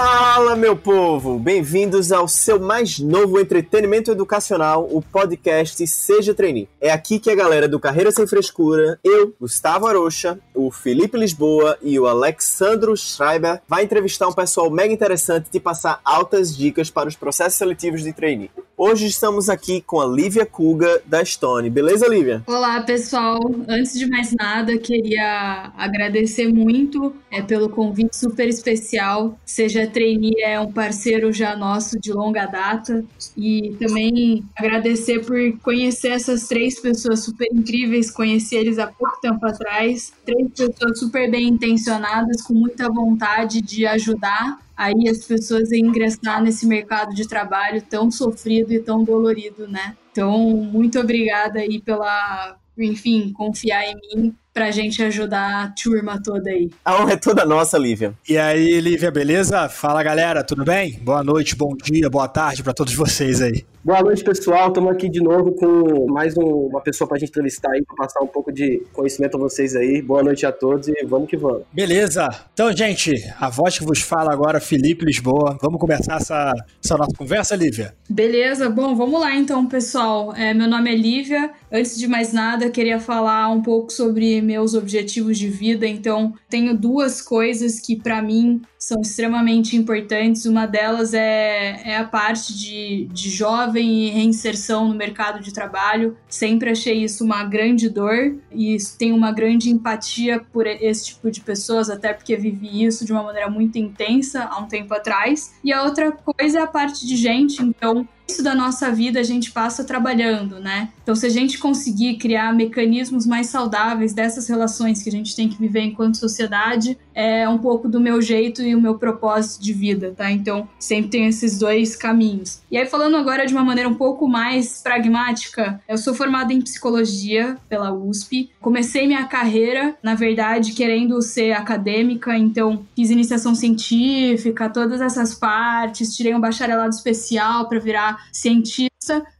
time. 0.00 0.29
Fala, 0.32 0.54
meu 0.54 0.76
povo! 0.76 1.40
Bem-vindos 1.40 2.12
ao 2.12 2.28
seu 2.28 2.60
mais 2.60 3.00
novo 3.00 3.40
entretenimento 3.40 4.12
educacional, 4.12 4.88
o 4.88 5.02
podcast 5.02 5.84
Seja 5.88 6.32
Trainee. 6.32 6.68
É 6.80 6.92
aqui 6.92 7.18
que 7.18 7.30
a 7.30 7.34
galera 7.34 7.66
do 7.66 7.80
Carreira 7.80 8.12
Sem 8.12 8.28
Frescura, 8.28 8.96
eu, 9.02 9.34
Gustavo 9.40 9.88
Arocha, 9.88 10.38
o 10.54 10.70
Felipe 10.70 11.18
Lisboa 11.18 11.76
e 11.82 11.98
o 11.98 12.06
Alexandro 12.06 12.96
Schreiber 12.96 13.60
vai 13.66 13.82
entrevistar 13.82 14.28
um 14.28 14.32
pessoal 14.32 14.70
mega 14.70 14.94
interessante 14.94 15.48
e 15.52 15.58
passar 15.58 16.00
altas 16.04 16.56
dicas 16.56 16.90
para 16.90 17.08
os 17.08 17.16
processos 17.16 17.58
seletivos 17.58 18.04
de 18.04 18.12
trainee. 18.12 18.52
Hoje 18.82 19.08
estamos 19.08 19.50
aqui 19.50 19.82
com 19.82 20.00
a 20.00 20.06
Lívia 20.06 20.46
Kuga, 20.46 21.02
da 21.04 21.22
Stone. 21.22 21.68
Beleza, 21.68 22.08
Lívia? 22.08 22.42
Olá, 22.46 22.80
pessoal. 22.80 23.38
Antes 23.68 23.92
de 23.92 24.06
mais 24.06 24.32
nada, 24.32 24.78
queria 24.78 25.70
agradecer 25.76 26.48
muito 26.48 27.12
é, 27.30 27.42
pelo 27.42 27.68
convite 27.68 28.16
super 28.16 28.48
especial. 28.48 29.38
Seja 29.44 29.86
Trainee 29.86 30.20
é 30.38 30.60
um 30.60 30.70
parceiro 30.70 31.32
já 31.32 31.56
nosso 31.56 31.98
de 31.98 32.12
longa 32.12 32.46
data. 32.46 33.04
E 33.36 33.74
também 33.78 34.44
agradecer 34.56 35.24
por 35.24 35.58
conhecer 35.60 36.08
essas 36.08 36.46
três 36.46 36.78
pessoas 36.78 37.20
super 37.20 37.48
incríveis. 37.52 38.10
Conheci 38.10 38.56
eles 38.56 38.78
há 38.78 38.86
pouco 38.86 39.20
tempo 39.20 39.44
atrás. 39.46 40.12
Três 40.24 40.48
pessoas 40.52 40.98
super 40.98 41.30
bem 41.30 41.48
intencionadas, 41.48 42.42
com 42.42 42.54
muita 42.54 42.88
vontade 42.88 43.60
de 43.60 43.86
ajudar 43.86 44.58
aí 44.76 45.10
as 45.10 45.26
pessoas 45.26 45.70
a 45.70 45.76
ingressar 45.76 46.42
nesse 46.42 46.66
mercado 46.66 47.14
de 47.14 47.28
trabalho 47.28 47.82
tão 47.82 48.10
sofrido 48.10 48.72
e 48.72 48.80
tão 48.80 49.04
dolorido, 49.04 49.68
né? 49.68 49.94
Então, 50.10 50.48
muito 50.56 50.98
obrigada 50.98 51.60
aí 51.60 51.78
pela, 51.80 52.56
enfim, 52.78 53.30
confiar 53.32 53.84
em 53.84 53.96
mim 53.96 54.34
pra 54.60 54.70
gente 54.70 55.02
ajudar 55.02 55.64
a 55.64 55.68
turma 55.68 56.20
toda 56.22 56.50
aí. 56.50 56.68
A 56.84 57.00
honra 57.00 57.14
é 57.14 57.16
toda 57.16 57.46
nossa, 57.46 57.78
Lívia. 57.78 58.12
E 58.28 58.36
aí, 58.36 58.78
Lívia, 58.78 59.10
beleza? 59.10 59.70
Fala, 59.70 60.02
galera, 60.02 60.44
tudo 60.44 60.66
bem? 60.66 61.00
Boa 61.02 61.24
noite, 61.24 61.56
bom 61.56 61.74
dia, 61.74 62.10
boa 62.10 62.28
tarde 62.28 62.62
para 62.62 62.74
todos 62.74 62.92
vocês 62.94 63.40
aí. 63.40 63.64
Boa 63.82 64.02
noite, 64.02 64.22
pessoal. 64.22 64.68
Estamos 64.68 64.92
aqui 64.92 65.08
de 65.08 65.22
novo 65.22 65.52
com 65.52 66.06
mais 66.12 66.36
um, 66.36 66.42
uma 66.42 66.82
pessoa 66.82 67.08
para 67.08 67.16
a 67.16 67.18
gente 67.18 67.30
entrevistar 67.30 67.70
aí, 67.70 67.82
para 67.82 67.96
passar 67.96 68.22
um 68.22 68.26
pouco 68.26 68.52
de 68.52 68.82
conhecimento 68.92 69.38
a 69.38 69.40
vocês 69.40 69.74
aí. 69.74 70.02
Boa 70.02 70.22
noite 70.22 70.44
a 70.44 70.52
todos 70.52 70.86
e 70.88 71.06
vamos 71.06 71.30
que 71.30 71.36
vamos. 71.38 71.62
Beleza. 71.72 72.28
Então, 72.52 72.70
gente, 72.76 73.14
a 73.40 73.48
voz 73.48 73.78
que 73.78 73.84
vos 73.84 74.02
fala 74.02 74.34
agora, 74.34 74.60
Felipe 74.60 75.06
Lisboa. 75.06 75.56
Vamos 75.62 75.80
começar 75.80 76.16
essa, 76.16 76.52
essa 76.84 76.98
nossa 76.98 77.16
conversa, 77.16 77.56
Lívia? 77.56 77.94
Beleza. 78.06 78.68
Bom, 78.68 78.94
vamos 78.94 79.18
lá 79.18 79.34
então, 79.34 79.64
pessoal. 79.66 80.34
É, 80.36 80.52
meu 80.52 80.68
nome 80.68 80.92
é 80.92 80.94
Lívia. 80.94 81.50
Antes 81.72 81.98
de 81.98 82.06
mais 82.06 82.34
nada, 82.34 82.68
queria 82.68 83.00
falar 83.00 83.48
um 83.48 83.62
pouco 83.62 83.90
sobre 83.90 84.42
meus 84.50 84.74
objetivos 84.74 85.38
de 85.38 85.48
vida. 85.48 85.86
Então, 85.86 86.34
tenho 86.48 86.76
duas 86.76 87.22
coisas 87.22 87.78
que 87.78 87.94
para 87.94 88.20
mim 88.20 88.60
são 88.80 89.02
extremamente 89.02 89.76
importantes. 89.76 90.46
Uma 90.46 90.64
delas 90.64 91.12
é, 91.12 91.82
é 91.84 91.96
a 91.98 92.04
parte 92.04 92.56
de, 92.56 93.06
de 93.12 93.28
jovem 93.28 94.06
e 94.06 94.10
reinserção 94.10 94.88
no 94.88 94.94
mercado 94.94 95.40
de 95.40 95.52
trabalho. 95.52 96.16
Sempre 96.26 96.70
achei 96.70 97.04
isso 97.04 97.22
uma 97.22 97.44
grande 97.44 97.90
dor 97.90 98.36
e 98.50 98.78
tenho 98.98 99.14
uma 99.14 99.32
grande 99.32 99.68
empatia 99.68 100.40
por 100.50 100.66
esse 100.66 101.08
tipo 101.08 101.30
de 101.30 101.42
pessoas, 101.42 101.90
até 101.90 102.14
porque 102.14 102.34
vivi 102.36 102.82
isso 102.82 103.04
de 103.04 103.12
uma 103.12 103.22
maneira 103.22 103.50
muito 103.50 103.76
intensa 103.76 104.44
há 104.44 104.58
um 104.58 104.66
tempo 104.66 104.94
atrás. 104.94 105.52
E 105.62 105.70
a 105.72 105.82
outra 105.82 106.10
coisa 106.10 106.60
é 106.60 106.62
a 106.62 106.66
parte 106.66 107.06
de 107.06 107.16
gente. 107.16 107.62
Então, 107.62 108.08
isso 108.30 108.42
da 108.42 108.54
nossa 108.54 108.92
vida 108.92 109.18
a 109.18 109.24
gente 109.24 109.50
passa 109.50 109.82
trabalhando, 109.82 110.60
né? 110.60 110.90
Então, 111.02 111.16
se 111.16 111.26
a 111.26 111.28
gente 111.28 111.58
conseguir 111.58 112.16
criar 112.16 112.54
mecanismos 112.54 113.26
mais 113.26 113.48
saudáveis 113.48 114.14
dessas 114.14 114.48
relações 114.48 115.02
que 115.02 115.08
a 115.08 115.12
gente 115.12 115.34
tem 115.34 115.48
que 115.48 115.58
viver 115.58 115.80
enquanto 115.80 116.16
sociedade, 116.16 116.96
é 117.20 117.46
um 117.46 117.58
pouco 117.58 117.86
do 117.86 118.00
meu 118.00 118.22
jeito 118.22 118.62
e 118.62 118.74
o 118.74 118.80
meu 118.80 118.94
propósito 118.94 119.62
de 119.62 119.74
vida, 119.74 120.14
tá? 120.16 120.30
Então, 120.30 120.66
sempre 120.78 121.10
tem 121.10 121.26
esses 121.26 121.58
dois 121.58 121.94
caminhos. 121.94 122.62
E 122.70 122.78
aí, 122.78 122.86
falando 122.86 123.16
agora 123.16 123.44
de 123.46 123.52
uma 123.52 123.62
maneira 123.62 123.88
um 123.88 123.94
pouco 123.94 124.26
mais 124.26 124.80
pragmática, 124.82 125.80
eu 125.86 125.98
sou 125.98 126.14
formada 126.14 126.52
em 126.52 126.62
psicologia 126.62 127.58
pela 127.68 127.92
USP. 127.92 128.50
Comecei 128.60 129.06
minha 129.06 129.24
carreira, 129.26 129.94
na 130.02 130.14
verdade, 130.14 130.72
querendo 130.72 131.20
ser 131.20 131.52
acadêmica, 131.52 132.36
então 132.36 132.86
fiz 132.96 133.10
iniciação 133.10 133.54
científica, 133.54 134.70
todas 134.70 135.00
essas 135.02 135.34
partes, 135.34 136.16
tirei 136.16 136.34
um 136.34 136.40
bacharelado 136.40 136.94
especial 136.94 137.68
para 137.68 137.78
virar 137.78 138.26
cientista, 138.32 138.89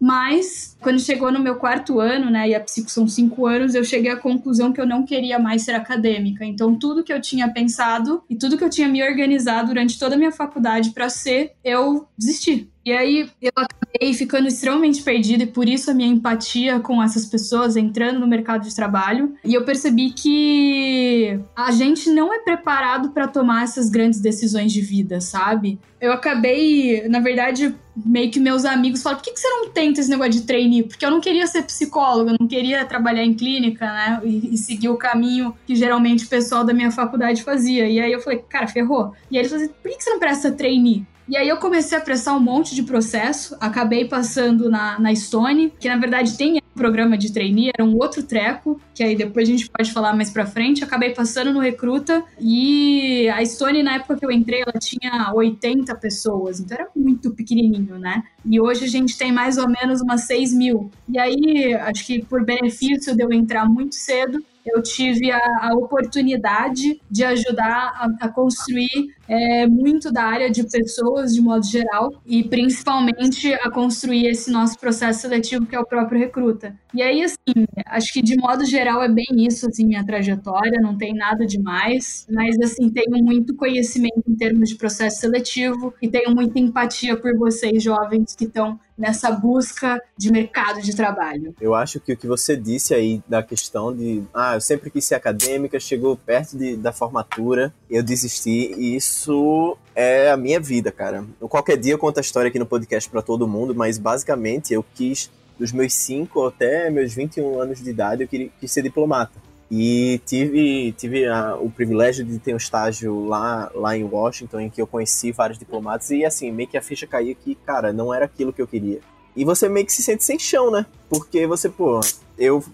mas 0.00 0.76
quando 0.80 0.98
chegou 0.98 1.30
no 1.30 1.38
meu 1.38 1.56
quarto 1.56 2.00
ano, 2.00 2.30
né, 2.30 2.48
e 2.48 2.54
a 2.54 2.60
psico 2.60 2.90
são 2.90 3.06
cinco 3.06 3.46
anos, 3.46 3.74
eu 3.74 3.84
cheguei 3.84 4.10
à 4.10 4.16
conclusão 4.16 4.72
que 4.72 4.80
eu 4.80 4.86
não 4.86 5.04
queria 5.04 5.38
mais 5.38 5.62
ser 5.62 5.74
acadêmica. 5.74 6.44
Então, 6.44 6.74
tudo 6.78 7.04
que 7.04 7.12
eu 7.12 7.20
tinha 7.20 7.48
pensado 7.52 8.22
e 8.28 8.34
tudo 8.34 8.56
que 8.56 8.64
eu 8.64 8.70
tinha 8.70 8.88
me 8.88 9.02
organizado 9.02 9.68
durante 9.68 9.98
toda 9.98 10.14
a 10.14 10.18
minha 10.18 10.32
faculdade 10.32 10.90
para 10.90 11.10
ser, 11.10 11.52
eu 11.62 12.08
desisti. 12.16 12.70
E 12.90 12.92
aí 12.92 13.30
eu 13.40 13.52
acabei 13.54 14.12
ficando 14.12 14.48
extremamente 14.48 15.00
perdida 15.00 15.44
e 15.44 15.46
por 15.46 15.68
isso 15.68 15.92
a 15.92 15.94
minha 15.94 16.08
empatia 16.08 16.80
com 16.80 17.00
essas 17.00 17.24
pessoas 17.24 17.76
entrando 17.76 18.18
no 18.18 18.26
mercado 18.26 18.68
de 18.68 18.74
trabalho. 18.74 19.32
E 19.44 19.54
eu 19.54 19.64
percebi 19.64 20.10
que 20.10 21.38
a 21.54 21.70
gente 21.70 22.10
não 22.10 22.34
é 22.34 22.40
preparado 22.40 23.10
para 23.10 23.28
tomar 23.28 23.62
essas 23.62 23.88
grandes 23.88 24.18
decisões 24.20 24.72
de 24.72 24.80
vida, 24.80 25.20
sabe? 25.20 25.78
Eu 26.00 26.12
acabei, 26.12 27.06
na 27.08 27.20
verdade, 27.20 27.72
meio 27.94 28.28
que 28.28 28.40
meus 28.40 28.64
amigos 28.64 29.02
falaram: 29.02 29.20
por 29.20 29.24
que, 29.24 29.34
que 29.34 29.40
você 29.40 29.48
não 29.48 29.68
tenta 29.68 30.00
esse 30.00 30.10
negócio 30.10 30.32
de 30.32 30.42
trainee? 30.42 30.82
Porque 30.82 31.06
eu 31.06 31.10
não 31.12 31.20
queria 31.20 31.46
ser 31.46 31.62
psicóloga, 31.62 32.34
não 32.40 32.48
queria 32.48 32.84
trabalhar 32.84 33.22
em 33.22 33.34
clínica, 33.34 33.86
né? 33.86 34.20
E, 34.24 34.54
e, 34.54 34.58
seguir 34.58 34.88
o 34.88 34.96
caminho 34.96 35.54
que 35.64 35.76
geralmente 35.76 36.24
o 36.24 36.28
pessoal 36.28 36.64
da 36.64 36.72
minha 36.72 36.90
faculdade 36.90 37.44
fazia. 37.44 37.88
E 37.88 38.00
aí 38.00 38.10
eu 38.10 38.20
falei: 38.20 38.42
cara, 38.48 38.66
ferrou. 38.66 39.12
E 39.30 39.36
aí 39.36 39.42
eles 39.42 39.52
falaram: 39.52 39.68
por 39.80 39.90
que, 39.90 39.96
que 39.98 40.02
você 40.02 40.10
não 40.10 40.18
presta 40.18 40.50
trainee? 40.50 41.06
E 41.30 41.36
aí 41.36 41.48
eu 41.48 41.58
comecei 41.58 41.96
a 41.96 42.00
prestar 42.00 42.34
um 42.34 42.40
monte 42.40 42.74
de 42.74 42.82
processo, 42.82 43.56
acabei 43.60 44.04
passando 44.04 44.68
na, 44.68 44.98
na 44.98 45.14
Stone, 45.14 45.72
que 45.78 45.88
na 45.88 45.96
verdade 45.96 46.36
tem 46.36 46.60
programa 46.74 47.16
de 47.16 47.32
trainee, 47.32 47.70
era 47.74 47.84
um 47.86 47.96
outro 47.96 48.22
treco, 48.22 48.80
que 48.94 49.02
aí 49.02 49.16
depois 49.16 49.48
a 49.48 49.52
gente 49.52 49.68
pode 49.68 49.92
falar 49.92 50.14
mais 50.14 50.30
pra 50.30 50.46
frente. 50.46 50.84
Acabei 50.84 51.10
passando 51.10 51.52
no 51.52 51.60
Recruta 51.60 52.22
e 52.40 53.28
a 53.28 53.44
Stone, 53.44 53.82
na 53.82 53.96
época 53.96 54.16
que 54.16 54.26
eu 54.26 54.30
entrei, 54.30 54.62
ela 54.62 54.78
tinha 54.78 55.32
80 55.34 55.94
pessoas, 55.96 56.60
então 56.60 56.76
era 56.76 56.88
muito 56.94 57.30
pequenininho, 57.32 57.98
né? 57.98 58.22
E 58.44 58.60
hoje 58.60 58.84
a 58.84 58.88
gente 58.88 59.16
tem 59.16 59.32
mais 59.32 59.58
ou 59.58 59.68
menos 59.68 60.00
umas 60.00 60.22
6 60.22 60.54
mil. 60.54 60.90
E 61.08 61.18
aí, 61.18 61.74
acho 61.74 62.06
que 62.06 62.24
por 62.24 62.44
benefício 62.44 63.14
de 63.14 63.22
eu 63.22 63.32
entrar 63.32 63.68
muito 63.68 63.94
cedo, 63.94 64.42
eu 64.64 64.82
tive 64.82 65.30
a, 65.30 65.38
a 65.62 65.74
oportunidade 65.74 67.00
de 67.10 67.24
ajudar 67.24 67.92
a, 68.20 68.26
a 68.26 68.28
construir 68.28 69.14
é, 69.26 69.66
muito 69.66 70.12
da 70.12 70.24
área 70.24 70.50
de 70.50 70.64
pessoas 70.68 71.34
de 71.34 71.40
modo 71.40 71.64
geral 71.64 72.10
e 72.26 72.42
principalmente 72.42 73.52
a 73.54 73.70
construir 73.70 74.26
esse 74.26 74.50
nosso 74.50 74.78
processo 74.78 75.20
seletivo 75.20 75.66
que 75.66 75.74
é 75.74 75.80
o 75.80 75.86
próprio 75.86 76.18
recruta. 76.18 76.59
E 76.94 77.02
aí, 77.02 77.22
assim, 77.22 77.66
acho 77.86 78.12
que 78.12 78.22
de 78.22 78.36
modo 78.36 78.64
geral 78.64 79.02
é 79.02 79.08
bem 79.08 79.26
isso, 79.46 79.66
assim, 79.68 79.86
minha 79.86 80.04
trajetória, 80.04 80.80
não 80.80 80.96
tem 80.96 81.14
nada 81.14 81.46
demais, 81.46 82.26
mas, 82.30 82.56
assim, 82.60 82.90
tenho 82.90 83.22
muito 83.22 83.54
conhecimento 83.54 84.22
em 84.26 84.34
termos 84.34 84.68
de 84.68 84.76
processo 84.76 85.20
seletivo 85.20 85.94
e 86.00 86.08
tenho 86.08 86.34
muita 86.34 86.58
empatia 86.58 87.16
por 87.16 87.36
vocês, 87.36 87.82
jovens, 87.82 88.34
que 88.34 88.44
estão 88.44 88.78
nessa 89.00 89.30
busca 89.30 90.00
de 90.16 90.30
mercado 90.30 90.82
de 90.82 90.94
trabalho. 90.94 91.54
Eu 91.58 91.74
acho 91.74 91.98
que 91.98 92.12
o 92.12 92.16
que 92.16 92.26
você 92.26 92.54
disse 92.54 92.92
aí 92.92 93.22
da 93.26 93.42
questão 93.42 93.96
de, 93.96 94.22
ah, 94.34 94.56
eu 94.56 94.60
sempre 94.60 94.90
quis 94.90 95.06
ser 95.06 95.14
acadêmica, 95.14 95.80
chegou 95.80 96.16
perto 96.16 96.58
de, 96.58 96.76
da 96.76 96.92
formatura, 96.92 97.72
eu 97.88 98.02
desisti, 98.02 98.74
e 98.76 98.94
isso 98.94 99.78
é 99.94 100.30
a 100.30 100.36
minha 100.36 100.60
vida, 100.60 100.92
cara. 100.92 101.24
Qualquer 101.40 101.78
dia 101.78 101.94
eu 101.94 101.98
conto 101.98 102.18
a 102.18 102.20
história 102.20 102.48
aqui 102.48 102.58
no 102.58 102.66
podcast 102.66 103.08
para 103.08 103.22
todo 103.22 103.48
mundo, 103.48 103.74
mas 103.74 103.96
basicamente 103.96 104.74
eu 104.74 104.84
quis 104.94 105.30
dos 105.60 105.72
meus 105.72 105.92
5 105.92 106.46
até 106.46 106.88
meus 106.88 107.12
21 107.12 107.60
anos 107.60 107.82
de 107.82 107.90
idade, 107.90 108.22
eu 108.22 108.28
queria, 108.28 108.48
quis 108.58 108.72
ser 108.72 108.82
diplomata. 108.82 109.38
E 109.70 110.20
tive, 110.26 110.90
tive 110.92 111.26
a, 111.26 111.54
o 111.54 111.70
privilégio 111.70 112.24
de 112.24 112.38
ter 112.38 112.54
um 112.54 112.56
estágio 112.56 113.26
lá, 113.26 113.70
lá 113.74 113.96
em 113.96 114.02
Washington, 114.02 114.60
em 114.60 114.70
que 114.70 114.80
eu 114.80 114.86
conheci 114.86 115.30
vários 115.30 115.58
diplomatas, 115.58 116.10
e 116.10 116.24
assim, 116.24 116.50
meio 116.50 116.68
que 116.68 116.78
a 116.78 116.82
ficha 116.82 117.06
caía 117.06 117.34
que, 117.34 117.54
cara, 117.54 117.92
não 117.92 118.12
era 118.12 118.24
aquilo 118.24 118.52
que 118.52 118.60
eu 118.60 118.66
queria. 118.66 118.98
E 119.36 119.44
você 119.44 119.68
meio 119.68 119.86
que 119.86 119.92
se 119.92 120.02
sente 120.02 120.24
sem 120.24 120.38
chão, 120.38 120.72
né? 120.72 120.86
Porque 121.08 121.46
você, 121.46 121.68
pô, 121.68 122.00
eu 122.36 122.64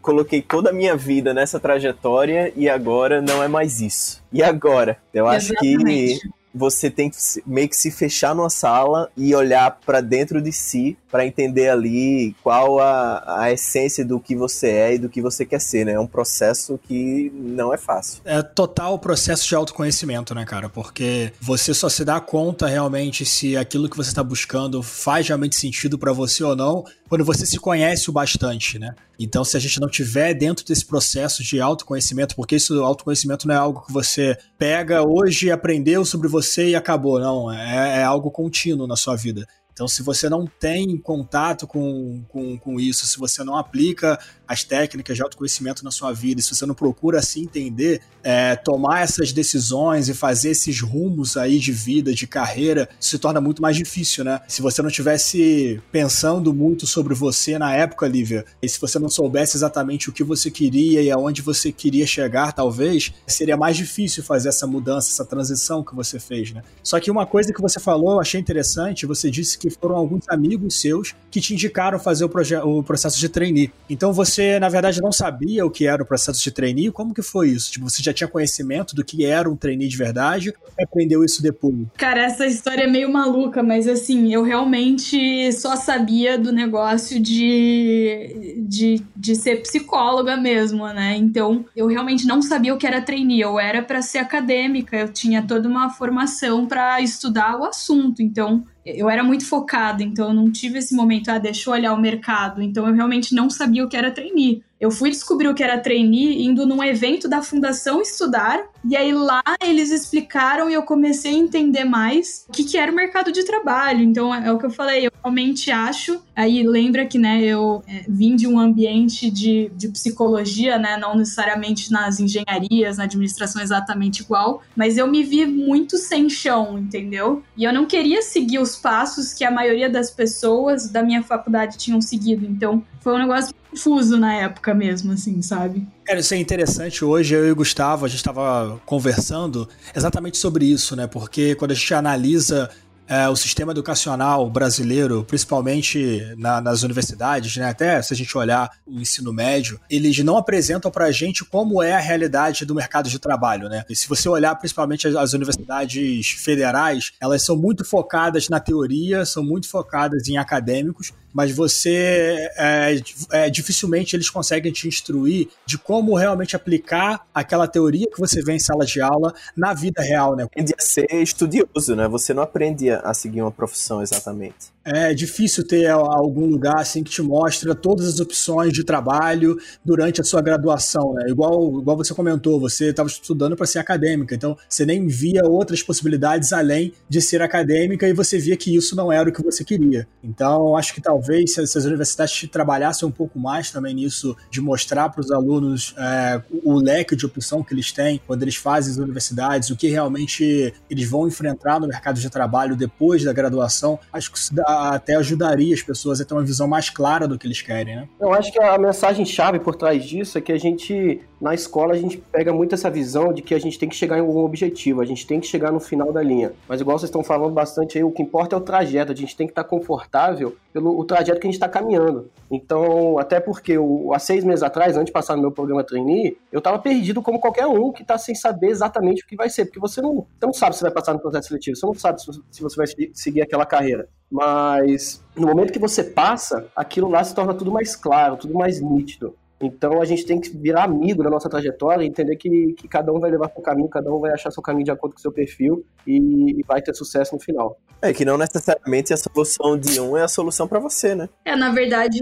coloquei 0.00 0.40
toda 0.40 0.70
a 0.70 0.72
minha 0.72 0.94
vida 0.94 1.34
nessa 1.34 1.58
trajetória 1.58 2.52
e 2.54 2.68
agora 2.68 3.20
não 3.20 3.42
é 3.42 3.48
mais 3.48 3.80
isso. 3.80 4.22
E 4.32 4.42
agora? 4.42 4.98
Eu 5.12 5.26
acho 5.26 5.52
Exatamente. 5.52 6.20
que 6.20 6.30
você 6.56 6.90
tem 6.90 7.10
que 7.10 7.16
meio 7.46 7.68
que 7.68 7.76
se 7.76 7.90
fechar 7.90 8.34
numa 8.34 8.48
sala 8.48 9.10
e 9.16 9.34
olhar 9.34 9.78
para 9.84 10.00
dentro 10.00 10.40
de 10.40 10.50
si 10.52 10.96
para 11.16 11.26
entender 11.26 11.70
ali 11.70 12.36
qual 12.42 12.78
a, 12.78 13.44
a 13.44 13.50
essência 13.50 14.04
do 14.04 14.20
que 14.20 14.36
você 14.36 14.68
é 14.68 14.94
e 14.96 14.98
do 14.98 15.08
que 15.08 15.22
você 15.22 15.46
quer 15.46 15.62
ser, 15.62 15.86
né? 15.86 15.92
É 15.92 15.98
um 15.98 16.06
processo 16.06 16.78
que 16.86 17.32
não 17.34 17.72
é 17.72 17.78
fácil. 17.78 18.20
É 18.22 18.42
total 18.42 18.98
processo 18.98 19.48
de 19.48 19.54
autoconhecimento, 19.54 20.34
né, 20.34 20.44
cara? 20.44 20.68
Porque 20.68 21.32
você 21.40 21.72
só 21.72 21.88
se 21.88 22.04
dá 22.04 22.20
conta 22.20 22.66
realmente 22.66 23.24
se 23.24 23.56
aquilo 23.56 23.88
que 23.88 23.96
você 23.96 24.10
está 24.10 24.22
buscando 24.22 24.82
faz 24.82 25.26
realmente 25.26 25.56
sentido 25.56 25.98
para 25.98 26.12
você 26.12 26.44
ou 26.44 26.54
não 26.54 26.84
quando 27.08 27.24
você 27.24 27.46
se 27.46 27.58
conhece 27.58 28.10
o 28.10 28.12
bastante, 28.12 28.78
né? 28.78 28.94
Então, 29.18 29.42
se 29.42 29.56
a 29.56 29.60
gente 29.60 29.80
não 29.80 29.88
tiver 29.88 30.34
dentro 30.34 30.66
desse 30.66 30.84
processo 30.84 31.42
de 31.42 31.60
autoconhecimento, 31.60 32.36
porque 32.36 32.56
isso 32.56 32.84
autoconhecimento 32.84 33.48
não 33.48 33.54
é 33.54 33.58
algo 33.58 33.86
que 33.86 33.92
você 33.92 34.36
pega 34.58 35.02
hoje, 35.02 35.50
aprendeu 35.50 36.04
sobre 36.04 36.28
você 36.28 36.68
e 36.68 36.74
acabou, 36.74 37.18
não. 37.18 37.50
É, 37.50 38.00
é 38.00 38.02
algo 38.02 38.30
contínuo 38.30 38.86
na 38.86 38.96
sua 38.96 39.16
vida. 39.16 39.46
Então, 39.76 39.86
se 39.86 40.02
você 40.02 40.30
não 40.30 40.46
tem 40.46 40.96
contato 40.96 41.66
com, 41.66 42.24
com, 42.28 42.56
com 42.56 42.80
isso, 42.80 43.06
se 43.06 43.18
você 43.18 43.44
não 43.44 43.58
aplica 43.58 44.18
as 44.48 44.64
técnicas 44.64 45.14
de 45.14 45.22
autoconhecimento 45.22 45.84
na 45.84 45.90
sua 45.90 46.14
vida, 46.14 46.40
se 46.40 46.54
você 46.54 46.64
não 46.64 46.74
procura 46.74 47.20
se 47.20 47.40
entender, 47.40 48.00
é, 48.22 48.56
tomar 48.56 49.02
essas 49.02 49.32
decisões 49.32 50.08
e 50.08 50.14
fazer 50.14 50.52
esses 50.52 50.80
rumos 50.80 51.36
aí 51.36 51.58
de 51.58 51.72
vida, 51.72 52.14
de 52.14 52.26
carreira, 52.26 52.88
se 52.98 53.18
torna 53.18 53.38
muito 53.38 53.60
mais 53.60 53.76
difícil, 53.76 54.24
né? 54.24 54.40
Se 54.48 54.62
você 54.62 54.80
não 54.80 54.88
tivesse 54.88 55.78
pensando 55.92 56.54
muito 56.54 56.86
sobre 56.86 57.14
você 57.14 57.58
na 57.58 57.74
época, 57.74 58.08
Lívia, 58.08 58.46
e 58.62 58.68
se 58.70 58.80
você 58.80 58.98
não 58.98 59.10
soubesse 59.10 59.58
exatamente 59.58 60.08
o 60.08 60.12
que 60.12 60.24
você 60.24 60.50
queria 60.50 61.02
e 61.02 61.10
aonde 61.10 61.42
você 61.42 61.70
queria 61.70 62.06
chegar, 62.06 62.52
talvez, 62.52 63.12
seria 63.26 63.58
mais 63.58 63.76
difícil 63.76 64.22
fazer 64.22 64.48
essa 64.48 64.66
mudança, 64.66 65.10
essa 65.10 65.24
transição 65.26 65.84
que 65.84 65.94
você 65.94 66.18
fez, 66.18 66.50
né? 66.52 66.62
Só 66.82 66.98
que 66.98 67.10
uma 67.10 67.26
coisa 67.26 67.52
que 67.52 67.60
você 67.60 67.78
falou, 67.78 68.12
eu 68.12 68.20
achei 68.20 68.40
interessante, 68.40 69.04
você 69.04 69.30
disse 69.30 69.58
que 69.58 69.65
foram 69.70 69.96
alguns 69.96 70.28
amigos 70.28 70.80
seus 70.80 71.14
que 71.30 71.40
te 71.40 71.52
indicaram 71.52 71.98
fazer 71.98 72.24
o, 72.24 72.78
o 72.78 72.82
processo 72.82 73.18
de 73.18 73.28
trainee. 73.28 73.72
Então 73.88 74.12
você 74.12 74.36
você, 74.36 74.58
na 74.58 74.68
verdade, 74.68 75.00
não 75.00 75.12
sabia 75.12 75.64
o 75.64 75.70
que 75.70 75.86
era 75.86 76.02
o 76.02 76.06
processo 76.06 76.42
de 76.42 76.50
trainee? 76.50 76.90
Como 76.90 77.14
que 77.14 77.22
foi 77.22 77.50
isso? 77.50 77.72
Tipo, 77.72 77.88
você 77.88 78.02
já 78.02 78.12
tinha 78.12 78.28
conhecimento 78.28 78.94
do 78.94 79.04
que 79.04 79.24
era 79.24 79.48
um 79.48 79.56
trainee 79.56 79.88
de 79.88 79.96
verdade 79.96 80.50
ou 80.50 80.84
aprendeu 80.84 81.24
isso 81.24 81.42
depois? 81.42 81.74
Cara, 81.96 82.24
essa 82.24 82.46
história 82.46 82.84
é 82.84 82.86
meio 82.86 83.10
maluca, 83.10 83.62
mas 83.62 83.88
assim, 83.88 84.32
eu 84.32 84.42
realmente 84.42 85.50
só 85.52 85.74
sabia 85.76 86.38
do 86.38 86.52
negócio 86.52 87.18
de, 87.18 88.64
de, 88.68 89.02
de 89.16 89.34
ser 89.34 89.62
psicóloga 89.62 90.36
mesmo, 90.36 90.86
né? 90.88 91.16
Então, 91.16 91.64
eu 91.74 91.86
realmente 91.86 92.26
não 92.26 92.42
sabia 92.42 92.74
o 92.74 92.78
que 92.78 92.86
era 92.86 93.00
trainee. 93.00 93.40
Eu 93.40 93.58
era 93.58 93.82
para 93.82 94.02
ser 94.02 94.18
acadêmica, 94.18 94.96
eu 94.96 95.08
tinha 95.08 95.42
toda 95.42 95.68
uma 95.68 95.88
formação 95.88 96.66
para 96.66 97.00
estudar 97.00 97.58
o 97.58 97.64
assunto. 97.64 98.22
Então, 98.22 98.64
eu 98.86 99.10
era 99.10 99.24
muito 99.24 99.44
focada, 99.44 100.02
então 100.02 100.28
eu 100.28 100.34
não 100.34 100.50
tive 100.50 100.78
esse 100.78 100.94
momento, 100.94 101.28
ah, 101.28 101.38
deixa 101.38 101.68
eu 101.68 101.74
olhar 101.74 101.92
o 101.92 102.00
mercado. 102.00 102.62
Então 102.62 102.86
eu 102.86 102.94
realmente 102.94 103.34
não 103.34 103.50
sabia 103.50 103.84
o 103.84 103.88
que 103.88 103.96
era 103.96 104.12
trainee. 104.12 104.62
Eu 104.78 104.90
fui 104.90 105.10
descobrir 105.10 105.48
o 105.48 105.54
que 105.54 105.62
era 105.62 105.78
trainee 105.78 106.44
indo 106.44 106.66
num 106.66 106.84
evento 106.84 107.28
da 107.28 107.42
Fundação 107.42 108.02
Estudar, 108.02 108.62
e 108.84 108.94
aí 108.94 109.12
lá 109.12 109.42
eles 109.62 109.90
explicaram 109.90 110.68
e 110.68 110.74
eu 110.74 110.82
comecei 110.82 111.34
a 111.34 111.38
entender 111.38 111.84
mais 111.84 112.44
o 112.48 112.52
que, 112.52 112.62
que 112.62 112.76
era 112.76 112.92
o 112.92 112.94
mercado 112.94 113.32
de 113.32 113.42
trabalho. 113.44 114.02
Então 114.02 114.34
é, 114.34 114.48
é 114.48 114.52
o 114.52 114.58
que 114.58 114.66
eu 114.66 114.70
falei, 114.70 115.06
eu 115.06 115.12
realmente 115.22 115.70
acho. 115.70 116.20
Aí 116.34 116.62
lembra 116.62 117.06
que, 117.06 117.18
né, 117.18 117.42
eu 117.42 117.82
é, 117.88 118.04
vim 118.06 118.36
de 118.36 118.46
um 118.46 118.58
ambiente 118.58 119.30
de, 119.30 119.70
de 119.74 119.88
psicologia, 119.88 120.78
né, 120.78 120.98
não 120.98 121.16
necessariamente 121.16 121.90
nas 121.90 122.20
engenharias, 122.20 122.98
na 122.98 123.04
administração 123.04 123.62
exatamente 123.62 124.22
igual, 124.22 124.62
mas 124.76 124.98
eu 124.98 125.06
me 125.06 125.22
vi 125.22 125.46
muito 125.46 125.96
sem 125.96 126.28
chão, 126.28 126.78
entendeu? 126.78 127.42
E 127.56 127.64
eu 127.64 127.72
não 127.72 127.86
queria 127.86 128.20
seguir 128.20 128.58
os 128.58 128.76
passos 128.76 129.32
que 129.32 129.44
a 129.44 129.50
maioria 129.50 129.88
das 129.88 130.10
pessoas 130.10 130.90
da 130.90 131.02
minha 131.02 131.22
faculdade 131.22 131.78
tinham 131.78 132.00
seguido. 132.00 132.44
Então 132.44 132.84
foi 133.06 133.14
um 133.14 133.18
negócio 133.18 133.54
confuso 133.70 134.16
na 134.16 134.34
época 134.34 134.74
mesmo, 134.74 135.12
assim, 135.12 135.40
sabe? 135.40 135.86
Cara, 136.04 136.18
isso 136.18 136.34
é 136.34 136.38
interessante. 136.38 137.04
Hoje 137.04 137.36
eu 137.36 137.46
e 137.46 137.52
o 137.52 137.54
Gustavo, 137.54 138.04
a 138.04 138.08
gente 138.08 138.16
estava 138.16 138.80
conversando 138.84 139.68
exatamente 139.94 140.36
sobre 140.36 140.64
isso, 140.64 140.96
né? 140.96 141.06
Porque 141.06 141.54
quando 141.54 141.70
a 141.70 141.74
gente 141.74 141.94
analisa 141.94 142.68
é, 143.08 143.28
o 143.28 143.36
sistema 143.36 143.70
educacional 143.70 144.50
brasileiro, 144.50 145.24
principalmente 145.24 146.20
na, 146.36 146.60
nas 146.60 146.82
universidades, 146.82 147.56
né, 147.56 147.68
até 147.68 148.02
se 148.02 148.12
a 148.12 148.16
gente 148.16 148.36
olhar 148.36 148.70
o 148.84 149.00
ensino 149.00 149.32
médio, 149.32 149.80
eles 149.88 150.18
não 150.18 150.36
apresentam 150.36 150.90
para 150.90 151.04
a 151.04 151.12
gente 151.12 151.44
como 151.44 151.80
é 151.82 151.92
a 151.92 152.00
realidade 152.00 152.64
do 152.64 152.74
mercado 152.74 153.08
de 153.08 153.18
trabalho. 153.18 153.68
Né? 153.68 153.84
E 153.88 153.94
se 153.94 154.08
você 154.08 154.28
olhar 154.28 154.54
principalmente 154.56 155.06
as, 155.06 155.14
as 155.14 155.32
universidades 155.32 156.30
federais, 156.30 157.12
elas 157.20 157.44
são 157.44 157.56
muito 157.56 157.84
focadas 157.84 158.48
na 158.48 158.58
teoria, 158.58 159.24
são 159.24 159.44
muito 159.44 159.68
focadas 159.68 160.26
em 160.28 160.36
acadêmicos, 160.36 161.12
mas 161.36 161.52
você 161.52 162.48
é, 162.56 162.98
é, 163.30 163.50
dificilmente 163.50 164.16
eles 164.16 164.30
conseguem 164.30 164.72
te 164.72 164.88
instruir 164.88 165.48
de 165.66 165.76
como 165.76 166.16
realmente 166.16 166.56
aplicar 166.56 167.26
aquela 167.34 167.68
teoria 167.68 168.06
que 168.10 168.18
você 168.18 168.42
vê 168.42 168.54
em 168.54 168.58
sala 168.58 168.86
de 168.86 169.02
aula 169.02 169.34
na 169.54 169.74
vida 169.74 170.00
real, 170.00 170.34
né? 170.34 170.44
Aprende 170.44 170.72
a 170.78 170.82
ser 170.82 171.06
estudioso, 171.12 171.94
né? 171.94 172.08
Você 172.08 172.32
não 172.32 172.42
aprende 172.42 172.88
a 172.88 173.12
seguir 173.12 173.42
uma 173.42 173.52
profissão 173.52 174.00
exatamente. 174.00 174.74
É 174.82 175.12
difícil 175.12 175.66
ter 175.66 175.90
algum 175.90 176.46
lugar 176.46 176.78
assim 176.78 177.02
que 177.02 177.10
te 177.10 177.20
mostra 177.20 177.74
todas 177.74 178.06
as 178.06 178.20
opções 178.20 178.72
de 178.72 178.84
trabalho 178.84 179.58
durante 179.84 180.20
a 180.20 180.24
sua 180.24 180.40
graduação, 180.40 181.12
né? 181.12 181.24
Igual, 181.28 181.80
igual 181.80 181.96
você 181.96 182.14
comentou, 182.14 182.58
você 182.60 182.90
estava 182.90 183.08
estudando 183.08 183.56
para 183.56 183.66
ser 183.66 183.80
acadêmica, 183.80 184.34
então 184.34 184.56
você 184.68 184.86
nem 184.86 185.06
via 185.06 185.44
outras 185.44 185.82
possibilidades 185.82 186.52
além 186.52 186.94
de 187.08 187.20
ser 187.20 187.42
acadêmica 187.42 188.08
e 188.08 188.12
você 188.12 188.38
via 188.38 188.56
que 188.56 188.74
isso 188.74 188.94
não 188.94 189.12
era 189.12 189.28
o 189.28 189.32
que 189.32 189.42
você 189.42 189.64
queria. 189.64 190.06
Então, 190.22 190.76
acho 190.76 190.94
que 190.94 191.00
talvez 191.00 191.25
se, 191.46 191.60
as 191.60 191.84
universidades 191.84 192.48
trabalhassem 192.50 193.08
um 193.08 193.12
pouco 193.12 193.38
mais 193.38 193.70
também 193.70 193.94
nisso, 193.94 194.36
de 194.50 194.60
mostrar 194.60 195.08
para 195.08 195.20
os 195.20 195.30
alunos 195.30 195.94
é, 195.98 196.42
o 196.64 196.74
leque 196.74 197.16
de 197.16 197.26
opção 197.26 197.62
que 197.62 197.74
eles 197.74 197.92
têm 197.92 198.20
quando 198.26 198.42
eles 198.42 198.56
fazem 198.56 198.92
as 198.92 198.98
universidades, 198.98 199.70
o 199.70 199.76
que 199.76 199.88
realmente 199.88 200.72
eles 200.88 201.08
vão 201.08 201.26
enfrentar 201.26 201.80
no 201.80 201.86
mercado 201.86 202.20
de 202.20 202.30
trabalho 202.30 202.76
depois 202.76 203.24
da 203.24 203.32
graduação, 203.32 203.98
acho 204.12 204.30
que 204.30 204.38
isso 204.38 204.52
até 204.66 205.16
ajudaria 205.16 205.74
as 205.74 205.82
pessoas 205.82 206.20
a 206.20 206.24
ter 206.24 206.34
uma 206.34 206.44
visão 206.44 206.68
mais 206.68 206.90
clara 206.90 207.26
do 207.26 207.38
que 207.38 207.46
eles 207.46 207.62
querem, 207.62 207.96
né? 207.96 208.08
Eu 208.20 208.32
acho 208.32 208.52
que 208.52 208.62
a 208.62 208.78
mensagem 208.78 209.24
chave 209.24 209.58
por 209.58 209.74
trás 209.74 210.04
disso 210.04 210.38
é 210.38 210.40
que 210.40 210.52
a 210.52 210.58
gente, 210.58 211.20
na 211.40 211.54
escola, 211.54 211.92
a 211.92 211.96
gente 211.96 212.16
pega 212.16 212.52
muito 212.52 212.74
essa 212.74 212.90
visão 212.90 213.32
de 213.32 213.42
que 213.42 213.54
a 213.54 213.58
gente 213.58 213.78
tem 213.78 213.88
que 213.88 213.94
chegar 213.94 214.16
em 214.16 214.20
algum 214.20 214.44
objetivo, 214.44 215.00
a 215.00 215.04
gente 215.04 215.26
tem 215.26 215.38
que 215.38 215.46
chegar 215.46 215.70
no 215.70 215.80
final 215.80 216.12
da 216.12 216.22
linha. 216.22 216.52
Mas 216.68 216.80
igual 216.80 216.98
vocês 216.98 217.08
estão 217.08 217.22
falando 217.22 217.52
bastante 217.52 217.98
aí, 217.98 218.04
o 218.04 218.10
que 218.10 218.22
importa 218.22 218.56
é 218.56 218.58
o 218.58 218.62
trajeto, 218.62 219.12
a 219.12 219.14
gente 219.14 219.36
tem 219.36 219.46
que 219.46 219.52
estar 219.52 219.64
confortável 219.64 220.56
pelo 220.72 220.98
o 220.98 221.04
trajeto 221.04 221.40
que 221.40 221.46
a 221.46 221.50
gente 221.50 221.56
está 221.56 221.68
caminhando. 221.68 222.30
Então, 222.50 223.18
até 223.18 223.38
porque 223.38 223.76
o, 223.76 224.12
há 224.14 224.18
seis 224.18 224.44
meses 224.44 224.62
atrás, 224.62 224.96
antes 224.96 225.06
de 225.06 225.12
passar 225.12 225.36
no 225.36 225.42
meu 225.42 225.52
programa 225.52 225.84
trainee, 225.84 226.38
eu 226.50 226.58
estava 226.58 226.78
perdido 226.78 227.20
como 227.20 227.38
qualquer 227.38 227.66
um 227.66 227.92
que 227.92 228.02
está 228.02 228.16
sem 228.16 228.34
saber 228.34 228.68
exatamente 228.68 229.22
o 229.22 229.26
que 229.26 229.36
vai 229.36 229.50
ser, 229.50 229.66
porque 229.66 229.80
você 229.80 230.00
não, 230.00 230.26
você 230.38 230.46
não 230.46 230.52
sabe 230.52 230.76
se 230.76 230.82
vai 230.82 230.90
passar 230.90 231.12
no 231.12 231.20
processo 231.20 231.48
seletivo, 231.48 231.76
você 231.76 231.86
não 231.86 231.94
sabe 231.94 232.20
se 232.20 232.62
você 232.62 232.76
vai 232.76 232.86
seguir 233.12 233.42
aquela 233.42 233.66
carreira. 233.66 234.08
Mas 234.30 235.22
no 235.36 235.46
momento 235.46 235.72
que 235.72 235.78
você 235.78 236.02
passa, 236.02 236.66
aquilo 236.74 237.08
lá 237.08 237.22
se 237.22 237.34
torna 237.34 237.54
tudo 237.54 237.70
mais 237.70 237.94
claro, 237.94 238.36
tudo 238.36 238.54
mais 238.54 238.80
nítido. 238.80 239.34
Então 239.60 240.02
a 240.02 240.04
gente 240.04 240.26
tem 240.26 240.40
que 240.40 240.50
virar 240.50 240.84
amigo 240.84 241.22
da 241.22 241.30
nossa 241.30 241.48
trajetória 241.48 242.04
e 242.04 242.06
entender 242.06 242.36
que, 242.36 242.74
que 242.74 242.86
cada 242.86 243.12
um 243.12 243.18
vai 243.18 243.30
levar 243.30 243.50
seu 243.50 243.62
caminho, 243.62 243.88
cada 243.88 244.12
um 244.12 244.20
vai 244.20 244.32
achar 244.32 244.50
seu 244.50 244.62
caminho 244.62 244.84
de 244.84 244.90
acordo 244.90 245.14
com 245.14 245.18
o 245.18 245.22
seu 245.22 245.32
perfil 245.32 245.84
e, 246.06 246.60
e 246.60 246.62
vai 246.66 246.82
ter 246.82 246.94
sucesso 246.94 247.34
no 247.34 247.40
final. 247.40 247.78
É 248.02 248.12
que 248.12 248.24
não 248.24 248.36
necessariamente 248.36 249.14
a 249.14 249.16
solução 249.16 249.78
de 249.78 249.98
um 249.98 250.16
é 250.16 250.22
a 250.22 250.28
solução 250.28 250.68
para 250.68 250.78
você, 250.78 251.14
né? 251.14 251.28
É, 251.44 251.56
na 251.56 251.72
verdade, 251.72 252.20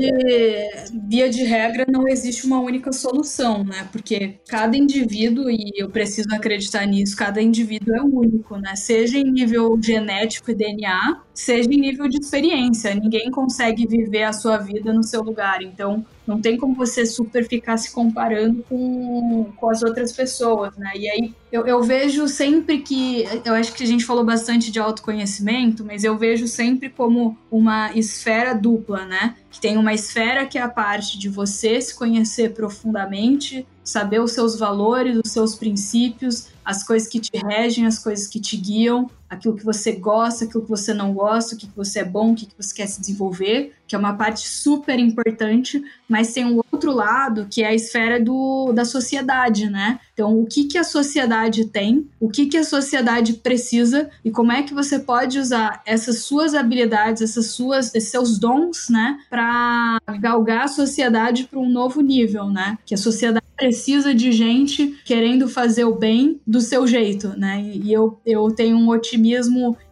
via 1.08 1.28
de 1.28 1.42
regra, 1.42 1.84
não 1.88 2.06
existe 2.06 2.46
uma 2.46 2.60
única 2.60 2.92
solução, 2.92 3.64
né? 3.64 3.88
Porque 3.90 4.38
cada 4.48 4.76
indivíduo, 4.76 5.50
e 5.50 5.72
eu 5.76 5.90
preciso 5.90 6.32
acreditar 6.32 6.86
nisso, 6.86 7.16
cada 7.16 7.42
indivíduo 7.42 7.94
é 7.94 8.00
único, 8.02 8.56
né? 8.56 8.76
Seja 8.76 9.18
em 9.18 9.24
nível 9.24 9.76
genético 9.82 10.52
e 10.52 10.54
DNA, 10.54 11.20
seja 11.34 11.68
em 11.68 11.80
nível 11.80 12.08
de 12.08 12.18
experiência. 12.18 12.94
Ninguém 12.94 13.30
consegue 13.30 13.86
viver 13.86 14.22
a 14.22 14.32
sua 14.32 14.58
vida 14.58 14.92
no 14.92 15.02
seu 15.02 15.22
lugar. 15.22 15.60
Então, 15.60 16.04
não 16.26 16.40
tem 16.40 16.56
como 16.56 16.74
você 16.74 17.04
super 17.04 17.46
ficar 17.46 17.76
se 17.76 17.92
comparando 17.92 18.64
com, 18.68 19.52
com 19.56 19.70
as 19.70 19.82
outras 19.82 20.12
pessoas, 20.12 20.76
né? 20.76 20.92
E 20.96 21.08
aí 21.08 21.34
eu, 21.52 21.66
eu 21.66 21.82
vejo 21.82 22.26
sempre 22.26 22.78
que. 22.78 23.24
Eu 23.44 23.54
acho 23.54 23.72
que 23.74 23.84
a 23.84 23.86
gente 23.86 24.04
falou 24.04 24.24
bastante 24.24 24.72
de 24.72 24.78
autoconhecimento, 24.78 25.84
mas 25.84 26.02
eu 26.02 26.16
vejo 26.16 26.48
sempre 26.48 26.88
como 26.88 27.36
uma 27.50 27.92
esfera 27.94 28.54
dupla, 28.54 29.04
né? 29.04 29.36
Que 29.50 29.60
tem 29.60 29.76
uma 29.76 29.92
esfera 29.92 30.46
que 30.46 30.58
é 30.58 30.62
a 30.62 30.68
parte 30.68 31.18
de 31.18 31.28
você 31.28 31.80
se 31.80 31.94
conhecer 31.94 32.54
profundamente, 32.54 33.66
saber 33.84 34.20
os 34.20 34.32
seus 34.32 34.58
valores, 34.58 35.18
os 35.22 35.30
seus 35.30 35.54
princípios, 35.54 36.48
as 36.64 36.82
coisas 36.82 37.06
que 37.06 37.20
te 37.20 37.36
regem, 37.36 37.86
as 37.86 37.98
coisas 37.98 38.26
que 38.26 38.40
te 38.40 38.56
guiam, 38.56 39.10
aquilo 39.28 39.56
que 39.56 39.64
você 39.64 39.92
gosta, 39.92 40.44
aquilo 40.44 40.62
que 40.62 40.70
você 40.70 40.94
não 40.94 41.12
gosta, 41.12 41.54
o 41.54 41.58
que 41.58 41.68
você 41.76 42.00
é 42.00 42.04
bom, 42.04 42.32
o 42.32 42.34
que 42.34 42.48
você 42.56 42.74
quer 42.74 42.86
se 42.86 43.00
desenvolver, 43.00 43.72
que 43.86 43.94
é 43.94 43.98
uma 43.98 44.14
parte 44.14 44.48
super 44.48 44.98
importante, 44.98 45.82
mas 46.08 46.32
tem 46.32 46.44
um 46.44 46.60
outro 46.72 46.92
lado, 46.92 47.46
que 47.50 47.62
é 47.62 47.68
a 47.68 47.74
esfera 47.74 48.20
do, 48.20 48.72
da 48.72 48.84
sociedade, 48.84 49.68
né? 49.68 50.00
Então, 50.12 50.38
o 50.40 50.46
que, 50.46 50.64
que 50.64 50.78
a 50.78 50.84
sociedade 50.84 51.66
tem, 51.66 52.08
o 52.20 52.28
que, 52.28 52.46
que 52.46 52.56
a 52.56 52.64
sociedade 52.64 53.34
precisa 53.34 54.08
e 54.24 54.30
como 54.30 54.52
é 54.52 54.62
que 54.62 54.72
você 54.72 54.98
pode 54.98 55.38
usar 55.38 55.82
essas 55.84 56.20
suas 56.20 56.54
habilidades, 56.54 57.22
essas 57.22 57.46
suas, 57.46 57.94
esses 57.94 58.10
seus 58.10 58.38
dons, 58.38 58.88
né, 58.88 59.18
para 59.28 59.98
galgar 60.20 60.64
a 60.64 60.68
sociedade 60.68 61.44
para 61.44 61.58
um 61.58 61.68
novo 61.68 62.00
nível, 62.00 62.46
né? 62.48 62.78
Que 62.86 62.94
a 62.94 62.98
sociedade 62.98 63.44
precisa 63.56 64.14
de 64.14 64.32
gente 64.32 64.98
querendo 65.04 65.48
fazer 65.48 65.84
o 65.84 65.94
bem 65.94 66.40
do 66.46 66.60
seu 66.60 66.86
jeito, 66.86 67.28
né? 67.38 67.62
E 67.62 67.92
eu, 67.92 68.20
eu 68.24 68.50
tenho 68.50 68.76
um 68.76 68.88
otimismo 68.88 69.13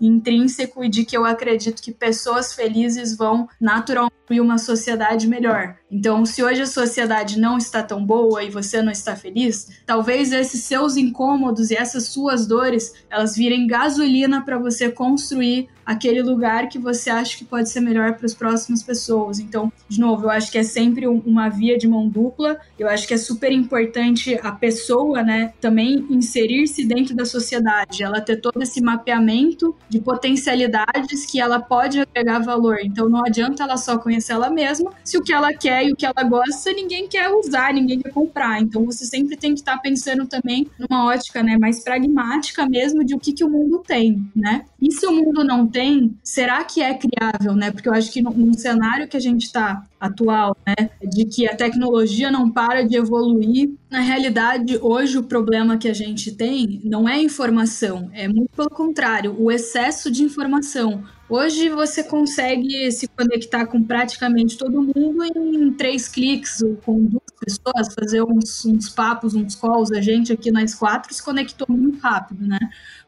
intrínseco 0.01 0.89
de 0.89 1.05
que 1.05 1.17
eu 1.17 1.25
acredito 1.25 1.83
que 1.83 1.93
pessoas 1.93 2.53
felizes 2.53 3.17
vão 3.17 3.49
naturalmente 3.61 4.41
uma 4.41 4.59
sociedade 4.59 5.27
melhor. 5.29 5.77
Então, 5.93 6.25
se 6.25 6.43
hoje 6.43 6.63
a 6.63 6.67
sociedade 6.67 7.39
não 7.39 7.59
está 7.59 7.83
tão 7.83 8.03
boa 8.03 8.43
e 8.43 8.49
você 8.49 8.81
não 8.81 8.91
está 8.91 9.15
feliz, 9.15 9.69
talvez 9.85 10.33
esses 10.33 10.63
seus 10.65 10.97
incômodos 10.97 11.71
e 11.71 11.77
essas 11.77 12.05
suas 12.07 12.47
dores, 12.47 12.95
elas 13.11 13.37
virem 13.37 13.67
gasolina 13.67 14.43
para 14.43 14.59
você 14.59 14.89
construir 14.91 15.69
aquele 15.85 16.23
lugar 16.23 16.69
que 16.69 16.79
você 16.79 17.11
acha 17.11 17.37
que 17.37 17.45
pode 17.45 17.69
ser 17.69 17.81
melhor 17.81 18.15
para 18.15 18.25
as 18.25 18.35
próximas 18.35 18.83
pessoas. 18.83 19.39
Então, 19.39 19.71
de 19.89 20.01
novo, 20.01 20.25
eu 20.25 20.31
acho 20.31 20.51
que 20.51 20.59
é 20.59 20.63
sempre 20.63 21.07
uma 21.07 21.49
via 21.49 21.77
de 21.77 21.89
mão 21.89 22.09
dupla. 22.09 22.59
Eu 22.79 22.89
acho 22.89 23.07
que 23.07 23.15
é 23.15 23.17
super 23.17 23.53
importante 23.53 24.39
a 24.43 24.53
pessoa, 24.53 25.23
né, 25.23 25.53
também 25.61 26.07
inserir-se 26.09 26.85
dentro 26.85 27.15
da 27.15 27.25
sociedade, 27.25 28.03
ela 28.03 28.21
ter 28.21 28.37
todo 28.37 28.63
esse 28.63 28.81
mapeamento 28.81 29.75
de 29.89 30.01
potencialidades 30.01 31.27
que 31.27 31.41
ela 31.41 31.61
pode 31.61 32.01
agregar 32.01 32.39
valor. 32.39 32.79
Então, 32.83 33.09
não 33.09 33.25
adianta 33.25 33.65
ela 33.65 33.77
só 33.77 33.99
conhecer 33.99 34.33
ela 34.33 34.51
mesma, 34.51 34.93
se 35.05 35.19
o 35.19 35.23
que 35.23 35.33
ela 35.33 35.53
quer 35.53 35.82
e 35.85 35.93
o 35.93 35.97
que 35.97 36.07
ela 36.07 36.23
gosta, 36.25 36.73
ninguém 36.73 37.09
quer 37.09 37.29
usar, 37.31 37.73
ninguém 37.73 38.01
quer 38.01 38.11
comprar. 38.11 38.61
Então, 38.61 38.85
você 38.85 39.05
sempre 39.05 39.37
tem 39.37 39.55
que 39.55 39.61
estar 39.61 39.79
pensando 39.79 40.27
também 40.27 40.67
numa 40.79 41.07
ótica, 41.07 41.43
né, 41.43 41.57
mais 41.59 41.83
pragmática 41.83 42.69
mesmo 42.69 43.05
de 43.05 43.15
o 43.15 43.19
que 43.19 43.33
que 43.33 43.45
o 43.45 43.51
mundo 43.51 43.83
tem, 43.87 44.25
né? 44.35 44.65
E 44.81 44.91
se 44.93 45.07
o 45.07 45.13
mundo 45.13 45.45
não 45.45 45.67
tem, 45.67 46.17
será 46.23 46.65
que 46.65 46.83
é 46.83 46.95
criável, 46.95 47.55
né? 47.55 47.71
Porque 47.71 47.89
eu 47.89 47.95
acho 47.95 48.13
que 48.13 48.23
num 48.23 48.53
cenário 48.55 49.09
que 49.09 49.17
a 49.17 49.21
gente 49.21 49.43
está 49.43 49.87
atual, 50.01 50.57
né, 50.67 50.91
de 51.03 51.25
que 51.25 51.49
a 51.49 51.55
tecnologia 51.55 52.31
não 52.31 52.51
para 52.51 52.83
de 52.83 52.97
evoluir, 52.97 53.71
na 53.93 54.01
realidade, 54.01 54.79
hoje 54.81 55.19
o 55.19 55.23
problema 55.23 55.77
que 55.77 55.87
a 55.87 55.93
gente 55.93 56.35
tem 56.35 56.81
não 56.83 57.07
é 57.07 57.21
informação, 57.21 58.11
é 58.15 58.27
muito 58.27 58.49
pelo 58.57 58.71
contrário, 58.71 59.37
o 59.39 59.53
excesso 59.53 60.11
de 60.11 60.23
informação. 60.23 61.05
Hoje 61.29 61.69
você 61.69 62.03
consegue 62.03 62.91
se 62.91 63.07
conectar 63.07 63.67
com 63.67 63.83
praticamente 63.83 64.57
todo 64.57 64.83
mundo 64.83 65.23
em 65.25 65.73
três 65.75 66.09
cliques, 66.09 66.63
com 66.85 67.05
duas 67.05 67.23
pessoas, 67.39 67.95
fazer 67.95 68.23
uns, 68.23 68.65
uns 68.65 68.89
papos, 68.89 69.35
uns 69.35 69.55
calls. 69.55 69.93
A 69.93 70.01
gente 70.01 70.33
aqui 70.33 70.51
nós 70.51 70.75
quatro 70.75 71.13
se 71.13 71.23
conectou 71.23 71.67
muito 71.69 71.99
rápido, 72.01 72.47
né? 72.47 72.59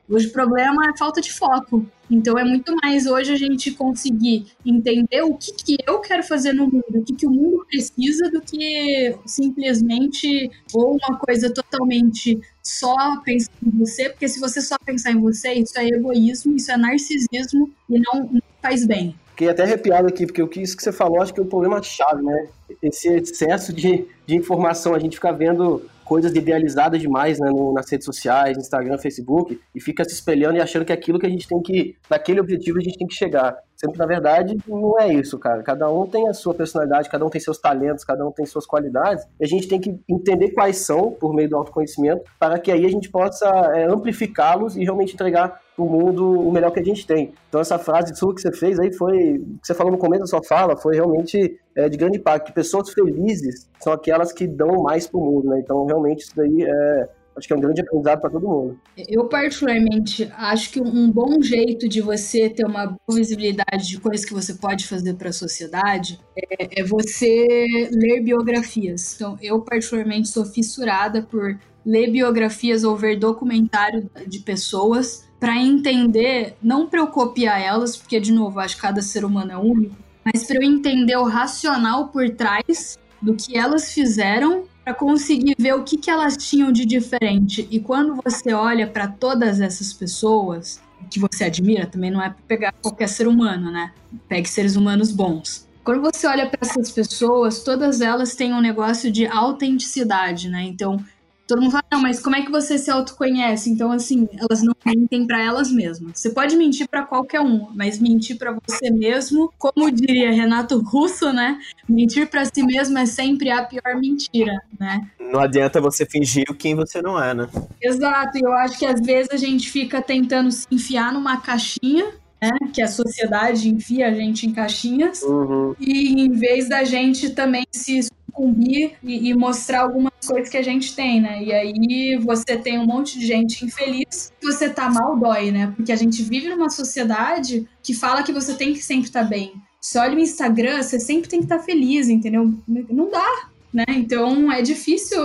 Hoje 0.09 0.27
o 0.27 0.33
problema 0.33 0.91
é 0.91 0.99
falta 0.99 1.21
de 1.21 1.33
foco. 1.33 1.87
Então 2.11 2.39
é 2.39 2.45
muito 2.45 2.75
mais 2.83 3.07
hoje 3.07 3.33
a 3.33 3.37
gente 3.37 3.71
conseguir 3.71 4.47
entender 4.65 5.23
o 5.23 5.35
que, 5.35 5.53
que 5.53 5.77
eu 5.87 6.01
quero 6.01 6.23
fazer 6.23 6.53
no 6.53 6.67
mundo, 6.67 6.85
o 6.91 7.03
que, 7.03 7.15
que 7.15 7.27
o 7.27 7.31
mundo 7.31 7.65
precisa, 7.67 8.31
do 8.31 8.41
que 8.43 9.17
simplesmente 9.25 10.51
ou 10.75 10.99
uma 11.03 11.19
coisa 11.19 11.53
totalmente 11.53 12.39
só 12.63 13.21
pensar 13.23 13.53
em 13.67 13.71
você, 13.71 14.11
porque 14.11 14.29
se 14.29 14.39
você 14.39 14.61
só 14.61 14.77
pensar 14.85 15.13
em 15.13 15.21
você, 15.21 15.55
isso 15.55 15.79
é 15.79 15.89
egoísmo, 15.89 16.55
isso 16.55 16.71
é 16.71 16.77
narcisismo 16.77 17.71
e 17.89 17.99
não, 17.99 18.25
não 18.25 18.43
faz 18.61 18.87
bem. 18.87 19.17
Fiquei 19.31 19.49
até 19.49 19.65
arrepiado 19.65 20.07
aqui, 20.07 20.27
porque 20.27 20.47
que 20.47 20.63
isso 20.63 20.77
que 20.77 20.83
você 20.83 20.93
falou, 20.93 21.21
acho 21.21 21.35
que 21.35 21.41
é 21.41 21.43
o 21.43 21.47
problema 21.47 21.83
chave, 21.83 22.23
né? 22.23 22.47
Esse 22.81 23.09
excesso 23.09 23.73
de, 23.73 24.07
de 24.27 24.37
informação, 24.37 24.95
a 24.95 24.99
gente 24.99 25.17
fica 25.17 25.33
vendo 25.33 25.83
coisas 26.05 26.35
idealizadas 26.35 27.01
demais 27.01 27.39
né, 27.39 27.49
no, 27.51 27.73
nas 27.73 27.91
redes 27.91 28.05
sociais, 28.05 28.57
Instagram, 28.57 28.99
Facebook, 28.99 29.61
e 29.75 29.81
fica 29.81 30.05
se 30.05 30.13
espelhando 30.13 30.57
e 30.57 30.61
achando 30.61 30.85
que 30.85 30.93
é 30.93 30.95
aquilo 30.95 31.19
que 31.19 31.27
a 31.27 31.31
gente 31.31 31.49
tem 31.49 31.61
que, 31.61 31.97
naquele 32.09 32.41
objetivo 32.41 32.79
a 32.79 32.83
gente 32.83 32.99
tem 32.99 33.07
que 33.07 33.15
chegar. 33.15 33.57
Sempre, 33.77 33.99
na 33.99 34.07
verdade, 34.07 34.57
não 34.69 34.99
é 35.01 35.13
isso, 35.13 35.39
cara. 35.39 35.63
Cada 35.63 35.91
um 35.91 36.07
tem 36.07 36.29
a 36.29 36.33
sua 36.33 36.55
personalidade, 36.55 37.09
cada 37.09 37.25
um 37.25 37.31
tem 37.31 37.41
seus 37.41 37.59
talentos, 37.59 38.05
cada 38.05 38.27
um 38.27 38.31
tem 38.31 38.47
suas 38.47 38.67
qualidades, 38.67 39.25
e 39.41 39.45
a 39.45 39.49
gente 39.49 39.67
tem 39.67 39.81
que 39.81 39.99
entender 40.09 40.51
quais 40.51 40.79
são, 40.79 41.11
por 41.11 41.35
meio 41.35 41.49
do 41.49 41.57
autoconhecimento, 41.57 42.23
para 42.39 42.59
que 42.59 42.71
aí 42.71 42.85
a 42.85 42.91
gente 42.91 43.11
possa 43.11 43.49
é, 43.75 43.85
amplificá-los 43.85 44.77
e 44.77 44.85
realmente 44.85 45.15
entregar 45.15 45.61
o 45.77 45.85
mundo 45.85 46.41
o 46.41 46.53
melhor 46.53 46.71
que 46.71 46.81
a 46.81 46.85
gente 46.85 47.07
tem. 47.07 47.33
Então, 47.49 47.61
essa 47.61 47.79
frase 47.79 48.15
sua 48.15 48.35
que 48.35 48.41
você 48.41 48.53
fez 48.53 48.79
aí 48.79 48.93
foi, 48.93 49.39
que 49.39 49.67
você 49.67 49.75
falou 49.75 49.93
no 49.93 49.99
começo 49.99 50.23
da 50.23 50.27
sua 50.27 50.43
fala, 50.43 50.77
foi 50.77 50.95
realmente 50.95 51.59
é, 51.77 51.89
de 51.89 51.97
grande 51.97 52.19
impacto. 52.19 52.53
Pessoas 52.53 52.91
felizes 52.91 53.69
são 53.81 53.93
aquelas 53.93 54.33
que 54.33 54.47
dão 54.47 54.83
mais 54.83 55.07
para 55.07 55.19
o 55.19 55.25
mundo, 55.25 55.49
né? 55.49 55.61
Então, 55.61 55.85
realmente, 55.87 56.23
isso 56.23 56.37
daí 56.37 56.63
é, 56.63 57.09
acho 57.37 57.49
que 57.49 57.53
é 57.53 57.57
um 57.57 57.61
grande 57.61 57.81
aprendizado 57.81 58.21
para 58.21 58.31
todo 58.31 58.49
mundo. 58.49 58.79
Eu, 59.09 59.27
particularmente, 59.29 60.31
acho 60.37 60.71
que 60.71 60.81
um 60.81 61.11
bom 61.11 61.43
jeito 61.43 61.89
de 61.89 62.01
você 62.01 62.49
ter 62.49 62.65
uma 62.65 62.87
boa 62.87 63.19
visibilidade 63.19 63.89
de 63.89 63.99
coisas 63.99 64.25
que 64.25 64.35
você 64.35 64.55
pode 64.55 64.87
fazer 64.87 65.15
para 65.15 65.31
a 65.31 65.33
sociedade 65.33 66.21
é, 66.37 66.81
é, 66.81 66.85
você 66.85 67.47
ler 67.91 68.23
biografias. 68.23 69.15
Então, 69.17 69.37
eu, 69.43 69.61
particularmente, 69.61 70.29
sou 70.29 70.45
fissurada 70.45 71.23
por 71.23 71.59
ler 71.85 72.11
biografias 72.11 72.85
ou 72.85 72.97
ver 72.97 73.19
documentário 73.19 74.11
de 74.27 74.39
pessoas 74.39 75.25
para 75.39 75.57
entender, 75.57 76.57
não 76.63 76.87
para 76.87 77.01
eu 77.01 77.07
copiar 77.09 77.61
elas, 77.61 77.97
porque, 77.97 78.19
de 78.19 78.33
novo, 78.33 78.59
acho 78.61 78.77
que 78.77 78.83
cada 78.83 79.03
ser 79.03 79.25
humano 79.25 79.53
é 79.53 79.57
único, 79.57 79.95
mas 80.25 80.45
para 80.45 80.57
eu 80.57 80.63
entender 80.63 81.17
o 81.17 81.25
racional 81.25 82.09
por 82.09 82.31
trás 82.31 82.99
do 83.21 83.35
que 83.35 83.57
elas 83.57 83.93
fizeram 83.93 84.65
para 84.85 84.95
conseguir 84.95 85.55
ver 85.59 85.75
o 85.75 85.83
que, 85.83 85.97
que 85.97 86.11
elas 86.11 86.37
tinham 86.37 86.71
de 86.71 86.85
diferente. 86.85 87.67
E 87.71 87.81
quando 87.81 88.21
você 88.23 88.53
olha 88.53 88.87
para 88.87 89.09
todas 89.09 89.61
essas 89.61 89.93
pessoas 89.93 90.81
que 91.11 91.19
você 91.19 91.45
admira, 91.45 91.87
também 91.87 92.11
não 92.11 92.23
é 92.23 92.31
para 92.31 92.43
pegar 92.47 92.73
qualquer 92.83 93.09
ser 93.09 93.27
humano, 93.27 93.71
né? 93.71 93.93
Pegue 94.29 94.49
seres 94.49 94.77
humanos 94.77 95.11
bons. 95.11 95.69
Quando 95.83 96.01
você 96.01 96.27
olha 96.27 96.49
para 96.49 96.61
essas 96.63 96.91
pessoas, 96.91 97.63
todas 97.63 98.01
elas 98.01 98.35
têm 98.35 98.55
um 98.55 98.61
negócio 98.61 99.13
de 99.13 99.27
autenticidade, 99.27 100.49
né? 100.49 100.63
Então, 100.63 100.99
Todo 101.47 101.61
mundo 101.61 101.73
fala, 101.73 101.85
não, 101.93 102.01
mas 102.01 102.21
como 102.21 102.37
é 102.37 102.43
que 102.43 102.51
você 102.51 102.79
se 102.79 102.91
autoconhece? 102.91 103.71
Então, 103.71 103.93
assim, 103.93 104.27
elas 104.39 104.63
não 104.63 104.75
mentem 104.85 105.27
para 105.27 105.43
elas 105.43 105.71
mesmas. 105.71 106.19
Você 106.19 106.31
pode 106.31 106.57
mentir 106.57 106.89
para 106.89 107.03
qualquer 107.03 107.41
um, 107.41 107.69
mas 107.75 107.99
mentir 107.99 108.39
para 108.39 108.57
você 108.67 108.91
mesmo, 108.91 109.53
como 109.59 109.91
diria 109.91 110.33
Renato 110.33 110.79
Russo, 110.81 111.33
né? 111.33 111.59
Mentir 111.89 112.29
para 112.29 112.45
si 112.45 112.63
mesmo 112.63 112.97
é 112.99 113.05
sempre 113.05 113.51
a 113.51 113.63
pior 113.63 113.97
mentira, 113.97 114.59
né? 114.81 115.07
Não 115.21 115.41
adianta 115.41 115.81
você 115.81 116.07
fingir 116.07 116.47
quem 116.59 116.75
você 116.75 117.03
não 117.03 117.23
é, 117.23 117.35
né? 117.35 117.49
Exato, 117.83 118.39
e 118.39 118.41
eu 118.41 118.53
acho 118.53 118.79
que 118.79 118.87
às 118.87 119.01
vezes 119.01 119.31
a 119.31 119.37
gente 119.37 119.71
fica 119.71 120.01
tentando 120.01 120.51
se 120.51 120.67
enfiar 120.71 121.13
numa 121.13 121.41
caixinha 121.41 122.07
né? 122.45 122.51
Que 122.73 122.83
a 122.83 122.89
sociedade 122.89 123.69
enfia 123.71 124.09
a 124.09 124.13
gente 124.13 124.47
em 124.47 124.53
caixinhas. 124.53 125.23
Uhum. 125.23 125.75
E 125.81 126.21
em 126.23 126.31
vez 126.31 126.69
da 126.69 126.85
gente 126.85 127.31
também 127.31 127.65
se 127.73 128.07
sucumbir 128.35 128.95
e, 129.03 129.31
e, 129.31 129.35
mostrar 129.35 129.83
algumas 129.83 130.13
coisas 130.27 130.49
que 130.49 130.57
a 130.57 130.63
gente 130.63 130.95
tem, 130.95 131.21
né? 131.21 131.43
E 131.43 131.53
aí 131.53 132.17
você 132.19 132.57
tem 132.57 132.79
um 132.79 132.87
monte 132.87 133.19
de 133.19 133.27
gente 133.27 133.65
infeliz, 133.65 134.33
você 134.43 134.69
tá 134.69 134.91
mal 134.91 135.17
dói, 135.17 135.53
né? 135.53 135.73
Porque 135.77 135.93
a 135.93 135.97
gente 135.97 136.23
vive 136.23 136.49
numa 136.49 136.69
sociedade 136.69 137.67
que 137.83 137.95
fala 137.95 138.23
que 138.23 138.33
você 138.33 138.55
tem 138.55 138.73
que 138.73 138.83
sempre 138.83 139.05
estar 139.07 139.23
tá 139.23 139.29
bem. 139.29 139.55
Você 139.81 139.99
olha 139.99 140.17
o 140.17 140.21
Instagram, 140.21 140.83
você 140.83 140.99
sempre 140.99 141.29
tem 141.29 141.41
que 141.41 141.45
estar 141.45 141.59
tá 141.59 141.63
feliz, 141.63 142.09
entendeu? 142.09 142.53
Não 142.67 143.11
dá, 143.11 143.51
né? 143.75 143.85
Então 143.89 144.51
é 144.53 144.63
difícil. 144.63 145.21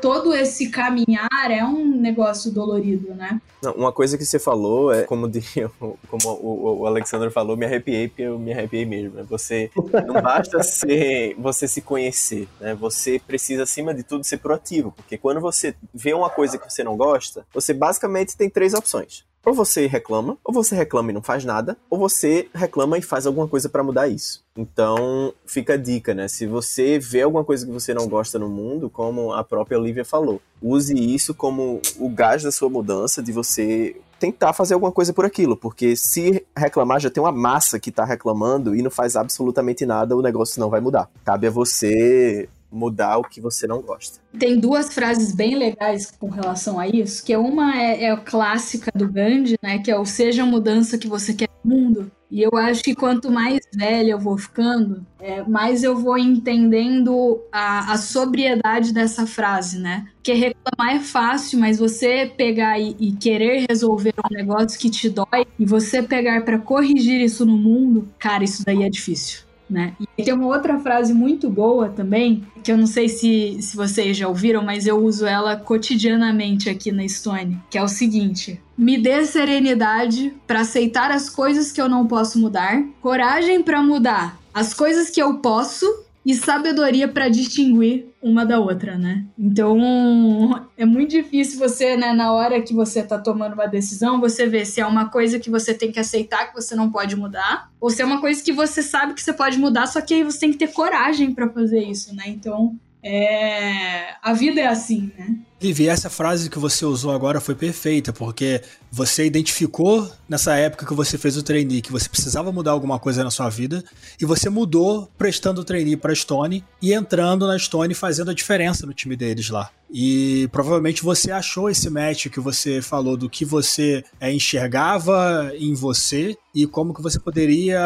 todo 0.00 0.32
esse 0.32 0.70
caminhar 0.70 1.50
é 1.50 1.64
um 1.64 1.84
negócio 2.00 2.52
dolorido, 2.52 3.12
né? 3.14 3.40
Não, 3.60 3.72
uma 3.72 3.92
coisa 3.92 4.16
que 4.16 4.24
você 4.24 4.38
falou 4.38 4.92
é, 4.92 5.02
como, 5.02 5.28
de, 5.28 5.40
como 6.08 6.28
o, 6.28 6.82
o 6.82 6.86
Alexandre 6.86 7.30
falou, 7.30 7.56
me 7.56 7.66
arrepiei 7.66 8.06
porque 8.06 8.22
eu 8.22 8.38
me 8.38 8.52
arrepiei 8.52 8.86
mesmo. 8.86 9.16
Né? 9.16 9.24
Você 9.28 9.70
não 10.06 10.22
basta 10.22 10.62
ser, 10.62 11.34
você 11.36 11.66
se 11.66 11.82
conhecer, 11.82 12.46
né? 12.60 12.74
Você 12.76 13.18
precisa, 13.18 13.64
acima 13.64 13.92
de 13.92 14.04
tudo, 14.04 14.22
ser 14.22 14.38
proativo, 14.38 14.92
porque 14.92 15.18
quando 15.18 15.40
você 15.40 15.74
vê 15.92 16.14
uma 16.14 16.30
coisa 16.30 16.56
que 16.56 16.72
você 16.72 16.84
não 16.84 16.96
gosta, 16.96 17.44
você 17.52 17.74
basicamente 17.74 18.36
tem 18.36 18.48
três 18.48 18.72
opções. 18.72 19.24
Ou 19.44 19.52
você 19.52 19.86
reclama, 19.86 20.38
ou 20.44 20.52
você 20.52 20.74
reclama 20.74 21.10
e 21.10 21.14
não 21.14 21.22
faz 21.22 21.44
nada, 21.44 21.76
ou 21.90 21.98
você 21.98 22.48
reclama 22.54 22.96
e 22.98 23.02
faz 23.02 23.26
alguma 23.26 23.46
coisa 23.46 23.68
para 23.68 23.82
mudar 23.82 24.08
isso. 24.08 24.42
Então, 24.56 25.34
fica 25.44 25.74
a 25.74 25.76
dica, 25.76 26.14
né? 26.14 26.28
Se 26.28 26.46
você 26.46 26.98
vê 26.98 27.22
alguma 27.22 27.44
coisa 27.44 27.66
que 27.66 27.72
você 27.72 27.92
não 27.92 28.08
gosta 28.08 28.38
no 28.38 28.48
mundo, 28.48 28.88
como 28.88 29.32
a 29.32 29.44
própria 29.44 29.78
Olivia 29.78 30.04
falou, 30.04 30.40
use 30.62 30.94
isso 30.94 31.34
como 31.34 31.80
o 31.98 32.08
gás 32.08 32.42
da 32.42 32.52
sua 32.52 32.70
mudança, 32.70 33.22
de 33.22 33.32
você 33.32 33.96
tentar 34.18 34.52
fazer 34.52 34.74
alguma 34.74 34.92
coisa 34.92 35.12
por 35.12 35.24
aquilo, 35.24 35.56
porque 35.56 35.96
se 35.96 36.46
reclamar 36.56 37.00
já 37.00 37.10
tem 37.10 37.22
uma 37.22 37.32
massa 37.32 37.78
que 37.78 37.90
tá 37.90 38.04
reclamando 38.04 38.74
e 38.74 38.80
não 38.80 38.90
faz 38.90 39.16
absolutamente 39.16 39.84
nada, 39.84 40.16
o 40.16 40.22
negócio 40.22 40.60
não 40.60 40.70
vai 40.70 40.80
mudar. 40.80 41.10
Cabe 41.24 41.48
a 41.48 41.50
você 41.50 42.48
mudar 42.74 43.18
o 43.18 43.24
que 43.24 43.40
você 43.40 43.66
não 43.66 43.80
gosta. 43.80 44.18
Tem 44.38 44.58
duas 44.58 44.92
frases 44.92 45.34
bem 45.34 45.54
legais 45.54 46.10
com 46.10 46.28
relação 46.28 46.78
a 46.78 46.88
isso, 46.88 47.24
que 47.24 47.34
uma 47.36 47.76
é, 47.80 48.04
é 48.04 48.10
a 48.10 48.16
clássica 48.16 48.90
do 48.94 49.08
Gandhi, 49.08 49.56
né, 49.62 49.78
que 49.78 49.90
é 49.90 49.98
o 49.98 50.04
seja 50.04 50.42
a 50.42 50.46
mudança 50.46 50.98
que 50.98 51.06
você 51.06 51.32
quer 51.32 51.48
no 51.62 51.76
mundo. 51.76 52.12
E 52.30 52.42
eu 52.42 52.56
acho 52.56 52.82
que 52.82 52.96
quanto 52.96 53.30
mais 53.30 53.60
velha 53.72 54.10
eu 54.10 54.18
vou 54.18 54.36
ficando, 54.36 55.06
é, 55.20 55.42
mais 55.44 55.84
eu 55.84 55.96
vou 55.96 56.18
entendendo 56.18 57.40
a, 57.52 57.92
a, 57.92 57.96
sobriedade 57.96 58.92
dessa 58.92 59.24
frase, 59.24 59.78
né? 59.78 60.08
Porque 60.16 60.32
reclamar 60.32 60.96
é 60.96 60.98
fácil, 60.98 61.60
mas 61.60 61.78
você 61.78 62.26
pegar 62.36 62.76
e, 62.80 62.96
e 62.98 63.12
querer 63.12 63.66
resolver 63.68 64.14
um 64.18 64.34
negócio 64.34 64.80
que 64.80 64.90
te 64.90 65.08
dói 65.08 65.46
e 65.56 65.64
você 65.64 66.02
pegar 66.02 66.44
para 66.44 66.58
corrigir 66.58 67.20
isso 67.20 67.46
no 67.46 67.56
mundo, 67.56 68.08
cara, 68.18 68.42
isso 68.42 68.64
daí 68.64 68.82
é 68.82 68.90
difícil 68.90 69.44
né? 69.68 69.94
E 70.16 70.22
tem 70.22 70.34
uma 70.34 70.46
outra 70.46 70.78
frase 70.78 71.12
muito 71.12 71.48
boa 71.48 71.88
também, 71.88 72.44
que 72.62 72.70
eu 72.70 72.76
não 72.76 72.86
sei 72.86 73.08
se, 73.08 73.58
se 73.60 73.76
vocês 73.76 74.16
já 74.16 74.28
ouviram, 74.28 74.62
mas 74.62 74.86
eu 74.86 74.98
uso 74.98 75.26
ela 75.26 75.56
cotidianamente 75.56 76.68
aqui 76.68 76.92
na 76.92 77.06
Stone, 77.08 77.60
que 77.70 77.78
é 77.78 77.82
o 77.82 77.88
seguinte: 77.88 78.60
me 78.76 78.98
dê 78.98 79.24
serenidade 79.24 80.34
para 80.46 80.60
aceitar 80.60 81.10
as 81.10 81.28
coisas 81.28 81.72
que 81.72 81.80
eu 81.80 81.88
não 81.88 82.06
posso 82.06 82.38
mudar, 82.38 82.82
coragem 83.00 83.62
para 83.62 83.82
mudar 83.82 84.38
as 84.54 84.72
coisas 84.72 85.10
que 85.10 85.20
eu 85.20 85.34
posso 85.38 86.03
e 86.24 86.34
sabedoria 86.34 87.06
para 87.06 87.28
distinguir 87.28 88.06
uma 88.22 88.46
da 88.46 88.58
outra, 88.58 88.96
né? 88.96 89.24
Então, 89.38 89.78
é 90.76 90.86
muito 90.86 91.10
difícil 91.10 91.58
você, 91.58 91.96
né, 91.96 92.12
na 92.12 92.32
hora 92.32 92.62
que 92.62 92.72
você 92.72 93.02
tá 93.02 93.18
tomando 93.18 93.52
uma 93.52 93.66
decisão, 93.66 94.20
você 94.20 94.46
ver 94.46 94.64
se 94.64 94.80
é 94.80 94.86
uma 94.86 95.10
coisa 95.10 95.38
que 95.38 95.50
você 95.50 95.74
tem 95.74 95.92
que 95.92 96.00
aceitar 96.00 96.48
que 96.48 96.54
você 96.54 96.74
não 96.74 96.90
pode 96.90 97.14
mudar, 97.14 97.70
ou 97.78 97.90
se 97.90 98.00
é 98.00 98.04
uma 98.04 98.20
coisa 98.20 98.42
que 98.42 98.52
você 98.52 98.82
sabe 98.82 99.12
que 99.12 99.22
você 99.22 99.32
pode 99.32 99.58
mudar, 99.58 99.86
só 99.86 100.00
que 100.00 100.14
aí 100.14 100.24
você 100.24 100.40
tem 100.40 100.52
que 100.52 100.58
ter 100.58 100.72
coragem 100.72 101.34
para 101.34 101.48
fazer 101.48 101.82
isso, 101.82 102.14
né? 102.14 102.24
Então, 102.28 102.74
é... 103.02 104.14
a 104.22 104.32
vida 104.32 104.60
é 104.60 104.66
assim, 104.66 105.12
né? 105.18 105.36
Vivi, 105.64 105.88
essa 105.88 106.10
frase 106.10 106.50
que 106.50 106.58
você 106.58 106.84
usou 106.84 107.10
agora 107.10 107.40
foi 107.40 107.54
perfeita, 107.54 108.12
porque 108.12 108.60
você 108.92 109.24
identificou 109.24 110.06
nessa 110.28 110.54
época 110.56 110.84
que 110.84 110.92
você 110.92 111.16
fez 111.16 111.38
o 111.38 111.42
trainee 111.42 111.80
que 111.80 111.90
você 111.90 112.06
precisava 112.06 112.52
mudar 112.52 112.72
alguma 112.72 112.98
coisa 112.98 113.24
na 113.24 113.30
sua 113.30 113.48
vida 113.48 113.82
e 114.20 114.26
você 114.26 114.50
mudou 114.50 115.10
prestando 115.16 115.62
o 115.62 115.64
trainee 115.64 115.96
para 115.96 116.14
Stone 116.14 116.62
e 116.82 116.92
entrando 116.92 117.46
na 117.46 117.58
Stone 117.58 117.94
fazendo 117.94 118.30
a 118.30 118.34
diferença 118.34 118.84
no 118.84 118.92
time 118.92 119.16
deles 119.16 119.48
lá. 119.48 119.70
E 119.90 120.48
provavelmente 120.50 121.02
você 121.02 121.30
achou 121.30 121.70
esse 121.70 121.88
match 121.88 122.26
que 122.26 122.40
você 122.40 122.82
falou 122.82 123.16
do 123.16 123.30
que 123.30 123.44
você 123.44 124.04
é, 124.20 124.32
enxergava 124.32 125.52
em 125.56 125.74
você 125.74 126.36
e 126.54 126.66
como 126.66 126.94
que 126.94 127.02
você 127.02 127.18
poderia 127.18 127.80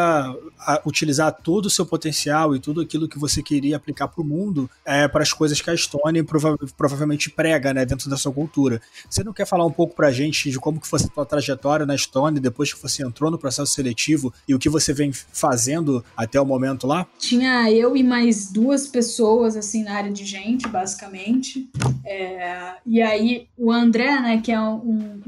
a, 0.59 0.81
utilizar 0.85 1.35
todo 1.43 1.65
o 1.65 1.69
seu 1.69 1.85
potencial 1.85 2.55
e 2.55 2.59
tudo 2.59 2.81
aquilo 2.81 3.07
que 3.07 3.17
você 3.17 3.41
queria 3.41 3.77
aplicar 3.77 4.07
para 4.07 4.21
o 4.21 4.25
mundo 4.25 4.69
é, 4.85 5.07
para 5.07 5.23
as 5.23 5.33
coisas 5.33 5.59
que 5.59 5.69
a 5.69 5.75
Stone 5.75 6.21
prova 6.23 6.55
provavelmente 6.77 7.29
prega 7.29 7.73
né, 7.73 7.85
dentro 7.85 8.09
da 8.09 8.17
sua 8.17 8.31
cultura. 8.31 8.81
Você 9.09 9.23
não 9.23 9.33
quer 9.33 9.45
falar 9.45 9.65
um 9.65 9.71
pouco 9.71 9.95
para 9.95 10.07
a 10.07 10.11
gente 10.11 10.51
de 10.51 10.59
como 10.59 10.79
que 10.79 10.87
foi 10.87 10.99
a 10.99 11.03
sua 11.03 11.25
trajetória 11.25 11.85
na 11.85 11.97
Stone 11.97 12.39
depois 12.39 12.71
que 12.73 12.81
você 12.81 13.03
entrou 13.03 13.31
no 13.31 13.37
processo 13.37 13.73
seletivo 13.73 14.33
e 14.47 14.53
o 14.53 14.59
que 14.59 14.69
você 14.69 14.93
vem 14.93 15.11
fazendo 15.11 16.03
até 16.15 16.39
o 16.39 16.45
momento 16.45 16.85
lá? 16.85 17.07
Tinha 17.17 17.71
eu 17.71 17.97
e 17.97 18.03
mais 18.03 18.51
duas 18.51 18.87
pessoas 18.87 19.55
assim 19.55 19.83
na 19.83 19.93
área 19.93 20.11
de 20.11 20.25
gente, 20.25 20.67
basicamente. 20.67 21.69
É, 22.05 22.75
e 22.85 23.01
aí 23.01 23.47
o 23.57 23.71
André, 23.71 24.19
né, 24.19 24.41
que 24.41 24.51
é 24.51 24.59
um, 24.59 24.75
um, 24.75 25.21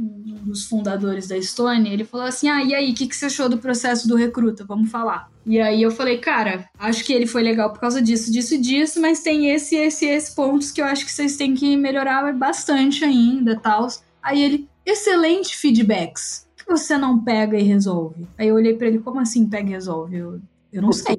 dos 0.44 0.66
fundadores 0.66 1.28
da 1.28 1.42
Stone, 1.42 1.92
ele 1.92 2.04
falou 2.04 2.26
assim: 2.26 2.50
ah, 2.50 2.64
e 2.64 2.74
aí, 2.74 2.92
o 2.92 2.96
que, 2.96 3.08
que 3.08 3.16
você 3.16 3.26
achou 3.26 3.48
do 3.48 3.58
processo 3.58 4.08
do 4.08 4.16
recruta? 4.16 4.66
Vamos 4.66 4.92
falar. 4.92 5.30
E 5.46 5.60
aí 5.60 5.82
eu 5.82 5.92
falei, 5.92 6.18
cara, 6.18 6.70
acho 6.78 7.04
que 7.04 7.14
ele 7.14 7.26
foi 7.26 7.42
legal 7.42 7.72
por 7.72 7.80
causa 7.80 8.02
disso, 8.02 8.32
disso 8.32 8.56
e 8.56 8.58
disso, 8.58 9.02
mas 9.02 9.22
tem 9.22 9.50
esse, 9.50 9.76
esse, 9.76 10.06
esse 10.06 10.36
pontos 10.36 10.72
que 10.72 10.82
eu 10.82 10.86
acho 10.86 11.06
que 11.06 11.12
vocês 11.12 11.36
têm 11.36 11.54
que 11.54 11.76
melhorar 11.76 12.32
bastante 12.34 13.04
ainda, 13.04 13.60
tal. 13.60 13.88
Aí 14.22 14.42
ele, 14.42 14.70
excelente 14.86 15.56
feedbacks. 15.58 16.48
que 16.56 16.66
você 16.66 16.98
não 16.98 17.24
pega 17.24 17.58
e 17.58 17.64
resolve? 17.64 18.28
Aí 18.38 18.50
eu 18.50 18.56
olhei 18.56 18.76
para 18.76 18.88
ele, 18.88 19.00
como 19.00 19.20
assim 19.20 19.50
pega 19.50 19.70
e 19.70 19.72
resolve? 19.72 20.18
Eu, 20.18 20.42
eu 20.72 20.82
não 20.82 20.92
sei. 20.92 21.18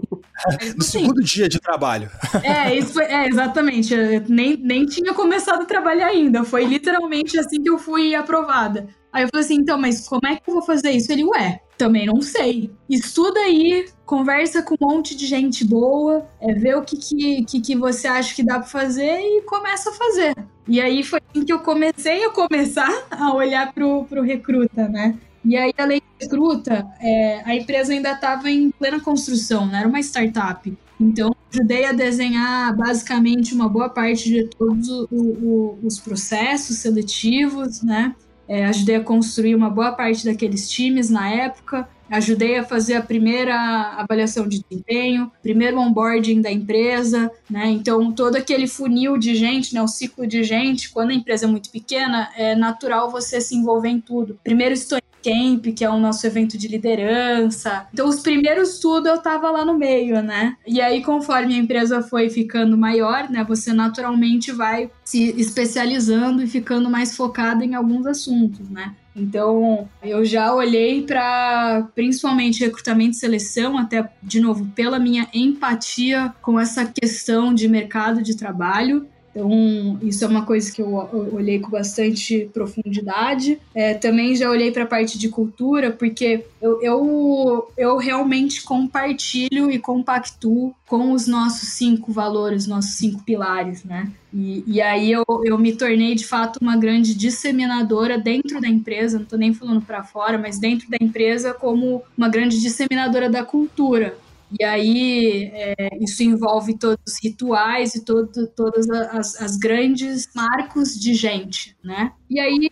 no 0.76 0.82
segundo 0.82 1.22
dia 1.22 1.48
de 1.48 1.60
trabalho. 1.60 2.10
É, 2.42 2.74
isso 2.74 2.94
foi, 2.94 3.04
é 3.04 3.28
exatamente. 3.28 3.94
Eu 3.94 4.22
nem, 4.28 4.56
nem 4.56 4.86
tinha 4.86 5.12
começado 5.12 5.62
a 5.62 5.66
trabalhar 5.66 6.06
ainda. 6.06 6.42
Foi 6.44 6.64
literalmente 6.64 7.38
assim 7.38 7.62
que 7.62 7.70
eu 7.70 7.78
fui 7.78 8.14
aprovada. 8.14 8.88
Aí 9.12 9.24
eu 9.24 9.28
falei 9.28 9.44
assim, 9.44 9.56
então, 9.56 9.76
mas 9.76 10.08
como 10.08 10.26
é 10.26 10.36
que 10.36 10.42
eu 10.48 10.54
vou 10.54 10.62
fazer 10.62 10.90
isso? 10.90 11.12
Ele, 11.12 11.24
ué, 11.24 11.60
também 11.76 12.06
não 12.06 12.22
sei. 12.22 12.70
Estuda 12.88 13.38
aí, 13.40 13.86
conversa 14.06 14.62
com 14.62 14.74
um 14.74 14.88
monte 14.88 15.14
de 15.14 15.26
gente 15.26 15.66
boa, 15.66 16.26
é, 16.40 16.54
vê 16.54 16.74
o 16.74 16.82
que, 16.82 16.96
que, 16.96 17.44
que, 17.44 17.60
que 17.60 17.76
você 17.76 18.08
acha 18.08 18.34
que 18.34 18.42
dá 18.42 18.54
para 18.54 18.68
fazer 18.68 19.20
e 19.20 19.42
começa 19.42 19.90
a 19.90 19.92
fazer. 19.92 20.34
E 20.66 20.80
aí 20.80 21.02
foi 21.02 21.20
assim 21.28 21.44
que 21.44 21.52
eu 21.52 21.58
comecei 21.58 22.24
a 22.24 22.30
começar 22.30 23.06
a 23.10 23.34
olhar 23.34 23.72
pro, 23.74 24.04
pro 24.04 24.22
recruta, 24.22 24.88
né? 24.88 25.18
E 25.44 25.56
aí 25.56 25.72
a 25.76 25.84
lei 25.84 26.00
de 26.00 26.24
recruta, 26.24 26.86
é, 27.00 27.42
a 27.44 27.54
empresa 27.54 27.92
ainda 27.92 28.12
estava 28.12 28.50
em 28.50 28.70
plena 28.70 29.00
construção, 29.00 29.66
não 29.66 29.76
era 29.76 29.88
uma 29.88 30.00
startup. 30.00 30.72
Então, 31.00 31.34
ajudei 31.52 31.84
a 31.84 31.92
desenhar 31.92 32.76
basicamente 32.76 33.54
uma 33.54 33.68
boa 33.68 33.88
parte 33.88 34.28
de 34.28 34.44
todos 34.44 34.88
o, 34.88 35.08
o, 35.10 35.78
os 35.82 35.98
processos 35.98 36.76
seletivos, 36.76 37.82
né? 37.82 38.14
É, 38.48 38.66
ajudei 38.66 38.96
a 38.96 39.00
construir 39.00 39.54
uma 39.54 39.70
boa 39.70 39.92
parte 39.92 40.24
daqueles 40.24 40.70
times 40.70 41.10
na 41.10 41.28
época. 41.30 41.88
Ajudei 42.10 42.58
a 42.58 42.64
fazer 42.64 42.94
a 42.94 43.02
primeira 43.02 43.56
avaliação 43.96 44.46
de 44.46 44.62
desempenho, 44.62 45.32
primeiro 45.42 45.78
onboarding 45.80 46.42
da 46.42 46.52
empresa, 46.52 47.30
né? 47.48 47.66
Então, 47.70 48.12
todo 48.12 48.36
aquele 48.36 48.66
funil 48.66 49.16
de 49.16 49.34
gente, 49.34 49.74
né? 49.74 49.82
O 49.82 49.88
ciclo 49.88 50.26
de 50.26 50.44
gente, 50.44 50.90
quando 50.90 51.10
a 51.10 51.14
empresa 51.14 51.46
é 51.46 51.48
muito 51.48 51.70
pequena, 51.70 52.30
é 52.36 52.54
natural 52.54 53.10
você 53.10 53.40
se 53.40 53.56
envolver 53.56 53.88
em 53.88 54.00
tudo. 54.00 54.38
Primeiro 54.44 54.74
estou 54.74 54.98
Camp, 55.22 55.66
que 55.74 55.84
é 55.84 55.90
o 55.90 55.98
nosso 55.98 56.26
evento 56.26 56.58
de 56.58 56.68
liderança. 56.68 57.86
Então, 57.92 58.08
os 58.08 58.20
primeiros 58.20 58.78
tudo 58.78 59.08
eu 59.08 59.18
tava 59.18 59.50
lá 59.50 59.64
no 59.64 59.78
meio, 59.78 60.22
né? 60.22 60.56
E 60.66 60.80
aí, 60.80 61.02
conforme 61.02 61.54
a 61.54 61.58
empresa 61.58 62.02
foi 62.02 62.28
ficando 62.28 62.76
maior, 62.76 63.30
né, 63.30 63.44
você 63.44 63.72
naturalmente 63.72 64.52
vai 64.52 64.90
se 65.04 65.34
especializando 65.40 66.42
e 66.42 66.46
ficando 66.46 66.90
mais 66.90 67.16
focado 67.16 67.62
em 67.62 67.74
alguns 67.74 68.06
assuntos, 68.06 68.68
né? 68.68 68.94
Então, 69.14 69.88
eu 70.02 70.24
já 70.24 70.54
olhei 70.54 71.02
para 71.02 71.86
principalmente 71.94 72.60
recrutamento 72.60 73.10
e 73.10 73.20
seleção, 73.20 73.76
até 73.76 74.10
de 74.22 74.40
novo, 74.40 74.66
pela 74.74 74.98
minha 74.98 75.28
empatia 75.34 76.34
com 76.40 76.58
essa 76.58 76.86
questão 76.86 77.52
de 77.52 77.68
mercado 77.68 78.22
de 78.22 78.36
trabalho 78.36 79.06
então, 79.34 79.98
isso 80.02 80.24
é 80.24 80.28
uma 80.28 80.44
coisa 80.44 80.70
que 80.70 80.82
eu 80.82 80.92
olhei 81.32 81.58
com 81.58 81.70
bastante 81.70 82.50
profundidade. 82.52 83.58
É, 83.74 83.94
também 83.94 84.36
já 84.36 84.50
olhei 84.50 84.70
para 84.70 84.84
a 84.84 84.86
parte 84.86 85.18
de 85.18 85.30
cultura, 85.30 85.90
porque 85.90 86.44
eu, 86.60 86.82
eu, 86.82 87.72
eu 87.76 87.96
realmente 87.96 88.62
compartilho 88.62 89.70
e 89.70 89.78
compactuo 89.78 90.74
com 90.86 91.12
os 91.12 91.26
nossos 91.26 91.70
cinco 91.70 92.12
valores, 92.12 92.66
nossos 92.66 92.96
cinco 92.96 93.22
pilares, 93.22 93.82
né? 93.82 94.12
E, 94.34 94.62
e 94.66 94.80
aí 94.80 95.10
eu, 95.10 95.24
eu 95.44 95.58
me 95.58 95.74
tornei 95.74 96.14
de 96.14 96.26
fato 96.26 96.58
uma 96.60 96.76
grande 96.76 97.14
disseminadora 97.14 98.18
dentro 98.18 98.60
da 98.60 98.68
empresa, 98.68 99.16
não 99.16 99.24
estou 99.24 99.38
nem 99.38 99.54
falando 99.54 99.80
para 99.80 100.04
fora, 100.04 100.36
mas 100.36 100.58
dentro 100.58 100.90
da 100.90 100.98
empresa 101.00 101.54
como 101.54 102.02
uma 102.16 102.28
grande 102.28 102.60
disseminadora 102.60 103.30
da 103.30 103.42
cultura. 103.42 104.16
E 104.58 104.64
aí 104.64 105.50
é, 105.52 105.74
isso 106.00 106.22
envolve 106.22 106.78
todos 106.78 106.98
os 107.06 107.22
rituais 107.22 107.94
e 107.94 108.04
todo, 108.04 108.46
todas 108.48 108.88
as, 108.90 109.40
as, 109.40 109.56
grandes 109.56 110.28
marcos 110.34 110.98
de 110.98 111.14
gente, 111.14 111.76
né? 111.82 112.12
E 112.28 112.40
aí 112.40 112.68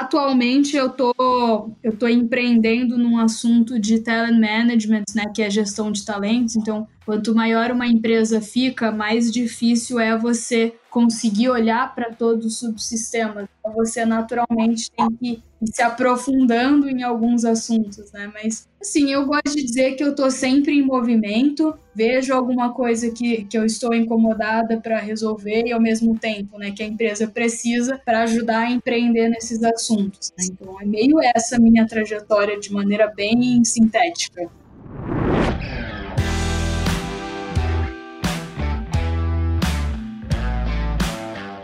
atualmente 0.00 0.76
eu 0.76 0.88
tô 0.90 1.70
eu 1.82 1.96
tô 1.96 2.08
empreendendo 2.08 2.96
num 2.96 3.18
assunto 3.18 3.78
de 3.78 4.00
talent 4.00 4.40
management, 4.40 5.04
né, 5.14 5.24
que 5.34 5.42
é 5.42 5.50
gestão 5.50 5.90
de 5.90 6.04
talentos. 6.04 6.56
Então, 6.56 6.86
quanto 7.04 7.34
maior 7.34 7.70
uma 7.70 7.86
empresa 7.86 8.40
fica, 8.40 8.90
mais 8.90 9.30
difícil 9.30 9.98
é 9.98 10.16
você 10.16 10.74
conseguir 10.90 11.48
olhar 11.48 11.94
para 11.94 12.12
todo 12.12 12.44
o 12.44 12.50
subsistema. 12.50 13.48
Então, 13.58 13.72
você 13.74 14.04
naturalmente 14.04 14.90
tem 14.90 15.08
que 15.16 15.42
se 15.64 15.82
aprofundando 15.82 16.88
em 16.88 17.02
alguns 17.02 17.44
assuntos, 17.44 18.10
né? 18.12 18.30
Mas, 18.32 18.66
assim, 18.80 19.12
eu 19.12 19.26
gosto 19.26 19.54
de 19.54 19.62
dizer 19.62 19.94
que 19.94 20.02
eu 20.02 20.10
estou 20.10 20.30
sempre 20.30 20.72
em 20.72 20.82
movimento, 20.82 21.74
vejo 21.94 22.32
alguma 22.32 22.72
coisa 22.72 23.10
que, 23.10 23.44
que 23.44 23.58
eu 23.58 23.64
estou 23.64 23.94
incomodada 23.94 24.80
para 24.80 24.98
resolver 24.98 25.64
e, 25.66 25.72
ao 25.72 25.80
mesmo 25.80 26.18
tempo, 26.18 26.58
né, 26.58 26.70
que 26.70 26.82
a 26.82 26.86
empresa 26.86 27.26
precisa 27.26 28.00
para 28.04 28.22
ajudar 28.22 28.60
a 28.60 28.70
empreender 28.70 29.28
nesses 29.28 29.62
assuntos. 29.62 30.32
Né? 30.38 30.46
Então, 30.50 30.80
é 30.80 30.84
meio 30.84 31.18
essa 31.34 31.58
minha 31.58 31.86
trajetória 31.86 32.58
de 32.58 32.72
maneira 32.72 33.06
bem 33.06 33.62
sintética. 33.64 34.48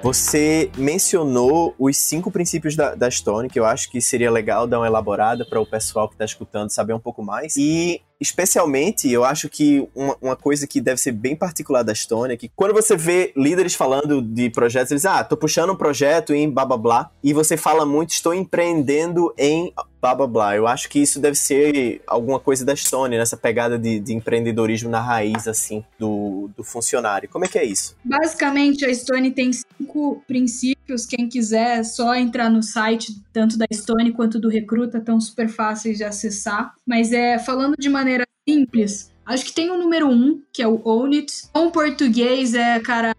Você 0.07 0.71
mencionou 0.79 1.75
os 1.77 1.97
cinco 1.97 2.31
princípios 2.31 2.77
da, 2.77 2.95
da 2.95 3.11
Stone, 3.11 3.49
que 3.49 3.59
eu 3.59 3.65
acho 3.65 3.91
que 3.91 4.01
seria 4.01 4.31
legal 4.31 4.65
dar 4.65 4.79
uma 4.79 4.87
elaborada 4.87 5.45
para 5.45 5.61
o 5.61 5.67
pessoal 5.67 6.09
que 6.09 6.15
está 6.15 6.25
escutando 6.25 6.71
saber 6.71 6.93
um 6.93 7.01
pouco 7.01 7.25
mais. 7.25 7.57
E 7.57 8.01
especialmente, 8.21 9.11
eu 9.11 9.25
acho 9.25 9.49
que 9.49 9.87
uma, 9.95 10.17
uma, 10.21 10.37
coisa 10.37 10.67
que 10.67 10.81
deve 10.81 11.01
ser 11.01 11.13
bem 11.13 11.37
particular 11.37 11.83
da 11.83 11.93
Estônia, 11.93 12.35
é 12.35 12.37
que 12.37 12.51
quando 12.55 12.73
você 12.73 12.97
vê 12.97 13.33
líderes 13.37 13.75
falando 13.75 14.23
de 14.23 14.51
projetos, 14.51 14.91
eles, 14.91 15.05
ah, 15.05 15.23
tô 15.23 15.37
puxando 15.37 15.71
um 15.71 15.77
projeto 15.77 16.35
em 16.35 16.51
blá 16.51 16.65
blá 16.65 16.77
blá, 16.77 17.11
e 17.23 17.33
você 17.33 17.57
fala 17.57 17.85
muito, 17.85 18.11
estou 18.11 18.35
empreendendo 18.35 19.35
em 19.37 19.73
blá 20.01 20.15
blá 20.15 20.27
blá. 20.27 20.57
Eu 20.57 20.67
acho 20.67 20.89
que 20.89 21.01
isso 21.01 21.21
deve 21.21 21.37
ser 21.37 22.03
alguma 22.07 22.39
coisa 22.39 22.65
da 22.65 22.73
Estônia, 22.73 23.19
nessa 23.19 23.37
pegada 23.37 23.79
de, 23.79 23.99
de 23.99 24.15
empreendedorismo 24.15 24.89
na 24.89 25.01
raiz, 25.01 25.49
assim, 25.49 25.85
do, 25.99 26.51
do 26.57 26.63
funcionário. 26.63 27.29
Como 27.29 27.45
é 27.45 27.49
que 27.49 27.59
é 27.59 27.65
isso? 27.65 27.97
Basicamente, 28.05 28.85
a 28.85 28.91
Estônia 28.91 29.31
tem 29.31 29.51
cinco 29.53 30.23
princípios. 30.27 31.05
Quem 31.07 31.29
quiser, 31.29 31.81
é 31.81 31.85
só 31.85 32.15
entrar 32.15 32.49
no 32.49 32.63
site, 32.63 33.21
tanto 33.33 33.59
da 33.59 33.67
Estônia 33.71 34.13
quanto 34.13 34.39
do 34.39 34.49
Recruta, 34.49 35.01
tão 35.01 35.21
super 35.21 35.49
fáceis 35.49 35.99
de 35.99 36.05
acessar. 36.05 36.75
Mas 36.87 37.13
é 37.13 37.39
falando 37.39 37.75
de 37.77 37.89
maneira 37.89 38.06
simples. 38.49 39.13
Acho 39.25 39.45
que 39.45 39.53
tem 39.53 39.71
o 39.71 39.77
número 39.77 40.09
um, 40.09 40.41
que 40.53 40.63
é 40.63 40.69
o 40.69 40.81
Own 40.85 41.13
It. 41.13 41.49
Com 41.53 41.71
português 41.71 42.55
é, 42.55 42.79
cara, 42.79 43.13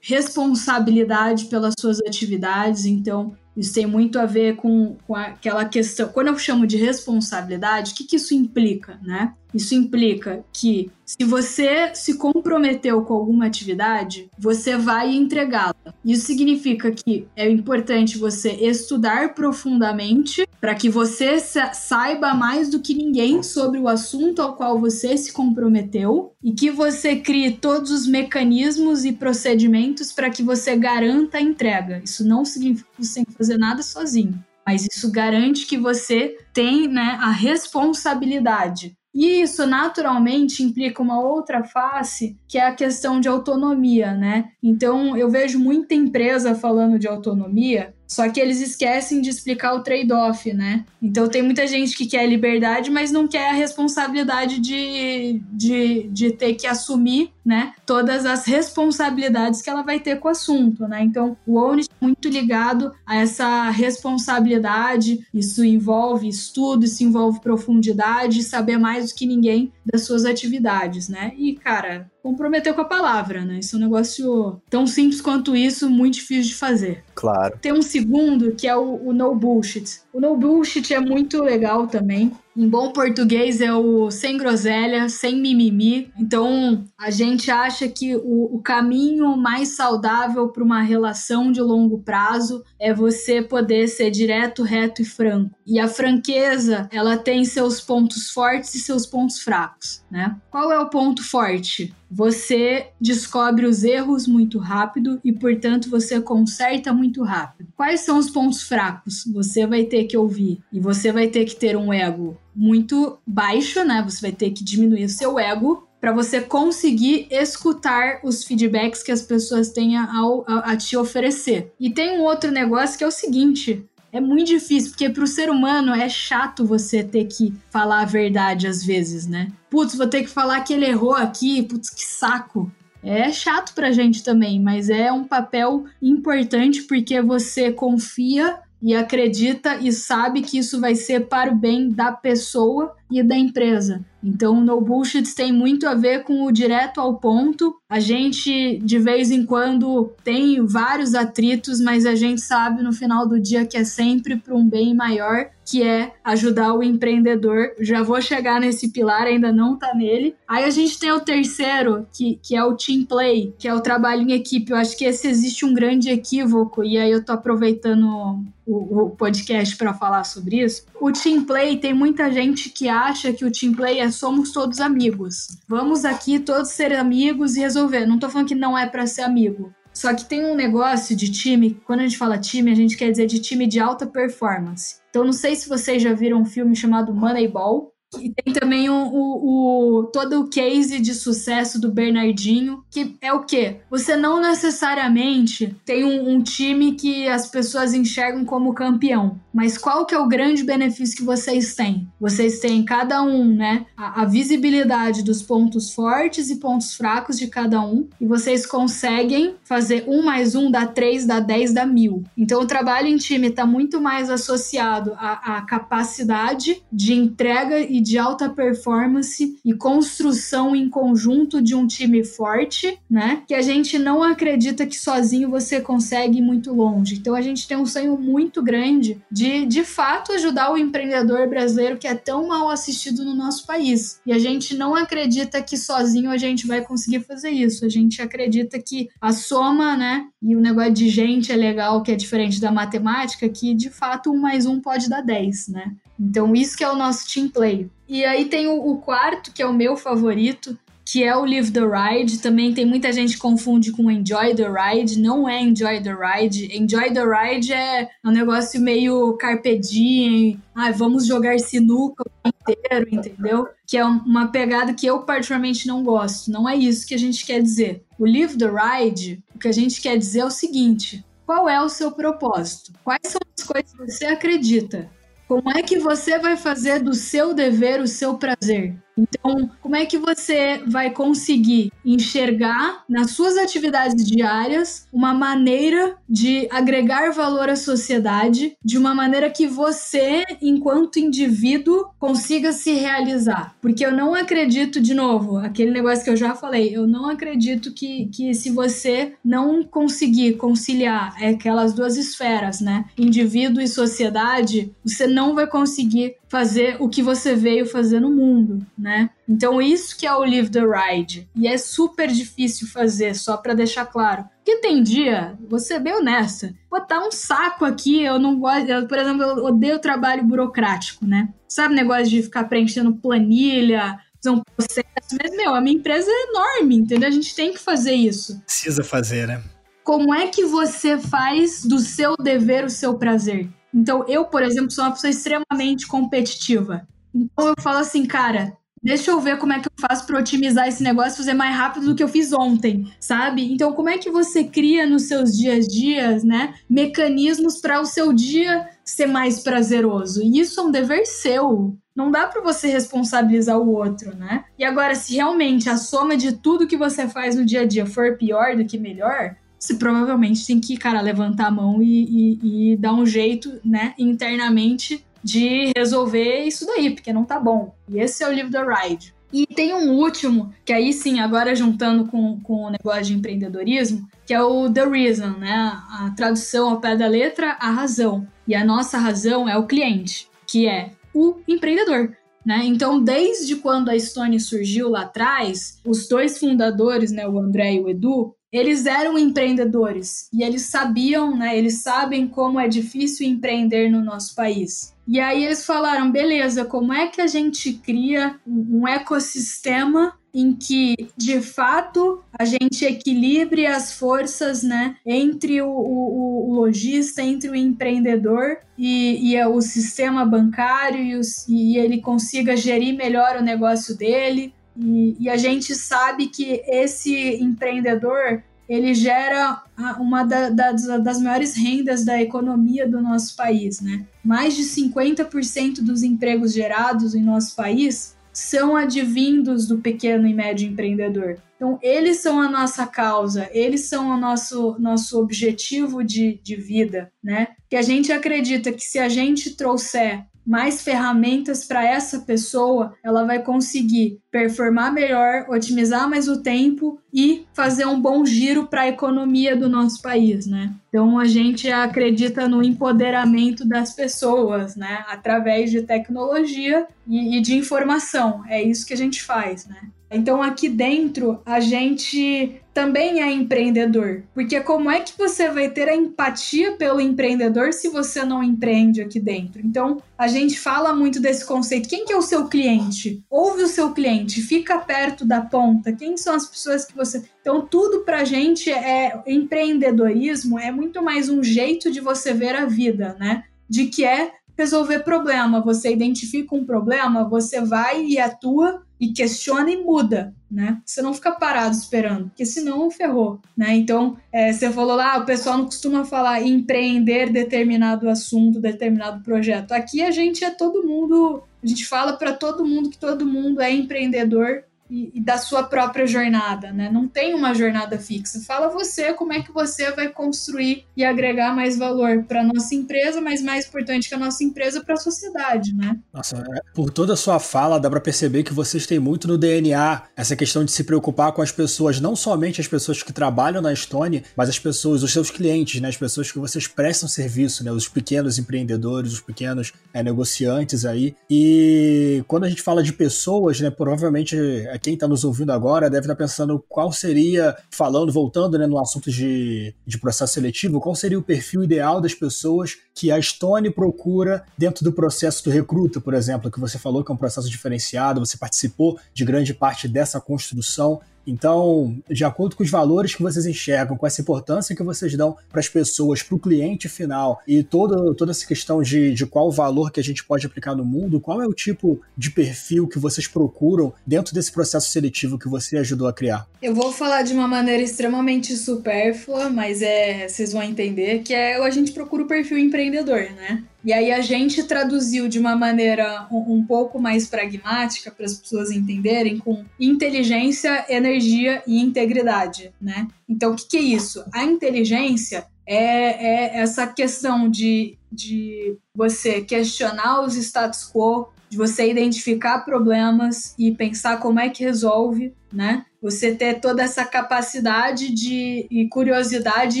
responsabilidade 0.00 1.46
pelas 1.46 1.74
suas 1.78 2.00
atividades. 2.00 2.86
Então, 2.86 3.36
isso 3.54 3.74
tem 3.74 3.86
muito 3.86 4.18
a 4.18 4.24
ver 4.24 4.56
com, 4.56 4.96
com 5.06 5.14
aquela 5.14 5.66
questão. 5.66 6.08
Quando 6.08 6.28
eu 6.28 6.38
chamo 6.38 6.66
de 6.66 6.78
responsabilidade, 6.78 7.92
o 7.92 7.94
que, 7.94 8.04
que 8.04 8.16
isso 8.16 8.34
implica, 8.34 8.98
né? 9.02 9.34
Isso 9.54 9.74
implica 9.74 10.44
que 10.52 10.90
se 11.04 11.24
você 11.24 11.90
se 11.92 12.14
comprometeu 12.14 13.02
com 13.02 13.14
alguma 13.14 13.46
atividade, 13.46 14.30
você 14.38 14.76
vai 14.76 15.12
entregá-la. 15.12 15.94
Isso 16.04 16.26
significa 16.26 16.90
que 16.92 17.26
é 17.34 17.50
importante 17.50 18.16
você 18.16 18.52
estudar 18.52 19.34
profundamente 19.34 20.46
para 20.60 20.74
que 20.74 20.88
você 20.88 21.38
saiba 21.40 22.32
mais 22.32 22.70
do 22.70 22.78
que 22.78 22.94
ninguém 22.94 23.42
sobre 23.42 23.80
o 23.80 23.88
assunto 23.88 24.40
ao 24.40 24.54
qual 24.54 24.78
você 24.78 25.16
se 25.16 25.32
comprometeu 25.32 26.32
e 26.44 26.52
que 26.52 26.70
você 26.70 27.16
crie 27.16 27.52
todos 27.52 27.90
os 27.90 28.06
mecanismos 28.06 29.04
e 29.04 29.12
procedimentos 29.12 30.12
para 30.12 30.30
que 30.30 30.44
você 30.44 30.76
garanta 30.76 31.38
a 31.38 31.42
entrega. 31.42 32.00
Isso 32.04 32.24
não 32.24 32.44
significa 32.44 32.88
que 32.96 33.04
você 33.04 33.14
tem 33.14 33.24
que 33.24 33.32
fazer 33.32 33.58
nada 33.58 33.82
sozinho 33.82 34.38
mas 34.66 34.86
isso 34.86 35.10
garante 35.10 35.66
que 35.66 35.76
você 35.76 36.38
tem 36.52 36.86
né, 36.86 37.18
a 37.20 37.30
responsabilidade 37.30 38.96
e 39.14 39.42
isso 39.42 39.66
naturalmente 39.66 40.62
implica 40.62 41.02
uma 41.02 41.20
outra 41.20 41.64
face, 41.64 42.36
que 42.46 42.58
é 42.58 42.66
a 42.66 42.74
questão 42.74 43.20
de 43.20 43.28
autonomia, 43.28 44.14
né? 44.14 44.50
Então 44.62 45.16
eu 45.16 45.28
vejo 45.28 45.58
muita 45.58 45.94
empresa 45.94 46.54
falando 46.54 46.98
de 46.98 47.08
autonomia, 47.08 47.92
só 48.06 48.28
que 48.28 48.40
eles 48.40 48.60
esquecem 48.60 49.20
de 49.20 49.30
explicar 49.30 49.74
o 49.74 49.82
trade-off, 49.82 50.52
né? 50.52 50.84
Então 51.02 51.28
tem 51.28 51.42
muita 51.42 51.66
gente 51.66 51.96
que 51.96 52.06
quer 52.06 52.26
liberdade, 52.26 52.90
mas 52.90 53.12
não 53.12 53.26
quer 53.26 53.50
a 53.50 53.54
responsabilidade 53.54 54.58
de, 54.60 55.40
de, 55.52 56.08
de 56.08 56.32
ter 56.32 56.54
que 56.54 56.66
assumir, 56.66 57.32
né? 57.44 57.72
Todas 57.86 58.26
as 58.26 58.44
responsabilidades 58.44 59.62
que 59.62 59.70
ela 59.70 59.82
vai 59.82 60.00
ter 60.00 60.18
com 60.18 60.28
o 60.28 60.30
assunto, 60.30 60.86
né? 60.86 61.02
Então 61.02 61.36
o 61.46 61.56
ONU 61.58 61.80
está 61.80 61.94
muito 62.00 62.28
ligado 62.28 62.92
a 63.06 63.16
essa 63.16 63.70
responsabilidade. 63.70 65.26
Isso 65.32 65.64
envolve 65.64 66.28
estudo, 66.28 66.84
isso 66.84 67.02
envolve 67.02 67.40
profundidade, 67.40 68.42
saber 68.42 68.78
mais 68.78 69.10
do 69.10 69.14
que 69.16 69.26
ninguém 69.26 69.72
das 69.84 70.02
suas 70.02 70.24
atividades, 70.24 71.08
né? 71.08 71.32
E 71.36 71.54
cara, 71.54 72.10
comprometeu 72.22 72.74
com 72.74 72.82
a 72.82 72.84
palavra, 72.84 73.44
né? 73.44 73.58
Isso 73.58 73.76
é 73.76 73.78
um 73.78 73.82
negócio 73.82 74.60
tão 74.68 74.86
simples 74.86 75.20
quanto 75.20 75.56
isso, 75.56 75.88
muito 75.88 76.14
difícil 76.14 76.52
de 76.52 76.54
fazer. 76.54 77.04
Claro. 77.14 77.58
Tem 77.60 77.72
um 77.72 77.82
segundo 77.82 78.52
que 78.52 78.66
é 78.66 78.76
o, 78.76 79.08
o 79.08 79.12
no 79.12 79.34
bullshit. 79.34 80.00
O 80.12 80.20
no 80.20 80.36
bullshit 80.36 80.92
é 80.92 81.00
muito 81.00 81.42
legal 81.42 81.86
também. 81.86 82.32
Em 82.60 82.68
bom 82.68 82.92
português 82.92 83.62
é 83.62 83.72
o 83.72 84.10
sem 84.10 84.36
groselha, 84.36 85.08
sem 85.08 85.40
mimimi. 85.40 86.12
Então 86.18 86.84
a 86.98 87.10
gente 87.10 87.50
acha 87.50 87.88
que 87.88 88.14
o, 88.14 88.54
o 88.54 88.60
caminho 88.60 89.34
mais 89.34 89.76
saudável 89.76 90.46
para 90.48 90.62
uma 90.62 90.82
relação 90.82 91.50
de 91.50 91.62
longo 91.62 92.00
prazo 92.00 92.62
é 92.78 92.92
você 92.92 93.40
poder 93.40 93.88
ser 93.88 94.10
direto, 94.10 94.62
reto 94.62 95.00
e 95.00 95.06
franco. 95.06 95.56
E 95.66 95.80
a 95.80 95.88
franqueza, 95.88 96.86
ela 96.92 97.16
tem 97.16 97.46
seus 97.46 97.80
pontos 97.80 98.30
fortes 98.30 98.74
e 98.74 98.80
seus 98.80 99.06
pontos 99.06 99.40
fracos, 99.40 100.04
né? 100.10 100.36
Qual 100.50 100.70
é 100.70 100.78
o 100.78 100.90
ponto 100.90 101.24
forte? 101.24 101.94
Você 102.10 102.88
descobre 103.00 103.66
os 103.66 103.84
erros 103.84 104.26
muito 104.26 104.58
rápido 104.58 105.20
e, 105.24 105.32
portanto, 105.32 105.88
você 105.88 106.20
conserta 106.20 106.92
muito 106.92 107.22
rápido. 107.22 107.72
Quais 107.76 108.00
são 108.00 108.18
os 108.18 108.28
pontos 108.28 108.64
fracos? 108.64 109.22
Você 109.32 109.64
vai 109.64 109.84
ter 109.84 110.04
que 110.04 110.16
ouvir 110.16 110.60
e 110.72 110.80
você 110.80 111.12
vai 111.12 111.28
ter 111.28 111.44
que 111.44 111.54
ter 111.54 111.76
um 111.76 111.92
ego 111.92 112.36
muito 112.54 113.18
baixo, 113.26 113.84
né? 113.84 114.02
Você 114.06 114.20
vai 114.20 114.32
ter 114.32 114.50
que 114.50 114.64
diminuir 114.64 115.04
o 115.04 115.08
seu 115.08 115.38
ego 115.38 115.88
para 116.00 116.12
você 116.12 116.40
conseguir 116.40 117.26
escutar 117.30 118.20
os 118.24 118.42
feedbacks 118.44 119.02
que 119.02 119.12
as 119.12 119.22
pessoas 119.22 119.70
têm 119.70 119.96
a, 119.96 120.04
a, 120.04 120.72
a, 120.72 120.76
te 120.76 120.96
oferecer. 120.96 121.72
E 121.78 121.90
tem 121.90 122.18
um 122.18 122.22
outro 122.22 122.50
negócio 122.50 122.96
que 122.96 123.04
é 123.04 123.06
o 123.06 123.12
seguinte: 123.12 123.84
é 124.12 124.20
muito 124.20 124.48
difícil, 124.48 124.90
porque 124.90 125.10
para 125.10 125.24
o 125.24 125.26
ser 125.26 125.50
humano 125.50 125.94
é 125.94 126.08
chato 126.08 126.64
você 126.64 127.04
ter 127.04 127.26
que 127.26 127.54
falar 127.70 128.00
a 128.00 128.06
verdade 128.06 128.66
às 128.66 128.84
vezes, 128.84 129.26
né? 129.26 129.52
Putz, 129.68 129.94
vou 129.94 130.06
ter 130.06 130.22
que 130.22 130.30
falar 130.30 130.60
que 130.62 130.72
ele 130.72 130.86
errou 130.86 131.14
aqui, 131.14 131.62
putz, 131.62 131.90
que 131.90 132.02
saco. 132.02 132.70
É 133.02 133.32
chato 133.32 133.72
pra 133.74 133.92
gente 133.92 134.22
também, 134.22 134.60
mas 134.60 134.90
é 134.90 135.10
um 135.10 135.24
papel 135.24 135.84
importante 136.02 136.82
porque 136.82 137.20
você 137.22 137.72
confia 137.72 138.58
e 138.82 138.94
acredita 138.94 139.76
e 139.76 139.92
sabe 139.92 140.42
que 140.42 140.58
isso 140.58 140.80
vai 140.80 140.94
ser 140.94 141.28
para 141.28 141.52
o 141.52 141.56
bem 141.56 141.90
da 141.90 142.12
pessoa 142.12 142.94
e 143.10 143.22
da 143.22 143.36
empresa. 143.36 144.04
Então, 144.22 144.58
o 144.58 144.60
No 144.60 144.80
Bullshit 144.80 145.34
tem 145.34 145.52
muito 145.52 145.88
a 145.88 145.94
ver 145.94 146.22
com 146.22 146.44
o 146.44 146.52
direto 146.52 147.00
ao 147.00 147.16
ponto. 147.16 147.74
A 147.88 147.98
gente, 147.98 148.78
de 148.78 148.98
vez 148.98 149.30
em 149.30 149.44
quando, 149.44 150.12
tem 150.22 150.64
vários 150.64 151.14
atritos, 151.14 151.80
mas 151.80 152.04
a 152.04 152.14
gente 152.14 152.40
sabe 152.40 152.82
no 152.82 152.92
final 152.92 153.26
do 153.26 153.40
dia 153.40 153.64
que 153.64 153.76
é 153.76 153.84
sempre 153.84 154.36
para 154.36 154.54
um 154.54 154.68
bem 154.68 154.94
maior, 154.94 155.48
que 155.64 155.82
é 155.82 156.12
ajudar 156.22 156.74
o 156.74 156.82
empreendedor. 156.82 157.70
Já 157.80 158.02
vou 158.02 158.20
chegar 158.20 158.60
nesse 158.60 158.92
pilar, 158.92 159.22
ainda 159.22 159.50
não 159.50 159.76
tá 159.76 159.94
nele. 159.94 160.34
Aí 160.46 160.64
a 160.64 160.70
gente 160.70 160.98
tem 160.98 161.10
o 161.12 161.20
terceiro, 161.20 162.06
que, 162.12 162.38
que 162.42 162.54
é 162.54 162.62
o 162.62 162.76
team 162.76 163.04
play, 163.04 163.54
que 163.58 163.66
é 163.66 163.74
o 163.74 163.80
trabalho 163.80 164.22
em 164.22 164.32
equipe. 164.32 164.70
Eu 164.70 164.76
acho 164.76 164.96
que 164.96 165.04
esse 165.06 165.26
existe 165.28 165.64
um 165.64 165.72
grande 165.72 166.10
equívoco, 166.10 166.84
e 166.84 166.98
aí 166.98 167.10
eu 167.10 167.24
tô 167.24 167.32
aproveitando 167.32 168.44
o, 168.70 169.06
o 169.06 169.10
podcast 169.10 169.76
para 169.76 169.92
falar 169.92 170.24
sobre 170.24 170.62
isso. 170.62 170.84
O 171.00 171.10
team 171.12 171.44
play 171.44 171.78
tem 171.78 171.92
muita 171.92 172.30
gente 172.30 172.70
que 172.70 172.88
acha 172.88 173.32
que 173.32 173.44
o 173.44 173.50
team 173.50 173.74
play 173.74 173.98
é 173.98 174.10
somos 174.10 174.52
todos 174.52 174.80
amigos. 174.80 175.48
Vamos 175.68 176.04
aqui 176.04 176.38
todos 176.38 176.70
ser 176.70 176.92
amigos 176.92 177.56
e 177.56 177.60
resolver. 177.60 178.06
Não 178.06 178.18
tô 178.18 178.28
falando 178.28 178.48
que 178.48 178.54
não 178.54 178.76
é 178.76 178.86
para 178.86 179.06
ser 179.06 179.22
amigo. 179.22 179.72
Só 179.92 180.14
que 180.14 180.24
tem 180.24 180.44
um 180.44 180.54
negócio 180.54 181.16
de 181.16 181.30
time, 181.30 181.80
quando 181.84 182.00
a 182.00 182.02
gente 182.04 182.16
fala 182.16 182.38
time, 182.38 182.70
a 182.70 182.74
gente 182.74 182.96
quer 182.96 183.10
dizer 183.10 183.26
de 183.26 183.40
time 183.40 183.66
de 183.66 183.80
alta 183.80 184.06
performance. 184.06 184.96
Então 185.10 185.24
não 185.24 185.32
sei 185.32 185.56
se 185.56 185.68
vocês 185.68 186.02
já 186.02 186.12
viram 186.12 186.40
um 186.40 186.44
filme 186.44 186.76
chamado 186.76 187.12
Moneyball, 187.12 187.92
e 188.18 188.30
tem 188.30 188.52
também 188.52 188.90
o, 188.90 188.94
o, 188.94 189.98
o, 189.98 190.04
todo 190.04 190.40
o 190.40 190.48
case 190.48 190.98
de 190.98 191.14
sucesso 191.14 191.80
do 191.80 191.92
Bernardinho, 191.92 192.82
que 192.90 193.16
é 193.20 193.32
o 193.32 193.44
quê? 193.44 193.76
Você 193.88 194.16
não 194.16 194.40
necessariamente 194.40 195.76
tem 195.84 196.04
um, 196.04 196.30
um, 196.30 196.42
time 196.42 196.92
que 196.92 197.28
as 197.28 197.46
pessoas 197.46 197.94
enxergam 197.94 198.44
como 198.44 198.74
campeão. 198.74 199.38
Mas 199.52 199.78
qual 199.78 200.06
que 200.06 200.14
é 200.14 200.18
o 200.18 200.28
grande 200.28 200.64
benefício 200.64 201.16
que 201.16 201.22
vocês 201.22 201.74
têm? 201.74 202.08
Vocês 202.20 202.58
têm 202.58 202.84
cada 202.84 203.22
um, 203.22 203.44
né? 203.44 203.86
A, 203.96 204.22
a 204.22 204.24
visibilidade 204.24 205.22
dos 205.22 205.42
pontos 205.42 205.92
fortes 205.92 206.50
e 206.50 206.56
pontos 206.56 206.94
fracos 206.94 207.38
de 207.38 207.46
cada 207.46 207.80
um. 207.80 208.08
E 208.20 208.26
vocês 208.26 208.66
conseguem 208.66 209.54
fazer 209.62 210.04
um 210.08 210.22
mais 210.22 210.54
um 210.54 210.70
dá 210.70 210.86
três, 210.86 211.26
dá 211.26 211.38
dez, 211.38 211.72
dá 211.72 211.86
mil. 211.86 212.24
Então 212.36 212.60
o 212.60 212.66
trabalho 212.66 213.06
em 213.06 213.16
time 213.16 213.48
está 213.48 213.64
muito 213.64 214.00
mais 214.00 214.30
associado 214.30 215.12
à, 215.16 215.58
à 215.58 215.62
capacidade 215.62 216.82
de 216.92 217.14
entrega 217.14 217.78
e 217.78 217.99
de 218.00 218.18
alta 218.18 218.48
performance 218.48 219.58
e 219.64 219.74
construção 219.74 220.74
em 220.74 220.88
conjunto 220.88 221.62
de 221.62 221.74
um 221.74 221.86
time 221.86 222.24
forte, 222.24 222.98
né? 223.08 223.42
Que 223.46 223.54
a 223.54 223.62
gente 223.62 223.98
não 223.98 224.22
acredita 224.22 224.86
que 224.86 224.96
sozinho 224.96 225.50
você 225.50 225.80
consegue 225.80 226.38
ir 226.38 226.42
muito 226.42 226.72
longe. 226.72 227.16
Então 227.16 227.34
a 227.34 227.40
gente 227.40 227.66
tem 227.66 227.76
um 227.76 227.86
sonho 227.86 228.16
muito 228.18 228.62
grande 228.62 229.20
de, 229.30 229.66
de 229.66 229.84
fato, 229.84 230.32
ajudar 230.32 230.72
o 230.72 230.78
empreendedor 230.78 231.48
brasileiro 231.48 231.98
que 231.98 232.06
é 232.06 232.14
tão 232.14 232.48
mal 232.48 232.70
assistido 232.70 233.24
no 233.24 233.34
nosso 233.34 233.66
país. 233.66 234.20
E 234.26 234.32
a 234.32 234.38
gente 234.38 234.76
não 234.76 234.94
acredita 234.94 235.62
que 235.62 235.76
sozinho 235.76 236.30
a 236.30 236.36
gente 236.36 236.66
vai 236.66 236.82
conseguir 236.82 237.20
fazer 237.20 237.50
isso. 237.50 237.84
A 237.84 237.88
gente 237.88 238.20
acredita 238.22 238.78
que 238.78 239.08
a 239.20 239.32
soma, 239.32 239.96
né? 239.96 240.26
E 240.42 240.56
o 240.56 240.60
negócio 240.60 240.92
de 240.92 241.08
gente 241.08 241.52
é 241.52 241.56
legal, 241.56 242.02
que 242.02 242.12
é 242.12 242.16
diferente 242.16 242.60
da 242.60 242.72
matemática, 242.72 243.48
que 243.48 243.74
de 243.74 243.90
fato 243.90 244.30
um 244.32 244.38
mais 244.38 244.66
um 244.66 244.80
pode 244.80 245.08
dar 245.08 245.20
10, 245.20 245.68
né? 245.68 245.94
Então, 246.20 246.54
isso 246.54 246.76
que 246.76 246.84
é 246.84 246.90
o 246.90 246.96
nosso 246.96 247.32
team 247.32 247.48
play. 247.48 247.90
E 248.06 248.24
aí 248.24 248.44
tem 248.44 248.66
o, 248.66 248.90
o 248.90 248.98
quarto, 248.98 249.52
que 249.52 249.62
é 249.62 249.66
o 249.66 249.72
meu 249.72 249.96
favorito, 249.96 250.78
que 251.10 251.24
é 251.24 251.34
o 251.34 251.44
Live 251.44 251.72
the 251.72 251.80
Ride. 251.80 252.38
Também 252.38 252.74
tem 252.74 252.84
muita 252.84 253.12
gente 253.12 253.34
que 253.34 253.40
confunde 253.40 253.90
com 253.90 254.10
Enjoy 254.10 254.54
the 254.54 254.68
Ride. 254.68 255.18
Não 255.18 255.48
é 255.48 255.60
Enjoy 255.60 256.00
the 256.02 256.14
Ride. 256.14 256.76
Enjoy 256.76 257.12
the 257.12 257.24
Ride 257.24 257.72
é 257.72 258.08
um 258.24 258.30
negócio 258.30 258.80
meio 258.80 259.32
carpe 259.38 259.78
diem. 259.78 260.62
Ah, 260.74 260.92
vamos 260.92 261.26
jogar 261.26 261.58
sinuca 261.58 262.22
o 262.44 262.48
inteiro, 262.48 263.08
entendeu? 263.10 263.68
Que 263.86 263.96
é 263.96 264.04
uma 264.04 264.48
pegada 264.48 264.94
que 264.94 265.06
eu 265.06 265.20
particularmente 265.22 265.88
não 265.88 266.04
gosto. 266.04 266.50
Não 266.50 266.68
é 266.68 266.76
isso 266.76 267.06
que 267.06 267.14
a 267.14 267.18
gente 267.18 267.44
quer 267.44 267.60
dizer. 267.60 268.04
O 268.18 268.24
Live 268.24 268.56
the 268.56 268.66
Ride, 268.70 269.42
o 269.54 269.58
que 269.58 269.68
a 269.68 269.72
gente 269.72 270.00
quer 270.00 270.16
dizer 270.16 270.40
é 270.40 270.44
o 270.44 270.50
seguinte: 270.50 271.24
qual 271.44 271.68
é 271.68 271.82
o 271.82 271.88
seu 271.88 272.12
propósito? 272.12 272.92
Quais 273.02 273.22
são 273.24 273.40
as 273.58 273.64
coisas 273.66 273.92
que 273.92 274.06
você 274.06 274.26
acredita? 274.26 275.10
Como 275.50 275.68
é 275.76 275.82
que 275.82 275.98
você 275.98 276.38
vai 276.38 276.56
fazer 276.56 277.02
do 277.02 277.12
seu 277.12 277.52
dever 277.52 278.00
o 278.00 278.06
seu 278.06 278.38
prazer? 278.38 278.96
Então, 279.20 279.70
como 279.82 279.96
é 279.96 280.06
que 280.06 280.18
você 280.18 280.82
vai 280.86 281.10
conseguir 281.10 281.92
enxergar 282.04 283.04
nas 283.08 283.32
suas 283.32 283.56
atividades 283.58 284.24
diárias 284.24 285.06
uma 285.12 285.34
maneira 285.34 286.16
de 286.28 286.66
agregar 286.70 287.32
valor 287.32 287.68
à 287.68 287.76
sociedade 287.76 288.76
de 288.82 288.96
uma 288.96 289.14
maneira 289.14 289.50
que 289.50 289.66
você, 289.66 290.44
enquanto 290.62 291.18
indivíduo, 291.18 292.06
consiga 292.18 292.72
se 292.72 292.92
realizar? 292.92 293.74
Porque 293.80 294.04
eu 294.04 294.12
não 294.12 294.34
acredito, 294.34 295.00
de 295.00 295.14
novo, 295.14 295.58
aquele 295.58 295.90
negócio 295.90 296.24
que 296.24 296.30
eu 296.30 296.36
já 296.36 296.54
falei, 296.54 296.96
eu 296.96 297.06
não 297.06 297.28
acredito 297.28 297.92
que, 297.92 298.26
que 298.26 298.54
se 298.54 298.70
você 298.70 299.34
não 299.44 299.82
conseguir 299.82 300.54
conciliar 300.54 301.36
aquelas 301.42 301.92
duas 301.92 302.16
esferas, 302.16 302.80
né, 302.80 303.04
indivíduo 303.18 303.82
e 303.82 303.88
sociedade, 303.88 304.92
você 305.04 305.26
não 305.26 305.54
vai 305.54 305.66
conseguir 305.66 306.36
fazer 306.48 306.96
o 306.98 307.08
que 307.08 307.22
você 307.22 307.54
veio 307.54 307.86
fazer 307.86 308.20
no 308.20 308.30
mundo, 308.30 308.84
né? 308.98 309.09
Então 309.48 309.80
isso 309.80 310.16
que 310.16 310.26
é 310.26 310.34
o 310.34 310.40
Live 310.40 310.70
the 310.70 310.80
Ride. 310.80 311.48
E 311.54 311.66
é 311.66 311.76
super 311.76 312.28
difícil 312.28 312.88
fazer, 312.88 313.34
só 313.34 313.56
para 313.56 313.74
deixar 313.74 314.06
claro. 314.06 314.44
Porque 314.56 314.80
tem 314.80 315.02
dia, 315.02 315.58
vou 315.68 315.78
ser 315.78 315.98
bem 315.98 316.14
honesta, 316.14 316.74
botar 316.90 317.20
um 317.20 317.30
saco 317.30 317.84
aqui, 317.84 318.22
eu 318.22 318.38
não 318.38 318.58
gosto, 318.58 318.88
eu, 318.88 319.06
por 319.06 319.18
exemplo, 319.18 319.42
eu 319.42 319.64
odeio 319.64 319.98
trabalho 319.98 320.44
burocrático, 320.44 321.26
né? 321.26 321.48
Sabe 321.68 321.94
negócio 321.94 322.28
de 322.28 322.42
ficar 322.42 322.64
preenchendo 322.64 323.14
planilha, 323.14 324.18
fazer 324.42 324.56
um 324.56 324.62
processo, 324.76 325.36
mas 325.42 325.56
meu, 325.56 325.74
a 325.74 325.80
minha 325.80 325.96
empresa 325.96 326.30
é 326.30 326.48
enorme, 326.50 326.96
entendeu? 326.96 327.28
A 327.28 327.32
gente 327.32 327.54
tem 327.54 327.72
que 327.72 327.78
fazer 327.78 328.12
isso. 328.12 328.60
Precisa 328.64 329.02
fazer, 329.02 329.48
né? 329.48 329.62
Como 330.02 330.34
é 330.34 330.48
que 330.48 330.64
você 330.64 331.18
faz 331.18 331.84
do 331.84 331.98
seu 331.98 332.36
dever 332.36 332.84
o 332.84 332.90
seu 332.90 333.14
prazer? 333.14 333.68
Então, 333.92 334.24
eu, 334.26 334.44
por 334.44 334.62
exemplo, 334.62 334.90
sou 334.90 335.04
uma 335.04 335.12
pessoa 335.12 335.30
extremamente 335.30 336.06
competitiva. 336.06 337.06
Então, 337.34 337.68
eu 337.68 337.74
falo 337.80 337.98
assim, 337.98 338.24
cara, 338.24 338.76
deixa 339.02 339.30
eu 339.30 339.40
ver 339.40 339.58
como 339.58 339.72
é 339.72 339.80
que 339.80 339.88
eu 339.88 339.92
faço 340.08 340.26
para 340.26 340.38
otimizar 340.38 340.86
esse 340.86 341.02
negócio, 341.02 341.38
fazer 341.38 341.54
mais 341.54 341.74
rápido 341.74 342.06
do 342.06 342.14
que 342.14 342.22
eu 342.22 342.28
fiz 342.28 342.52
ontem, 342.52 343.10
sabe? 343.18 343.72
Então, 343.72 343.92
como 343.92 344.08
é 344.08 344.18
que 344.18 344.30
você 344.30 344.64
cria 344.64 345.06
nos 345.06 345.22
seus 345.22 345.56
dias 345.56 345.86
dias, 345.86 346.44
né, 346.44 346.74
mecanismos 346.88 347.80
para 347.80 348.00
o 348.00 348.04
seu 348.04 348.32
dia 348.32 348.88
ser 349.04 349.26
mais 349.26 349.60
prazeroso? 349.60 350.42
E 350.42 350.60
isso 350.60 350.80
é 350.80 350.82
um 350.82 350.90
dever 350.90 351.26
seu. 351.26 351.96
Não 352.14 352.30
dá 352.30 352.46
para 352.46 352.60
você 352.60 352.88
responsabilizar 352.88 353.78
o 353.78 353.94
outro, 353.94 354.36
né? 354.36 354.64
E 354.78 354.84
agora, 354.84 355.14
se 355.14 355.34
realmente 355.34 355.88
a 355.88 355.96
soma 355.96 356.36
de 356.36 356.52
tudo 356.52 356.86
que 356.86 356.96
você 356.96 357.26
faz 357.26 357.56
no 357.56 357.64
dia 357.64 357.82
a 357.82 357.86
dia 357.86 358.04
for 358.04 358.36
pior 358.36 358.76
do 358.76 358.84
que 358.84 358.98
melhor, 358.98 359.56
você 359.78 359.94
provavelmente 359.94 360.66
tem 360.66 360.78
que, 360.78 360.98
cara, 360.98 361.22
levantar 361.22 361.68
a 361.68 361.70
mão 361.70 362.02
e, 362.02 362.58
e, 362.60 362.92
e 362.92 362.96
dar 362.96 363.14
um 363.14 363.24
jeito, 363.24 363.80
né, 363.82 364.12
internamente 364.18 365.24
de 365.42 365.92
resolver 365.96 366.64
isso 366.64 366.86
daí, 366.86 367.10
porque 367.10 367.32
não 367.32 367.44
tá 367.44 367.58
bom. 367.58 367.94
E 368.08 368.20
esse 368.20 368.42
é 368.42 368.48
o 368.48 368.52
livro 368.52 368.70
da 368.70 368.82
Ride. 368.82 369.34
E 369.52 369.66
tem 369.66 369.92
um 369.92 370.12
último, 370.12 370.72
que 370.84 370.92
aí 370.92 371.12
sim, 371.12 371.40
agora 371.40 371.74
juntando 371.74 372.26
com, 372.26 372.60
com 372.60 372.84
o 372.84 372.90
negócio 372.90 373.24
de 373.24 373.34
empreendedorismo, 373.34 374.28
que 374.46 374.54
é 374.54 374.62
o 374.62 374.88
The 374.88 375.04
Reason, 375.04 375.58
né? 375.58 375.92
A 376.08 376.32
tradução 376.36 376.90
ao 376.90 377.00
pé 377.00 377.16
da 377.16 377.26
letra, 377.26 377.76
a 377.80 377.90
razão. 377.90 378.46
E 378.66 378.74
a 378.74 378.84
nossa 378.84 379.18
razão 379.18 379.68
é 379.68 379.76
o 379.76 379.86
cliente, 379.86 380.48
que 380.66 380.86
é 380.86 381.10
o 381.34 381.56
empreendedor. 381.66 382.36
Né? 382.64 382.82
Então, 382.84 383.22
desde 383.22 383.76
quando 383.76 384.10
a 384.10 384.18
Stone 384.18 384.60
surgiu 384.60 385.08
lá 385.08 385.22
atrás, 385.22 385.98
os 386.06 386.28
dois 386.28 386.58
fundadores, 386.58 387.32
né, 387.32 387.48
o 387.48 387.58
André 387.58 387.94
e 387.94 388.00
o 388.00 388.08
Edu, 388.08 388.54
eles 388.72 389.06
eram 389.06 389.36
empreendedores 389.36 390.48
e 390.52 390.62
eles 390.62 390.82
sabiam, 390.82 391.56
né? 391.56 391.76
Eles 391.76 392.02
sabem 392.02 392.46
como 392.46 392.78
é 392.78 392.86
difícil 392.86 393.48
empreender 393.48 394.08
no 394.08 394.22
nosso 394.22 394.54
país. 394.54 395.12
E 395.30 395.38
aí 395.38 395.64
eles 395.64 395.86
falaram, 395.86 396.28
beleza, 396.28 396.84
como 396.84 397.12
é 397.12 397.28
que 397.28 397.40
a 397.40 397.46
gente 397.46 397.92
cria 397.92 398.58
um 398.66 399.06
ecossistema 399.06 400.36
em 400.52 400.74
que, 400.74 401.14
de 401.36 401.60
fato, 401.60 402.42
a 402.58 402.64
gente 402.64 403.04
equilibre 403.04 403.86
as 403.86 404.12
forças, 404.12 404.82
né, 404.82 405.14
entre 405.24 405.80
o, 405.82 405.88
o, 405.88 406.70
o 406.70 406.74
lojista, 406.74 407.42
entre 407.42 407.70
o 407.70 407.76
empreendedor 407.76 408.78
e, 408.98 409.52
e 409.52 409.54
é 409.54 409.68
o 409.68 409.80
sistema 409.80 410.44
bancário 410.44 411.20
e, 411.20 411.40
e 411.68 411.96
ele 411.96 412.20
consiga 412.20 412.76
gerir 412.76 413.16
melhor 413.16 413.54
o 413.56 413.62
negócio 413.62 414.16
dele, 414.16 414.74
e, 414.96 415.36
e, 415.38 415.48
a 415.48 415.56
gente 415.56 415.94
sabe 415.94 416.48
que 416.48 416.82
esse 416.88 417.54
empreendedor 417.62 418.64
ele 418.90 419.14
gera 419.14 419.84
uma 420.18 420.42
da, 420.42 420.68
das, 420.68 421.06
das 421.22 421.40
maiores 421.40 421.76
rendas 421.76 422.24
da 422.24 422.42
economia 422.42 423.06
do 423.06 423.22
nosso 423.22 423.54
país, 423.54 424.00
né? 424.00 424.26
Mais 424.44 424.74
de 424.74 424.82
50% 424.82 426.00
dos 426.02 426.24
empregos 426.24 426.72
gerados 426.72 427.32
em 427.36 427.40
nosso 427.40 427.76
país 427.76 428.36
são 428.52 428.96
advindos 428.96 429.86
do 429.86 429.98
pequeno 429.98 430.44
e 430.44 430.52
médio 430.52 430.88
empreendedor. 430.88 431.62
Então, 431.76 432.00
eles 432.02 432.38
são 432.38 432.60
a 432.60 432.68
nossa 432.68 433.06
causa, 433.06 433.70
eles 433.72 434.08
são 434.08 434.28
o 434.28 434.36
nosso, 434.36 434.96
nosso 434.98 435.40
objetivo 435.40 436.24
de, 436.24 436.60
de 436.60 436.74
vida, 436.74 437.32
né? 437.42 437.68
Que 437.88 437.94
a 437.94 438.02
gente 438.02 438.32
acredita 438.32 438.92
que 438.92 439.04
se 439.04 439.20
a 439.20 439.28
gente 439.28 439.76
trouxer 439.76 440.44
mais 440.66 441.02
ferramentas 441.02 441.84
para 441.84 442.04
essa 442.04 442.40
pessoa, 442.40 443.14
ela 443.24 443.44
vai 443.44 443.62
conseguir 443.62 444.38
performar 444.50 445.12
melhor, 445.12 445.66
otimizar 445.68 446.28
mais 446.28 446.48
o 446.48 446.62
tempo 446.62 447.18
e 447.32 447.66
fazer 447.72 448.06
um 448.06 448.20
bom 448.20 448.44
giro 448.44 448.86
para 448.86 449.02
a 449.02 449.08
economia 449.08 449.76
do 449.76 449.88
nosso 449.88 450.20
país, 450.20 450.66
né? 450.66 450.92
Então 451.08 451.38
a 451.38 451.44
gente 451.44 451.90
acredita 451.90 452.68
no 452.68 452.82
empoderamento 452.82 453.86
das 453.86 454.14
pessoas, 454.14 454.96
né? 454.96 455.24
Através 455.28 455.90
de 455.90 456.02
tecnologia 456.02 457.06
e, 457.26 457.56
e 457.58 457.60
de 457.60 457.76
informação. 457.76 458.62
É 458.68 458.82
isso 458.82 459.06
que 459.06 459.14
a 459.14 459.16
gente 459.16 459.42
faz, 459.42 459.86
né? 459.86 460.00
Então 460.30 460.62
aqui 460.62 460.88
dentro 460.88 461.60
a 461.66 461.80
gente 461.80 462.79
também 462.92 463.40
é 463.40 463.50
empreendedor, 463.50 464.42
porque 464.52 464.80
como 464.80 465.10
é 465.10 465.20
que 465.20 465.36
você 465.38 465.68
vai 465.70 465.88
ter 465.90 466.08
a 466.08 466.16
empatia 466.16 466.92
pelo 466.96 467.20
empreendedor 467.20 467.92
se 467.92 468.08
você 468.08 468.44
não 468.44 468.62
empreende 468.62 469.22
aqui 469.22 469.38
dentro? 469.38 469.80
Então 469.84 470.22
a 470.36 470.48
gente 470.48 470.78
fala 470.78 471.14
muito 471.14 471.40
desse 471.40 471.64
conceito. 471.64 472.08
Quem 472.08 472.24
que 472.24 472.32
é 472.32 472.36
o 472.36 472.42
seu 472.42 472.66
cliente? 472.66 473.42
Ouve 473.48 473.84
o 473.84 473.88
seu 473.88 474.12
cliente, 474.12 474.62
fica 474.62 474.98
perto 474.98 475.46
da 475.46 475.60
ponta. 475.60 476.12
Quem 476.12 476.36
são 476.36 476.54
as 476.54 476.66
pessoas 476.66 477.04
que 477.04 477.16
você 477.16 477.42
então, 477.60 477.82
tudo 477.86 478.20
pra 478.20 478.42
gente 478.42 478.90
é 478.90 479.38
empreendedorismo, 479.46 480.78
é 480.78 480.90
muito 480.90 481.22
mais 481.22 481.50
um 481.50 481.62
jeito 481.62 482.10
de 482.10 482.20
você 482.20 482.54
ver 482.54 482.74
a 482.74 482.86
vida, 482.86 483.36
né? 483.38 483.64
De 483.88 484.06
que 484.06 484.24
é 484.24 484.52
resolver 484.78 485.20
problema. 485.20 485.82
Você 485.82 486.10
identifica 486.10 486.74
um 486.74 486.84
problema, 486.84 487.46
você 487.46 487.82
vai 487.82 488.24
e 488.24 488.38
atua 488.38 489.02
e 489.20 489.32
questiona 489.32 489.90
e 489.90 489.98
muda, 489.98 490.54
né? 490.70 490.98
Você 491.04 491.20
não 491.20 491.34
fica 491.34 491.52
parado 491.52 491.94
esperando, 491.94 492.46
porque 492.46 492.64
senão 492.64 493.10
ferrou, 493.10 493.60
né? 493.76 493.94
Então, 493.94 494.38
é, 494.50 494.72
você 494.72 494.90
falou 494.90 495.14
lá, 495.14 495.38
o 495.38 495.44
pessoal 495.44 495.76
não 495.76 495.84
costuma 495.84 496.24
falar 496.24 496.62
empreender 496.62 497.52
determinado 497.52 498.28
assunto, 498.30 498.80
determinado 498.80 499.42
projeto. 499.42 499.92
Aqui 499.92 500.22
a 500.22 500.30
gente 500.30 500.64
é 500.64 500.70
todo 500.70 501.06
mundo, 501.06 501.62
a 501.82 501.86
gente 501.86 502.06
fala 502.06 502.32
para 502.32 502.54
todo 502.54 502.86
mundo 502.86 503.10
que 503.10 503.18
todo 503.18 503.44
mundo 503.44 503.82
é 503.82 503.92
empreendedor 503.92 504.84
e, 505.10 505.32
e, 505.34 505.40
da 505.40 505.58
sua 505.58 505.82
própria 505.82 506.26
jornada, 506.26 506.92
né? 506.92 507.10
Não 507.12 507.26
tem 507.26 507.54
uma 507.54 507.74
jornada 507.74 508.18
fixa. 508.18 508.60
Fala 508.60 508.88
você 508.88 509.34
como 509.34 509.52
é 509.52 509.60
que 509.60 509.72
você 509.72 510.12
vai 510.12 510.28
construir 510.28 511.04
e 511.16 511.24
agregar 511.24 511.74
mais 511.74 511.98
valor 511.98 512.44
para 512.44 512.62
nossa 512.62 512.94
empresa, 512.94 513.40
mas 513.40 513.60
mais 513.60 513.86
importante 513.86 514.28
que 514.28 514.34
a 514.34 514.38
nossa 514.38 514.62
empresa 514.62 515.02
para 515.02 515.14
a 515.14 515.18
sociedade, 515.18 515.92
né? 515.94 516.16
Nossa, 516.32 516.56
é, 516.56 516.80
por 516.94 517.10
toda 517.10 517.32
a 517.32 517.36
sua 517.36 517.58
fala 517.58 517.98
dá 517.98 518.08
para 518.08 518.20
perceber 518.20 518.62
que 518.62 518.72
vocês 518.72 519.06
têm 519.06 519.18
muito 519.18 519.48
no 519.48 519.58
DNA 519.58 520.22
essa 520.36 520.54
questão 520.54 520.84
de 520.84 520.92
se 520.92 521.02
preocupar 521.02 521.52
com 521.52 521.62
as 521.62 521.72
pessoas, 521.72 522.20
não 522.20 522.36
somente 522.36 522.80
as 522.80 522.86
pessoas 522.86 523.22
que 523.22 523.32
trabalham 523.32 523.82
na 523.82 523.94
Stone, 523.94 524.44
mas 524.56 524.68
as 524.68 524.78
pessoas, 524.78 525.22
os 525.22 525.32
seus 525.32 525.50
clientes, 525.50 526.00
né? 526.00 526.08
As 526.08 526.16
pessoas 526.16 526.52
que 526.52 526.58
vocês 526.58 526.86
prestam 526.86 527.28
serviço, 527.28 527.82
né? 527.82 527.90
Os 527.90 528.08
pequenos 528.08 528.58
empreendedores, 528.58 529.32
os 529.32 529.40
pequenos 529.40 529.92
é, 530.14 530.22
negociantes 530.22 531.04
aí. 531.04 531.34
E 531.48 532.44
quando 532.46 532.64
a 532.64 532.68
gente 532.68 532.82
fala 532.82 533.02
de 533.02 533.12
pessoas, 533.12 533.80
né? 533.80 533.90
Provavelmente 533.90 534.56
quem 535.02 535.14
está 535.14 535.26
nos 535.26 535.44
ouvindo 535.44 535.72
agora 535.72 536.10
deve 536.10 536.24
estar 536.24 536.34
tá 536.34 536.38
pensando 536.38 536.84
qual 536.88 537.12
seria, 537.12 537.76
falando, 537.90 538.32
voltando 538.32 538.78
né, 538.78 538.86
no 538.86 538.98
assunto 538.98 539.30
de, 539.30 539.94
de 540.06 540.18
processo 540.18 540.54
seletivo, 540.54 541.00
qual 541.00 541.14
seria 541.14 541.38
o 541.38 541.42
perfil 541.42 541.84
ideal 541.84 542.20
das 542.20 542.34
pessoas 542.34 542.96
que 543.14 543.30
a 543.30 543.40
Stone 543.40 543.90
procura 543.90 544.64
dentro 544.76 545.04
do 545.04 545.12
processo 545.12 545.64
do 545.64 545.70
recruta, 545.70 546.20
por 546.20 546.34
exemplo, 546.34 546.70
que 546.70 546.80
você 546.80 546.98
falou 546.98 547.24
que 547.24 547.30
é 547.30 547.34
um 547.34 547.38
processo 547.38 547.68
diferenciado, 547.68 548.40
você 548.40 548.56
participou 548.56 549.18
de 549.32 549.44
grande 549.44 549.74
parte 549.74 550.08
dessa 550.08 550.40
construção. 550.40 551.20
Então, 551.50 552.16
de 552.30 552.44
acordo 552.44 552.76
com 552.76 552.84
os 552.84 552.90
valores 552.90 553.34
que 553.34 553.42
vocês 553.42 553.66
enxergam, 553.66 554.16
com 554.16 554.24
essa 554.24 554.40
importância 554.40 554.94
que 554.94 555.02
vocês 555.02 555.36
dão 555.36 555.56
para 555.68 555.80
as 555.80 555.88
pessoas, 555.88 556.44
para 556.44 556.54
o 556.54 556.60
cliente 556.60 557.08
final 557.08 557.60
e 557.66 557.82
toda, 557.82 558.32
toda 558.36 558.52
essa 558.52 558.64
questão 558.64 559.02
de, 559.02 559.34
de 559.34 559.44
qual 559.44 559.70
valor 559.72 560.12
que 560.12 560.20
a 560.20 560.22
gente 560.22 560.44
pode 560.44 560.64
aplicar 560.64 560.94
no 560.94 561.04
mundo, 561.04 561.40
qual 561.40 561.60
é 561.60 561.66
o 561.66 561.74
tipo 561.74 562.20
de 562.36 562.52
perfil 562.52 563.08
que 563.08 563.18
vocês 563.18 563.48
procuram 563.48 564.12
dentro 564.24 564.54
desse 564.54 564.70
processo 564.70 565.10
seletivo 565.10 565.58
que 565.58 565.68
você 565.68 565.96
ajudou 565.96 566.28
a 566.28 566.32
criar? 566.32 566.68
Eu 566.80 566.94
vou 566.94 567.12
falar 567.12 567.42
de 567.42 567.52
uma 567.52 567.66
maneira 567.66 568.02
extremamente 568.02 568.76
supérflua, 568.76 569.68
mas 569.68 570.02
é, 570.02 570.46
vocês 570.46 570.72
vão 570.72 570.84
entender 570.84 571.40
que 571.40 571.52
é 571.52 571.80
a 571.80 571.90
gente 571.90 572.12
procura 572.12 572.44
o 572.44 572.46
perfil 572.46 572.78
empreendedor, 572.78 573.40
né? 573.56 573.82
E 574.04 574.12
aí 574.12 574.32
a 574.32 574.40
gente 574.40 574.82
traduziu 574.84 575.48
de 575.48 575.58
uma 575.58 575.76
maneira 575.76 576.46
um, 576.50 576.84
pouco 576.84 577.20
mais 577.20 577.46
pragmática 577.46 578.30
para 578.30 578.46
as 578.46 578.54
pessoas 578.54 578.90
entenderem 578.90 579.58
com 579.58 579.84
inteligência, 579.98 581.04
energia 581.08 581.82
e 581.86 582.00
integridade, 582.00 582.92
né? 583.00 583.28
Então 583.48 583.72
o 583.72 583.76
que, 583.76 583.86
que 583.86 583.96
é 583.98 584.00
isso? 584.00 584.44
A 584.52 584.64
inteligência 584.64 585.66
é, 585.86 586.76
é 586.76 586.78
essa 586.78 587.06
questão 587.06 587.68
de, 587.68 588.16
de 588.32 588.96
você 589.14 589.60
questionar 589.60 590.42
os 590.42 590.54
status 590.56 591.10
quo, 591.12 591.48
de 591.68 591.76
você 591.76 592.10
identificar 592.10 592.80
problemas 592.80 593.74
e 593.78 593.92
pensar 593.92 594.38
como 594.38 594.58
é 594.58 594.68
que 594.70 594.82
resolve, 594.82 595.52
né? 595.72 596.06
Você 596.22 596.54
ter 596.54 596.80
toda 596.80 597.02
essa 597.02 597.24
capacidade 597.24 598.32
de 598.32 598.86
e 598.90 599.08
curiosidade 599.08 600.00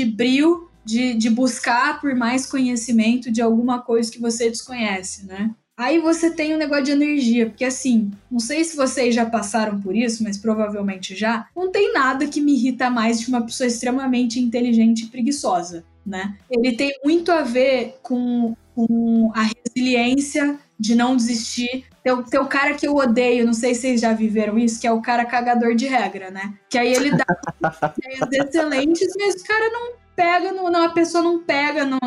e 0.00 0.04
brio 0.04 0.69
de, 0.84 1.14
de 1.14 1.30
buscar 1.30 2.00
por 2.00 2.14
mais 2.14 2.46
conhecimento 2.46 3.30
de 3.30 3.42
alguma 3.42 3.80
coisa 3.80 4.10
que 4.10 4.20
você 4.20 4.48
desconhece, 4.48 5.26
né? 5.26 5.50
Aí 5.80 5.98
você 5.98 6.30
tem 6.30 6.52
o 6.52 6.56
um 6.56 6.58
negócio 6.58 6.84
de 6.84 6.90
energia, 6.90 7.46
porque 7.46 7.64
assim, 7.64 8.10
não 8.30 8.38
sei 8.38 8.64
se 8.64 8.76
vocês 8.76 9.14
já 9.14 9.24
passaram 9.24 9.80
por 9.80 9.96
isso, 9.96 10.22
mas 10.22 10.36
provavelmente 10.36 11.16
já. 11.16 11.46
Não 11.56 11.70
tem 11.70 11.94
nada 11.94 12.26
que 12.26 12.38
me 12.38 12.52
irrita 12.52 12.90
mais 12.90 13.18
de 13.18 13.28
uma 13.30 13.40
pessoa 13.40 13.66
extremamente 13.66 14.38
inteligente 14.38 15.04
e 15.04 15.06
preguiçosa, 15.06 15.82
né? 16.04 16.36
Ele 16.50 16.76
tem 16.76 16.92
muito 17.02 17.32
a 17.32 17.40
ver 17.40 17.98
com, 18.02 18.54
com 18.74 19.32
a 19.34 19.42
resiliência 19.42 20.58
de 20.78 20.94
não 20.94 21.16
desistir. 21.16 21.86
Tem, 22.04 22.22
tem 22.24 22.40
o 22.40 22.46
cara 22.46 22.74
que 22.74 22.86
eu 22.86 22.94
odeio, 22.94 23.46
não 23.46 23.54
sei 23.54 23.74
se 23.74 23.80
vocês 23.80 24.02
já 24.02 24.12
viveram 24.12 24.58
isso, 24.58 24.78
que 24.78 24.86
é 24.86 24.92
o 24.92 25.00
cara 25.00 25.24
cagador 25.24 25.74
de 25.74 25.86
regra, 25.86 26.30
né? 26.30 26.52
Que 26.68 26.76
aí 26.76 26.92
ele 26.92 27.12
dá 27.12 27.24
ideias 27.96 28.48
excelentes, 28.48 29.08
mas 29.18 29.40
o 29.40 29.44
cara 29.46 29.70
não 29.70 29.99
pega 30.14 30.52
no, 30.52 30.70
não, 30.70 30.84
a 30.84 30.90
pessoa 30.90 31.22
não 31.22 31.42
pega 31.42 31.84
no 31.84 31.98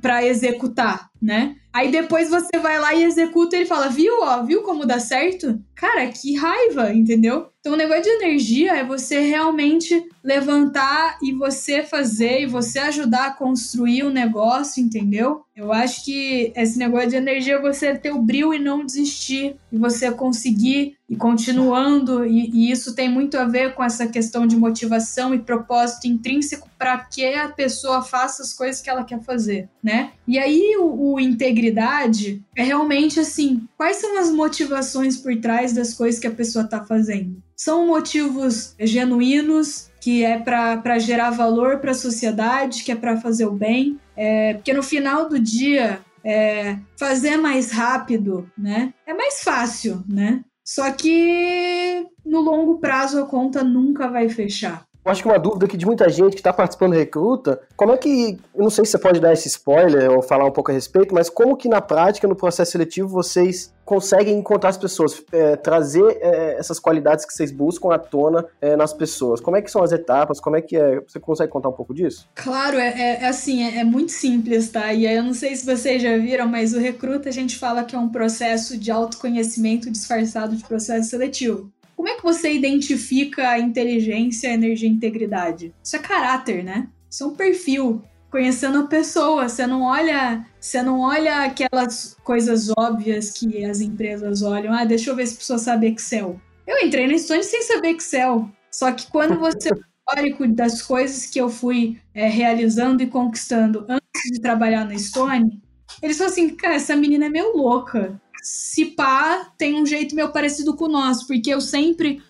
para 0.00 0.24
executar, 0.24 1.10
né? 1.20 1.56
Aí 1.72 1.90
depois 1.90 2.30
você 2.30 2.58
vai 2.58 2.78
lá 2.78 2.94
e 2.94 3.04
executa 3.04 3.54
e 3.54 3.60
ele 3.60 3.68
fala, 3.68 3.88
viu, 3.88 4.22
ó, 4.22 4.42
viu 4.42 4.62
como 4.62 4.86
dá 4.86 4.98
certo? 4.98 5.60
Cara, 5.80 6.08
que 6.08 6.36
raiva, 6.36 6.92
entendeu? 6.92 7.48
Então 7.60 7.72
o 7.72 7.76
negócio 7.76 8.02
de 8.02 8.10
energia 8.10 8.76
é 8.76 8.84
você 8.84 9.20
realmente 9.20 10.06
levantar 10.22 11.18
e 11.22 11.32
você 11.32 11.82
fazer 11.82 12.42
e 12.42 12.46
você 12.46 12.78
ajudar 12.78 13.26
a 13.28 13.30
construir 13.30 14.02
o 14.02 14.08
um 14.08 14.12
negócio, 14.12 14.82
entendeu? 14.82 15.42
Eu 15.56 15.72
acho 15.72 16.04
que 16.04 16.52
esse 16.54 16.78
negócio 16.78 17.10
de 17.10 17.16
energia 17.16 17.54
é 17.54 17.60
você 17.60 17.94
ter 17.94 18.12
o 18.12 18.22
brilho 18.22 18.54
e 18.54 18.58
não 18.58 18.84
desistir, 18.84 19.56
e 19.70 19.76
você 19.76 20.10
conseguir 20.10 20.96
e 21.08 21.16
continuando, 21.16 22.24
e, 22.24 22.50
e 22.50 22.70
isso 22.70 22.94
tem 22.94 23.10
muito 23.10 23.36
a 23.36 23.44
ver 23.44 23.74
com 23.74 23.82
essa 23.82 24.06
questão 24.06 24.46
de 24.46 24.56
motivação 24.56 25.34
e 25.34 25.38
propósito 25.38 26.06
intrínseco 26.06 26.68
para 26.78 26.96
que 26.98 27.34
a 27.34 27.48
pessoa 27.48 28.00
faça 28.00 28.42
as 28.42 28.54
coisas 28.54 28.80
que 28.80 28.88
ela 28.88 29.04
quer 29.04 29.20
fazer, 29.22 29.68
né? 29.82 30.12
E 30.26 30.38
aí 30.38 30.76
o, 30.78 31.14
o 31.14 31.20
integridade 31.20 32.42
é 32.60 32.62
realmente 32.62 33.18
assim, 33.18 33.66
quais 33.74 33.96
são 33.96 34.18
as 34.18 34.30
motivações 34.30 35.16
por 35.16 35.34
trás 35.40 35.72
das 35.72 35.94
coisas 35.94 36.20
que 36.20 36.26
a 36.26 36.30
pessoa 36.30 36.64
está 36.64 36.84
fazendo? 36.84 37.42
São 37.56 37.86
motivos 37.86 38.74
genuínos, 38.78 39.90
que 39.98 40.22
é 40.22 40.38
para 40.38 40.98
gerar 40.98 41.30
valor 41.30 41.78
para 41.78 41.92
a 41.92 41.94
sociedade, 41.94 42.84
que 42.84 42.92
é 42.92 42.94
para 42.94 43.16
fazer 43.16 43.46
o 43.46 43.52
bem. 43.52 43.98
É, 44.14 44.54
porque 44.54 44.74
no 44.74 44.82
final 44.82 45.26
do 45.26 45.38
dia, 45.38 46.00
é, 46.22 46.76
fazer 46.98 47.38
mais 47.38 47.70
rápido, 47.70 48.50
né? 48.56 48.92
É 49.06 49.14
mais 49.14 49.42
fácil, 49.42 50.04
né? 50.06 50.44
Só 50.62 50.90
que 50.92 52.06
no 52.24 52.40
longo 52.40 52.78
prazo 52.78 53.20
a 53.20 53.26
conta 53.26 53.64
nunca 53.64 54.06
vai 54.06 54.28
fechar. 54.28 54.84
Acho 55.10 55.22
que 55.22 55.28
uma 55.28 55.40
dúvida 55.40 55.66
aqui 55.66 55.76
de 55.76 55.84
muita 55.84 56.08
gente 56.08 56.34
que 56.34 56.40
está 56.40 56.52
participando 56.52 56.92
do 56.92 56.98
Recruta, 56.98 57.60
como 57.76 57.90
é 57.90 57.96
que, 57.96 58.38
eu 58.54 58.62
não 58.62 58.70
sei 58.70 58.84
se 58.84 58.92
você 58.92 58.98
pode 58.98 59.18
dar 59.18 59.32
esse 59.32 59.48
spoiler 59.48 60.08
ou 60.08 60.22
falar 60.22 60.44
um 60.44 60.52
pouco 60.52 60.70
a 60.70 60.74
respeito, 60.74 61.12
mas 61.12 61.28
como 61.28 61.56
que 61.56 61.68
na 61.68 61.80
prática, 61.80 62.28
no 62.28 62.36
processo 62.36 62.70
seletivo, 62.70 63.08
vocês 63.08 63.74
conseguem 63.84 64.38
encontrar 64.38 64.70
as 64.70 64.78
pessoas, 64.78 65.20
é, 65.32 65.56
trazer 65.56 66.16
é, 66.20 66.54
essas 66.56 66.78
qualidades 66.78 67.24
que 67.24 67.32
vocês 67.32 67.50
buscam 67.50 67.92
à 67.92 67.98
tona 67.98 68.46
é, 68.60 68.76
nas 68.76 68.92
pessoas? 68.92 69.40
Como 69.40 69.56
é 69.56 69.62
que 69.62 69.68
são 69.68 69.82
as 69.82 69.90
etapas? 69.90 70.38
Como 70.38 70.54
é 70.54 70.62
que 70.62 70.76
é? 70.76 71.00
Você 71.00 71.18
consegue 71.18 71.50
contar 71.50 71.70
um 71.70 71.72
pouco 71.72 71.92
disso? 71.92 72.28
Claro, 72.36 72.78
é, 72.78 72.88
é, 72.88 73.22
é 73.24 73.26
assim, 73.26 73.64
é, 73.64 73.80
é, 73.80 73.84
muito 73.84 74.12
simples, 74.12 74.70
tá? 74.70 74.92
E 74.92 75.12
eu 75.12 75.24
não 75.24 75.34
sei 75.34 75.56
se 75.56 75.66
vocês 75.66 76.00
já 76.00 76.16
viram, 76.18 76.46
mas 76.46 76.72
o 76.72 76.78
Recruta 76.78 77.30
a 77.30 77.32
gente 77.32 77.58
fala 77.58 77.82
que 77.82 77.96
é 77.96 77.98
um 77.98 78.10
processo 78.10 78.78
de 78.78 78.92
autoconhecimento 78.92 79.90
disfarçado 79.90 80.54
de 80.54 80.62
processo 80.62 81.10
seletivo. 81.10 81.68
Como 82.00 82.08
é 82.08 82.16
que 82.16 82.22
você 82.22 82.50
identifica 82.50 83.58
inteligência, 83.58 84.48
energia 84.48 84.88
e 84.88 84.92
integridade? 84.92 85.74
Isso 85.84 85.96
é 85.96 85.98
caráter, 85.98 86.64
né? 86.64 86.88
Isso 87.10 87.24
é 87.24 87.26
um 87.26 87.34
perfil. 87.34 88.02
Conhecendo 88.30 88.78
a 88.78 88.86
pessoa, 88.86 89.46
você 89.46 89.66
não 89.66 89.82
olha, 89.82 90.42
você 90.58 90.80
não 90.80 91.00
olha 91.00 91.44
aquelas 91.44 92.16
coisas 92.24 92.70
óbvias 92.74 93.32
que 93.32 93.66
as 93.66 93.82
empresas 93.82 94.40
olham. 94.40 94.72
Ah, 94.72 94.86
deixa 94.86 95.10
eu 95.10 95.14
ver 95.14 95.26
se 95.26 95.34
a 95.34 95.36
pessoa 95.40 95.58
sabe 95.58 95.88
Excel. 95.88 96.40
Eu 96.66 96.78
entrei 96.78 97.06
na 97.06 97.18
Stone 97.18 97.44
sem 97.44 97.60
saber 97.64 97.90
Excel. 97.90 98.48
Só 98.70 98.90
que 98.92 99.06
quando 99.10 99.38
você 99.38 99.68
histórico 99.68 100.48
das 100.48 100.80
coisas 100.80 101.26
que 101.26 101.38
eu 101.38 101.50
fui 101.50 102.00
é, 102.14 102.26
realizando 102.26 103.02
e 103.02 103.08
conquistando 103.08 103.84
antes 103.86 104.32
de 104.32 104.40
trabalhar 104.40 104.86
na 104.86 104.96
Stone, 104.96 105.62
eles 106.02 106.16
falaram 106.16 106.32
assim, 106.32 106.56
cara, 106.56 106.76
essa 106.76 106.96
menina 106.96 107.26
é 107.26 107.28
meio 107.28 107.54
louca 107.54 108.18
se 108.42 108.86
pá, 108.86 109.52
tem 109.56 109.80
um 109.80 109.86
jeito 109.86 110.14
meio 110.14 110.32
parecido 110.32 110.74
com 110.74 110.86
o 110.86 110.88
nosso, 110.88 111.26
porque 111.26 111.50
eu 111.50 111.60
sempre 111.60 112.22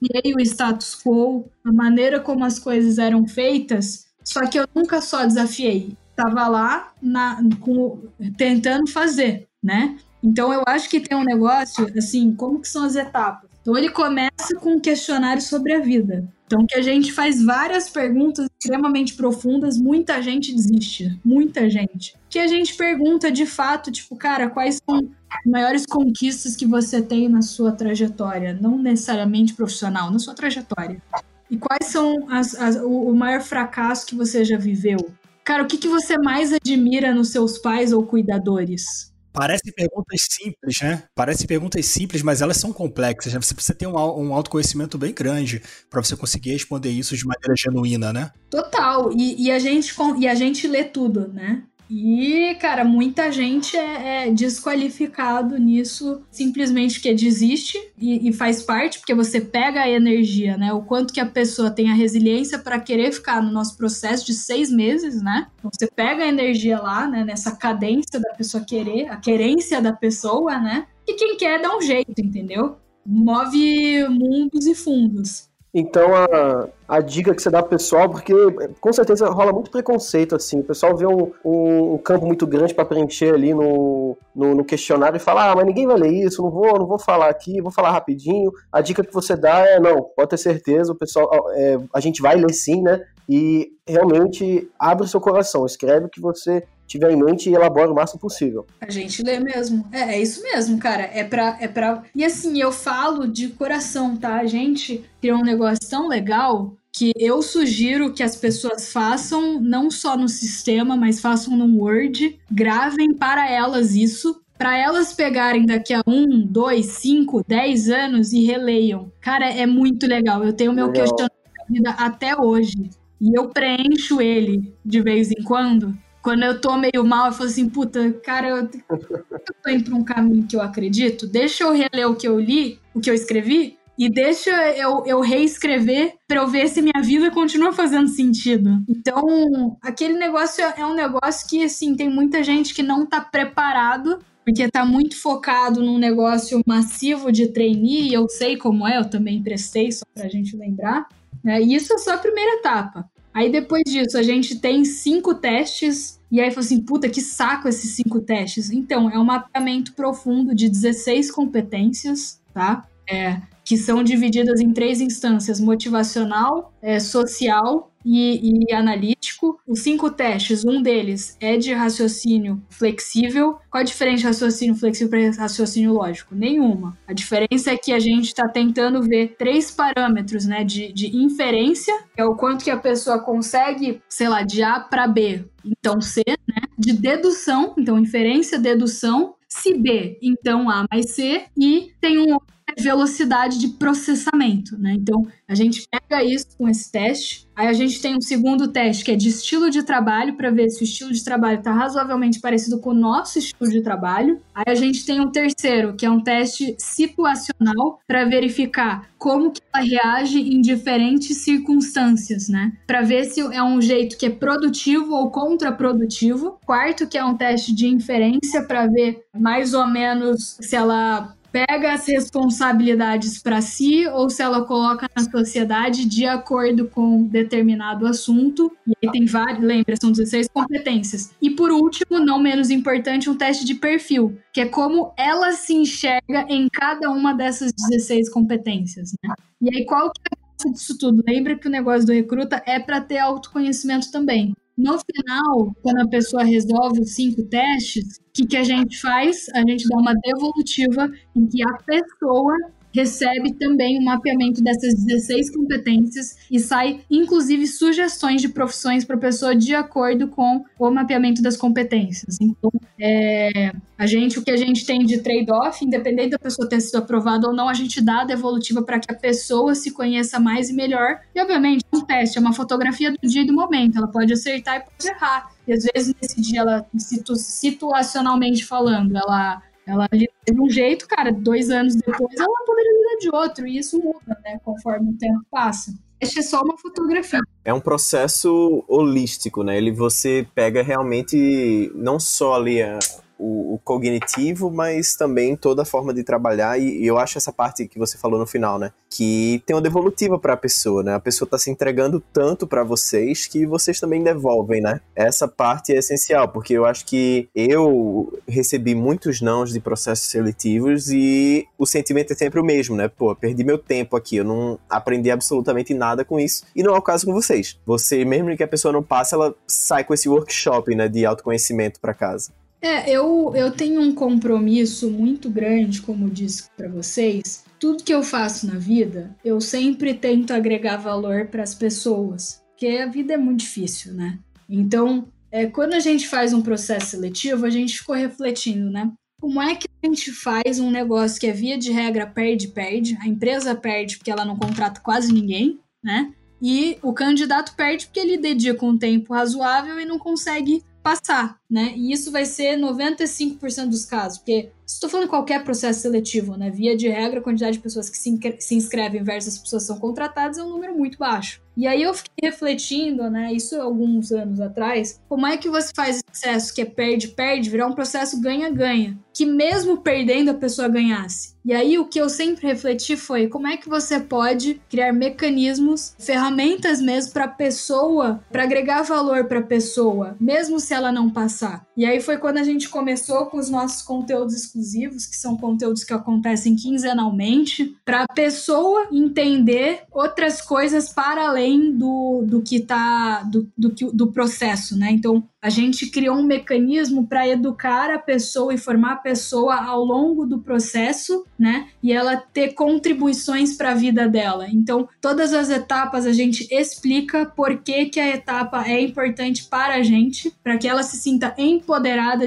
desafiei 0.00 0.34
o 0.34 0.40
status 0.40 0.94
quo, 0.94 1.48
a 1.64 1.72
maneira 1.72 2.20
como 2.20 2.44
as 2.44 2.58
coisas 2.58 2.98
eram 2.98 3.26
feitas, 3.26 4.06
só 4.24 4.40
que 4.46 4.58
eu 4.58 4.66
nunca 4.74 5.00
só 5.00 5.24
desafiei. 5.24 5.96
Tava 6.14 6.46
lá 6.48 6.92
na, 7.00 7.40
com, 7.60 7.98
tentando 8.36 8.90
fazer, 8.90 9.48
né? 9.62 9.98
Então 10.22 10.52
eu 10.52 10.62
acho 10.66 10.88
que 10.88 11.00
tem 11.00 11.16
um 11.16 11.24
negócio, 11.24 11.90
assim, 11.96 12.34
como 12.34 12.60
que 12.60 12.68
são 12.68 12.84
as 12.84 12.94
etapas? 12.94 13.50
Então 13.62 13.76
ele 13.76 13.90
começa 13.90 14.54
com 14.58 14.74
um 14.74 14.80
questionário 14.80 15.42
sobre 15.42 15.72
a 15.72 15.80
vida. 15.80 16.28
Então 16.46 16.66
que 16.66 16.74
a 16.74 16.82
gente 16.82 17.12
faz 17.12 17.42
várias 17.42 17.88
perguntas 17.88 18.46
extremamente 18.58 19.14
profundas, 19.14 19.78
muita 19.78 20.20
gente 20.22 20.54
desiste, 20.54 21.18
muita 21.24 21.70
gente. 21.70 22.14
Que 22.30 22.38
a 22.38 22.46
gente 22.46 22.74
pergunta 22.76 23.30
de 23.30 23.44
fato, 23.44 23.90
tipo, 23.90 24.16
cara, 24.16 24.48
quais 24.48 24.80
são 24.88 24.98
as 25.28 25.50
maiores 25.50 25.84
conquistas 25.84 26.54
que 26.54 26.64
você 26.64 27.02
tem 27.02 27.28
na 27.28 27.42
sua 27.42 27.72
trajetória, 27.72 28.56
não 28.58 28.78
necessariamente 28.78 29.52
profissional, 29.52 30.10
na 30.10 30.18
sua 30.20 30.34
trajetória. 30.34 31.02
E 31.50 31.56
quais 31.58 31.90
são 31.90 32.30
as, 32.30 32.54
as, 32.54 32.76
o, 32.76 32.88
o 32.88 33.14
maior 33.14 33.42
fracasso 33.42 34.06
que 34.06 34.14
você 34.14 34.44
já 34.44 34.56
viveu? 34.56 35.12
Cara, 35.44 35.64
o 35.64 35.66
que, 35.66 35.76
que 35.76 35.88
você 35.88 36.16
mais 36.16 36.52
admira 36.52 37.12
nos 37.12 37.30
seus 37.30 37.58
pais 37.58 37.92
ou 37.92 38.06
cuidadores? 38.06 39.10
Parecem 39.32 39.72
perguntas 39.72 40.20
simples, 40.28 40.80
né? 40.80 41.04
Parecem 41.14 41.46
perguntas 41.46 41.86
simples, 41.86 42.22
mas 42.22 42.40
elas 42.40 42.56
são 42.56 42.72
complexas. 42.72 43.32
Né? 43.32 43.40
Você 43.40 43.54
precisa 43.54 43.74
ter 43.74 43.86
um, 43.86 43.94
um 43.94 44.34
autoconhecimento 44.34 44.98
bem 44.98 45.12
grande 45.12 45.62
para 45.88 46.02
você 46.02 46.16
conseguir 46.16 46.50
responder 46.50 46.90
isso 46.90 47.16
de 47.16 47.24
maneira 47.24 47.54
genuína, 47.56 48.12
né? 48.12 48.32
Total. 48.48 49.12
E, 49.12 49.46
e, 49.46 49.50
a 49.50 49.58
gente, 49.58 49.94
e 50.18 50.28
a 50.28 50.34
gente 50.34 50.66
lê 50.66 50.84
tudo, 50.84 51.28
né? 51.28 51.62
E, 51.90 52.54
cara, 52.60 52.84
muita 52.84 53.32
gente 53.32 53.76
é, 53.76 54.28
é 54.28 54.30
desqualificado 54.30 55.58
nisso 55.58 56.22
simplesmente 56.30 56.94
porque 56.94 57.12
desiste 57.12 57.76
e, 57.98 58.28
e, 58.28 58.32
faz 58.32 58.62
parte, 58.62 59.00
porque 59.00 59.12
você 59.12 59.40
pega 59.40 59.80
a 59.80 59.90
energia, 59.90 60.56
né? 60.56 60.72
O 60.72 60.82
quanto 60.82 61.12
que 61.12 61.18
a 61.18 61.26
pessoa 61.26 61.68
tem 61.68 61.90
a 61.90 61.94
resiliência 61.94 62.60
para 62.60 62.78
querer 62.78 63.10
ficar 63.10 63.42
no 63.42 63.50
nosso 63.50 63.76
processo 63.76 64.24
de 64.24 64.34
seis 64.34 64.70
meses, 64.70 65.20
né? 65.20 65.48
Então, 65.58 65.68
você 65.76 65.88
pega 65.88 66.22
a 66.22 66.28
energia 66.28 66.78
lá, 66.80 67.08
né? 67.08 67.24
Nessa 67.24 67.56
cadência 67.56 68.20
da 68.20 68.34
pessoa 68.34 68.64
querer, 68.64 69.08
a 69.08 69.16
querência 69.16 69.82
da 69.82 69.92
pessoa, 69.92 70.60
né? 70.60 70.86
E 71.08 71.14
quem 71.14 71.36
quer 71.36 71.60
dá 71.60 71.76
um 71.76 71.82
jeito, 71.82 72.20
entendeu? 72.20 72.76
Move 73.04 74.08
mundos 74.08 74.64
e 74.64 74.76
fundos. 74.76 75.49
Então 75.72 76.12
a, 76.14 76.68
a 76.88 77.00
dica 77.00 77.32
que 77.32 77.40
você 77.40 77.48
dá 77.48 77.62
pro 77.62 77.70
pessoal, 77.70 78.08
porque 78.10 78.34
com 78.80 78.92
certeza 78.92 79.28
rola 79.28 79.52
muito 79.52 79.70
preconceito, 79.70 80.34
assim. 80.34 80.60
O 80.60 80.64
pessoal 80.64 80.96
vê 80.96 81.06
um, 81.06 81.30
um, 81.44 81.94
um 81.94 81.98
campo 81.98 82.26
muito 82.26 82.46
grande 82.46 82.74
para 82.74 82.84
preencher 82.84 83.32
ali 83.32 83.54
no, 83.54 84.16
no, 84.34 84.56
no, 84.56 84.64
questionário 84.64 85.16
e 85.16 85.20
fala, 85.20 85.52
ah, 85.52 85.54
mas 85.54 85.66
ninguém 85.66 85.86
vai 85.86 85.96
ler 85.96 86.12
isso, 86.12 86.42
não 86.42 86.50
vou, 86.50 86.76
não 86.76 86.86
vou 86.86 86.98
falar 86.98 87.28
aqui, 87.28 87.60
vou 87.60 87.70
falar 87.70 87.92
rapidinho. 87.92 88.50
A 88.72 88.80
dica 88.80 89.04
que 89.04 89.14
você 89.14 89.36
dá 89.36 89.60
é, 89.60 89.78
não, 89.78 90.02
pode 90.16 90.30
ter 90.30 90.38
certeza, 90.38 90.92
o 90.92 90.96
pessoal, 90.96 91.30
é, 91.54 91.78
a 91.94 92.00
gente 92.00 92.20
vai 92.20 92.34
ler 92.34 92.52
sim, 92.52 92.82
né? 92.82 93.00
E 93.28 93.68
realmente 93.86 94.68
abre 94.76 95.04
o 95.04 95.08
seu 95.08 95.20
coração, 95.20 95.64
escreve 95.64 96.06
o 96.06 96.10
que 96.10 96.20
você 96.20 96.64
tiver 96.90 97.12
em 97.12 97.16
mente 97.16 97.48
e 97.48 97.54
elabora 97.54 97.90
o 97.90 97.94
máximo 97.94 98.20
possível. 98.20 98.66
A 98.80 98.90
gente 98.90 99.22
lê 99.22 99.38
mesmo. 99.38 99.86
É, 99.92 100.14
é 100.14 100.20
isso 100.20 100.42
mesmo, 100.42 100.78
cara. 100.78 101.04
É 101.04 101.22
pra, 101.22 101.56
é 101.60 101.68
pra. 101.68 102.02
E 102.14 102.24
assim, 102.24 102.60
eu 102.60 102.72
falo 102.72 103.28
de 103.28 103.48
coração, 103.48 104.16
tá? 104.16 104.36
A 104.36 104.46
gente 104.46 105.04
criou 105.20 105.38
um 105.38 105.44
negócio 105.44 105.88
tão 105.88 106.08
legal 106.08 106.74
que 106.92 107.12
eu 107.16 107.40
sugiro 107.40 108.12
que 108.12 108.22
as 108.22 108.34
pessoas 108.34 108.92
façam, 108.92 109.60
não 109.60 109.88
só 109.88 110.16
no 110.16 110.28
sistema, 110.28 110.96
mas 110.96 111.20
façam 111.20 111.56
no 111.56 111.80
Word, 111.80 112.36
gravem 112.50 113.14
para 113.14 113.48
elas 113.48 113.94
isso, 113.94 114.42
para 114.58 114.76
elas 114.76 115.12
pegarem 115.12 115.64
daqui 115.64 115.94
a 115.94 116.02
um, 116.04 116.44
dois, 116.44 116.86
cinco, 116.86 117.44
dez 117.46 117.88
anos 117.88 118.32
e 118.32 118.44
releiam. 118.44 119.12
Cara, 119.20 119.48
é 119.48 119.64
muito 119.64 120.08
legal. 120.08 120.42
Eu 120.42 120.52
tenho 120.52 120.72
meu 120.72 120.88
legal. 120.88 121.04
questionamento 121.04 121.52
da 121.56 121.64
vida 121.72 121.90
até 121.90 122.36
hoje. 122.36 122.90
E 123.20 123.38
eu 123.38 123.50
preencho 123.50 124.20
ele 124.20 124.74
de 124.84 125.00
vez 125.00 125.30
em 125.30 125.44
quando. 125.44 125.96
Quando 126.22 126.42
eu 126.42 126.60
tô 126.60 126.76
meio 126.76 127.04
mal, 127.04 127.26
eu 127.26 127.32
falo 127.32 127.48
assim, 127.48 127.68
puta, 127.68 128.12
cara, 128.24 128.48
eu, 128.48 128.56
eu 128.58 129.54
tô 129.62 129.70
indo 129.70 129.84
pra 129.84 129.94
um 129.94 130.04
caminho 130.04 130.46
que 130.46 130.54
eu 130.54 130.60
acredito, 130.60 131.26
deixa 131.26 131.64
eu 131.64 131.72
reler 131.72 132.08
o 132.08 132.14
que 132.14 132.28
eu 132.28 132.38
li, 132.38 132.78
o 132.94 133.00
que 133.00 133.10
eu 133.10 133.14
escrevi, 133.14 133.78
e 133.98 134.08
deixa 134.08 134.50
eu, 134.76 135.04
eu 135.06 135.20
reescrever 135.20 136.14
para 136.26 136.40
eu 136.40 136.48
ver 136.48 136.68
se 136.68 136.80
minha 136.80 137.02
vida 137.02 137.30
continua 137.30 137.72
fazendo 137.72 138.08
sentido. 138.08 138.82
Então, 138.88 139.76
aquele 139.82 140.14
negócio 140.14 140.64
é 140.64 140.86
um 140.86 140.94
negócio 140.94 141.48
que, 141.48 141.64
assim, 141.64 141.94
tem 141.94 142.08
muita 142.08 142.42
gente 142.42 142.74
que 142.74 142.82
não 142.82 143.04
tá 143.04 143.20
preparado 143.20 144.18
porque 144.44 144.68
tá 144.68 144.84
muito 144.84 145.20
focado 145.20 145.82
num 145.82 145.98
negócio 145.98 146.60
massivo 146.66 147.30
de 147.30 147.48
trainee, 147.48 148.08
e 148.08 148.14
eu 148.14 148.28
sei 148.28 148.56
como 148.56 148.86
é, 148.86 148.98
eu 148.98 149.08
também 149.08 149.42
prestei, 149.42 149.92
só 149.92 150.04
pra 150.14 150.28
gente 150.28 150.56
lembrar. 150.56 151.06
Né? 151.44 151.62
E 151.62 151.74
isso 151.74 151.92
é 151.92 151.98
só 151.98 152.14
a 152.14 152.18
primeira 152.18 152.56
etapa. 152.56 153.08
Aí 153.32 153.50
depois 153.50 153.84
disso, 153.86 154.18
a 154.18 154.22
gente 154.22 154.58
tem 154.58 154.84
cinco 154.84 155.34
testes. 155.34 156.20
E 156.30 156.40
aí, 156.40 156.50
falou 156.50 156.64
assim: 156.64 156.80
puta, 156.80 157.08
que 157.08 157.20
saco 157.20 157.68
esses 157.68 157.92
cinco 157.92 158.20
testes. 158.20 158.70
Então, 158.70 159.10
é 159.10 159.18
um 159.18 159.24
mapeamento 159.24 159.92
profundo 159.94 160.54
de 160.54 160.68
16 160.68 161.30
competências, 161.30 162.40
tá? 162.52 162.86
É, 163.08 163.40
que 163.70 163.76
são 163.76 164.02
divididas 164.02 164.60
em 164.60 164.72
três 164.72 165.00
instâncias: 165.00 165.60
motivacional, 165.60 166.74
é, 166.82 166.98
social 166.98 167.92
e, 168.04 168.64
e, 168.68 168.74
analítico. 168.74 169.60
Os 169.64 169.78
cinco 169.78 170.10
testes, 170.10 170.64
um 170.64 170.82
deles 170.82 171.36
é 171.38 171.56
de 171.56 171.72
raciocínio 171.72 172.60
flexível. 172.68 173.60
Qual 173.70 173.80
a 173.80 173.84
diferença 173.84 174.16
de 174.16 174.24
raciocínio 174.24 174.74
flexível 174.74 175.08
para 175.08 175.40
raciocínio 175.40 175.92
lógico? 175.92 176.34
Nenhuma. 176.34 176.98
A 177.06 177.12
diferença 177.12 177.70
é 177.70 177.76
que 177.76 177.92
a 177.92 178.00
gente 178.00 178.24
está 178.24 178.48
tentando 178.48 179.00
ver 179.04 179.36
três 179.38 179.70
parâmetros 179.70 180.46
né, 180.46 180.64
de, 180.64 180.92
de 180.92 181.16
inferência, 181.16 181.96
que 182.12 182.20
é 182.20 182.24
o 182.24 182.34
quanto 182.34 182.64
que 182.64 182.72
a 182.72 182.76
pessoa 182.76 183.20
consegue, 183.20 184.02
sei 184.08 184.28
lá, 184.28 184.42
de 184.42 184.64
A 184.64 184.80
para 184.80 185.06
B, 185.06 185.44
então 185.64 186.00
C, 186.00 186.24
né? 186.26 186.62
De 186.76 186.92
dedução, 186.92 187.72
então 187.78 187.96
inferência, 187.96 188.58
dedução. 188.58 189.36
Se 189.48 189.74
B, 189.74 190.18
então 190.22 190.70
A 190.70 190.86
mais 190.90 191.10
C. 191.10 191.44
E 191.56 191.92
tem 192.00 192.18
um 192.20 192.38
velocidade 192.78 193.58
de 193.58 193.68
processamento, 193.68 194.78
né? 194.78 194.94
Então, 194.94 195.26
a 195.48 195.54
gente 195.54 195.86
pega 195.90 196.24
isso 196.24 196.46
com 196.56 196.68
esse 196.68 196.90
teste, 196.90 197.48
aí 197.54 197.68
a 197.68 197.72
gente 197.72 198.00
tem 198.00 198.16
um 198.16 198.20
segundo 198.20 198.68
teste 198.68 199.04
que 199.04 199.10
é 199.10 199.16
de 199.16 199.28
estilo 199.28 199.70
de 199.70 199.82
trabalho 199.82 200.36
para 200.36 200.50
ver 200.50 200.70
se 200.70 200.82
o 200.82 200.84
estilo 200.84 201.12
de 201.12 201.22
trabalho 201.22 201.58
está 201.58 201.72
razoavelmente 201.72 202.40
parecido 202.40 202.80
com 202.80 202.90
o 202.90 202.94
nosso 202.94 203.38
estilo 203.38 203.70
de 203.70 203.80
trabalho. 203.82 204.40
Aí 204.54 204.64
a 204.66 204.74
gente 204.74 205.04
tem 205.04 205.20
um 205.20 205.30
terceiro, 205.30 205.94
que 205.94 206.06
é 206.06 206.10
um 206.10 206.20
teste 206.20 206.74
situacional 206.78 208.00
para 208.06 208.24
verificar 208.24 209.10
como 209.18 209.50
que 209.50 209.60
ela 209.72 209.84
reage 209.84 210.40
em 210.40 210.62
diferentes 210.62 211.36
circunstâncias, 211.38 212.48
né? 212.48 212.72
Para 212.86 213.02
ver 213.02 213.24
se 213.24 213.40
é 213.40 213.62
um 213.62 213.80
jeito 213.80 214.16
que 214.16 214.26
é 214.26 214.30
produtivo 214.30 215.14
ou 215.14 215.30
contraprodutivo. 215.30 216.58
Quarto, 216.64 217.06
que 217.06 217.18
é 217.18 217.24
um 217.24 217.36
teste 217.36 217.74
de 217.74 217.86
inferência 217.86 218.62
para 218.62 218.86
ver 218.86 219.22
mais 219.38 219.74
ou 219.74 219.86
menos 219.86 220.56
se 220.60 220.74
ela 220.74 221.36
pega 221.52 221.92
as 221.92 222.06
responsabilidades 222.06 223.42
para 223.42 223.60
si 223.60 224.06
ou 224.06 224.30
se 224.30 224.42
ela 224.42 224.64
coloca 224.64 225.08
na 225.16 225.24
sociedade 225.24 226.04
de 226.04 226.26
acordo 226.26 226.86
com 226.88 227.24
determinado 227.24 228.06
assunto. 228.06 228.72
E 228.86 228.92
aí 229.02 229.12
tem 229.12 229.26
vários, 229.26 229.62
lembra, 229.62 229.96
são 230.00 230.10
16 230.12 230.48
competências. 230.48 231.32
E 231.40 231.50
por 231.50 231.70
último, 231.70 232.18
não 232.18 232.38
menos 232.38 232.70
importante, 232.70 233.28
um 233.28 233.36
teste 233.36 233.64
de 233.64 233.74
perfil, 233.74 234.38
que 234.52 234.60
é 234.60 234.66
como 234.66 235.12
ela 235.16 235.52
se 235.52 235.74
enxerga 235.74 236.46
em 236.48 236.68
cada 236.68 237.10
uma 237.10 237.32
dessas 237.32 237.72
16 237.72 238.30
competências, 238.30 239.12
né? 239.24 239.34
E 239.60 239.76
aí 239.76 239.84
qual 239.84 240.10
que 240.10 240.20
é 240.68 240.72
disso 240.72 240.96
tudo? 240.98 241.22
Lembra 241.26 241.56
que 241.56 241.66
o 241.66 241.70
negócio 241.70 242.06
do 242.06 242.12
recruta 242.12 242.62
é 242.66 242.78
para 242.78 243.00
ter 243.00 243.18
autoconhecimento 243.18 244.10
também. 244.10 244.54
No 244.80 244.98
final, 244.98 245.74
quando 245.82 246.00
a 246.00 246.08
pessoa 246.08 246.42
resolve 246.42 247.00
os 247.00 247.14
cinco 247.14 247.42
testes, 247.42 248.16
o 248.16 248.32
que, 248.32 248.46
que 248.46 248.56
a 248.56 248.64
gente 248.64 248.98
faz? 248.98 249.46
A 249.50 249.60
gente 249.60 249.86
dá 249.86 249.98
uma 249.98 250.14
devolutiva 250.14 251.06
em 251.36 251.46
que 251.46 251.62
a 251.62 251.74
pessoa 251.84 252.56
recebe 252.92 253.52
também 253.54 253.98
o 253.98 254.00
um 254.00 254.04
mapeamento 254.04 254.62
dessas 254.62 254.94
16 254.94 255.54
competências 255.54 256.36
e 256.50 256.58
sai, 256.58 257.00
inclusive, 257.10 257.66
sugestões 257.66 258.40
de 258.40 258.48
profissões 258.48 259.04
para 259.04 259.16
a 259.16 259.20
pessoa 259.20 259.54
de 259.54 259.74
acordo 259.74 260.28
com 260.28 260.64
o 260.78 260.90
mapeamento 260.90 261.42
das 261.42 261.56
competências. 261.56 262.36
Então, 262.40 262.70
é, 262.98 263.72
a 263.96 264.06
gente, 264.06 264.38
o 264.38 264.42
que 264.42 264.50
a 264.50 264.56
gente 264.56 264.84
tem 264.84 265.04
de 265.04 265.18
trade-off, 265.18 265.84
independente 265.84 266.30
da 266.30 266.38
pessoa 266.38 266.68
ter 266.68 266.80
sido 266.80 266.96
aprovada 266.96 267.46
ou 267.46 267.54
não, 267.54 267.68
a 267.68 267.74
gente 267.74 268.00
dá 268.00 268.22
a 268.22 268.24
devolutiva 268.24 268.82
para 268.82 268.98
que 268.98 269.12
a 269.12 269.14
pessoa 269.14 269.74
se 269.74 269.90
conheça 269.90 270.40
mais 270.40 270.70
e 270.70 270.72
melhor. 270.72 271.20
E, 271.34 271.40
obviamente, 271.40 271.84
um 271.92 272.00
teste 272.00 272.38
é 272.38 272.40
uma 272.40 272.52
fotografia 272.52 273.12
do 273.12 273.28
dia 273.28 273.42
e 273.42 273.46
do 273.46 273.52
momento. 273.52 273.98
Ela 273.98 274.08
pode 274.08 274.32
acertar 274.32 274.76
e 274.76 274.80
pode 274.80 275.08
errar. 275.08 275.50
E 275.66 275.72
às 275.72 275.84
vezes, 275.84 276.14
nesse 276.20 276.40
dia, 276.40 276.60
ela, 276.60 276.86
situ 276.96 277.36
situacionalmente 277.36 278.64
falando, 278.64 279.16
ela 279.16 279.62
ela 279.90 280.08
de 280.12 280.28
um 280.52 280.68
jeito, 280.68 281.06
cara, 281.06 281.32
dois 281.32 281.70
anos 281.70 281.94
depois 281.94 282.38
ela 282.38 282.64
poderia 282.66 282.92
virar 282.92 283.18
de 283.18 283.30
outro, 283.30 283.66
e 283.66 283.78
isso 283.78 283.98
muda, 283.98 284.38
né, 284.44 284.58
conforme 284.64 285.10
o 285.10 285.18
tempo 285.18 285.40
passa. 285.50 285.92
Este 286.20 286.40
é 286.40 286.42
só 286.42 286.60
uma 286.60 286.76
fotografia. 286.76 287.40
É 287.64 287.72
um 287.72 287.80
processo 287.80 288.84
holístico, 288.86 289.62
né? 289.62 289.78
Ele 289.78 289.90
você 289.90 290.46
pega 290.54 290.82
realmente 290.82 291.90
não 291.94 292.20
só 292.20 292.54
ali 292.54 292.82
a, 292.82 292.98
o, 293.40 293.74
o, 293.74 293.80
cognitivo, 293.82 294.70
mas 294.70 295.14
também 295.14 295.56
toda 295.56 295.82
a 295.82 295.84
forma 295.84 296.12
de 296.12 296.22
trabalhar. 296.22 296.78
E, 296.78 297.02
e, 297.02 297.06
eu 297.06 297.18
acho 297.18 297.38
essa 297.38 297.50
parte 297.52 297.86
que 297.88 297.98
você 297.98 298.18
falou 298.18 298.38
no 298.38 298.46
final, 298.46 298.78
né? 298.78 298.92
Que 299.08 299.62
tem 299.66 299.74
uma 299.74 299.82
devolutiva 299.82 300.38
para 300.38 300.52
a 300.52 300.56
pessoa, 300.56 301.02
né? 301.02 301.14
A 301.14 301.20
pessoa 301.20 301.46
está 301.46 301.58
se 301.58 301.70
entregando 301.70 302.22
tanto 302.32 302.66
para 302.66 302.84
vocês 302.84 303.46
que 303.46 303.66
vocês 303.66 303.98
também 303.98 304.22
devolvem, 304.22 304.82
né? 304.82 305.00
Essa 305.16 305.48
parte 305.48 305.92
é 305.92 305.96
essencial, 305.96 306.48
porque 306.48 306.74
eu 306.74 306.84
acho 306.84 307.06
que 307.06 307.48
eu 307.54 308.38
recebi 308.46 308.94
muitos 308.94 309.40
nãos 309.40 309.72
de 309.72 309.80
processos 309.80 310.28
seletivos 310.28 311.10
e 311.10 311.66
o 311.78 311.86
sentimento 311.86 312.32
é 312.32 312.36
sempre 312.36 312.60
o 312.60 312.64
mesmo, 312.64 312.94
né? 312.94 313.08
Pô, 313.08 313.34
perdi 313.34 313.64
meu 313.64 313.78
tempo 313.78 314.16
aqui, 314.16 314.36
eu 314.36 314.44
não 314.44 314.78
aprendi 314.88 315.30
absolutamente 315.30 315.94
nada 315.94 316.24
com 316.24 316.38
isso. 316.38 316.64
E 316.76 316.82
não 316.82 316.94
é 316.94 316.98
o 316.98 317.02
caso 317.02 317.24
com 317.24 317.32
vocês. 317.32 317.78
Você, 317.86 318.24
mesmo 318.24 318.54
que 318.56 318.62
a 318.62 318.68
pessoa 318.68 318.92
não 318.92 319.02
passe, 319.02 319.34
ela 319.34 319.54
sai 319.66 320.04
com 320.04 320.12
esse 320.12 320.28
workshop, 320.28 320.94
né, 320.94 321.08
de 321.08 321.24
autoconhecimento 321.24 322.00
para 322.00 322.12
casa. 322.12 322.52
É, 322.82 323.10
eu, 323.10 323.52
eu 323.54 323.70
tenho 323.70 324.00
um 324.00 324.14
compromisso 324.14 325.10
muito 325.10 325.50
grande, 325.50 326.00
como 326.00 326.30
disse 326.30 326.70
para 326.76 326.88
vocês. 326.88 327.64
Tudo 327.78 328.02
que 328.02 328.12
eu 328.12 328.22
faço 328.22 328.66
na 328.66 328.78
vida, 328.78 329.36
eu 329.44 329.60
sempre 329.60 330.14
tento 330.14 330.52
agregar 330.52 330.96
valor 330.96 331.46
para 331.48 331.62
as 331.62 331.74
pessoas, 331.74 332.62
porque 332.70 332.86
a 332.86 333.06
vida 333.06 333.34
é 333.34 333.36
muito 333.36 333.60
difícil, 333.60 334.14
né? 334.14 334.38
Então, 334.68 335.28
é, 335.52 335.66
quando 335.66 335.92
a 335.94 336.00
gente 336.00 336.26
faz 336.26 336.54
um 336.54 336.62
processo 336.62 337.10
seletivo, 337.10 337.66
a 337.66 337.70
gente 337.70 337.98
ficou 337.98 338.14
refletindo, 338.14 338.90
né? 338.90 339.12
Como 339.40 339.60
é 339.60 339.74
que 339.74 339.88
a 340.02 340.06
gente 340.06 340.32
faz 340.32 340.78
um 340.78 340.90
negócio 340.90 341.40
que 341.40 341.46
é 341.46 341.52
via 341.52 341.76
de 341.76 341.90
regra 341.90 342.26
perde-perde? 342.26 343.16
A 343.20 343.26
empresa 343.26 343.74
perde 343.74 344.16
porque 344.16 344.30
ela 344.30 344.44
não 344.44 344.56
contrata 344.56 345.00
quase 345.00 345.32
ninguém, 345.32 345.80
né? 346.02 346.32
E 346.62 346.98
o 347.02 347.12
candidato 347.12 347.74
perde 347.74 348.06
porque 348.06 348.20
ele 348.20 348.36
dedica 348.36 348.84
um 348.84 348.98
tempo 348.98 349.32
razoável 349.32 349.98
e 349.98 350.04
não 350.04 350.18
consegue 350.18 350.82
passar. 351.02 351.59
Né? 351.70 351.92
E 351.96 352.12
isso 352.12 352.32
vai 352.32 352.44
ser 352.44 352.76
95% 352.76 353.88
dos 353.88 354.04
casos, 354.04 354.38
porque 354.38 354.70
estou 354.84 355.08
falando 355.08 355.28
qualquer 355.28 355.62
processo 355.62 356.00
seletivo, 356.00 356.56
né? 356.56 356.70
Via 356.70 356.96
de 356.96 357.08
regra, 357.08 357.38
a 357.38 357.42
quantidade 357.42 357.76
de 357.76 357.82
pessoas 357.82 358.10
que 358.10 358.18
se 358.18 358.74
inscrevem 358.74 359.22
versus 359.22 359.54
as 359.54 359.60
pessoas 359.60 359.82
que 359.84 359.86
são 359.86 359.98
contratadas 359.98 360.58
é 360.58 360.62
um 360.64 360.70
número 360.70 360.96
muito 360.96 361.16
baixo. 361.18 361.62
E 361.76 361.86
aí 361.86 362.02
eu 362.02 362.12
fiquei 362.12 362.50
refletindo, 362.50 363.30
né, 363.30 363.52
isso 363.54 363.80
alguns 363.80 364.32
anos 364.32 364.60
atrás, 364.60 365.18
como 365.28 365.46
é 365.46 365.56
que 365.56 365.70
você 365.70 365.90
faz 365.94 366.16
esse 366.16 366.24
processo 366.24 366.74
que 366.74 366.82
é 366.82 366.84
perde-perde 366.84 367.70
virar 367.70 367.86
um 367.86 367.94
processo 367.94 368.38
ganha-ganha, 368.40 369.18
que 369.32 369.46
mesmo 369.46 369.98
perdendo 369.98 370.50
a 370.50 370.54
pessoa 370.54 370.88
ganhasse. 370.88 371.54
E 371.64 371.72
aí 371.72 371.98
o 371.98 372.06
que 372.06 372.20
eu 372.20 372.28
sempre 372.28 372.66
refleti 372.66 373.16
foi 373.16 373.46
como 373.46 373.66
é 373.66 373.76
que 373.76 373.88
você 373.88 374.18
pode 374.18 374.80
criar 374.90 375.12
mecanismos, 375.12 376.14
ferramentas 376.18 377.00
mesmo 377.00 377.32
para 377.32 377.48
pessoa, 377.48 378.42
para 378.50 378.64
agregar 378.64 379.02
valor 379.02 379.44
para 379.44 379.62
pessoa, 379.62 380.36
mesmo 380.40 380.80
se 380.80 380.92
ela 380.92 381.12
não 381.12 381.30
passar 381.30 381.59
passar. 381.60 381.89
E 382.00 382.06
aí 382.06 382.18
foi 382.18 382.38
quando 382.38 382.56
a 382.56 382.62
gente 382.62 382.88
começou 382.88 383.44
com 383.44 383.58
os 383.58 383.68
nossos 383.68 384.00
conteúdos 384.00 384.54
exclusivos, 384.54 385.26
que 385.26 385.36
são 385.36 385.54
conteúdos 385.54 386.02
que 386.02 386.14
acontecem 386.14 386.74
quinzenalmente, 386.74 387.94
para 388.06 388.22
a 388.22 388.34
pessoa 388.34 389.06
entender 389.12 390.04
outras 390.10 390.62
coisas 390.62 391.12
para 391.12 391.46
além 391.46 391.92
do, 391.92 392.42
do 392.46 392.62
que 392.62 392.80
tá 392.80 393.42
do, 393.42 393.70
do, 393.76 393.90
do 394.14 394.32
processo, 394.32 394.98
né? 394.98 395.10
Então 395.10 395.46
a 395.60 395.68
gente 395.68 396.06
criou 396.06 396.36
um 396.36 396.42
mecanismo 396.42 397.26
para 397.26 397.46
educar 397.46 398.10
a 398.10 398.18
pessoa 398.18 398.72
e 398.72 398.78
formar 398.78 399.12
a 399.12 399.16
pessoa 399.16 399.76
ao 399.76 400.02
longo 400.02 400.46
do 400.46 400.58
processo, 400.58 401.44
né? 401.58 401.88
E 402.02 402.14
ela 402.14 402.38
ter 402.38 402.72
contribuições 402.72 403.76
para 403.76 403.90
a 403.90 403.94
vida 403.94 404.26
dela. 404.26 404.66
Então, 404.70 405.06
todas 405.20 405.52
as 405.52 405.68
etapas 405.68 406.24
a 406.24 406.32
gente 406.32 406.66
explica 406.70 407.44
por 407.44 407.76
que, 407.82 408.06
que 408.06 408.18
a 408.18 408.34
etapa 408.34 408.88
é 408.88 409.02
importante 409.02 409.64
para 409.64 409.96
a 409.96 410.02
gente, 410.02 410.50
para 410.64 410.78
que 410.78 410.88
ela 410.88 411.02
se 411.02 411.18
sinta 411.18 411.54
empoderada 411.58 411.89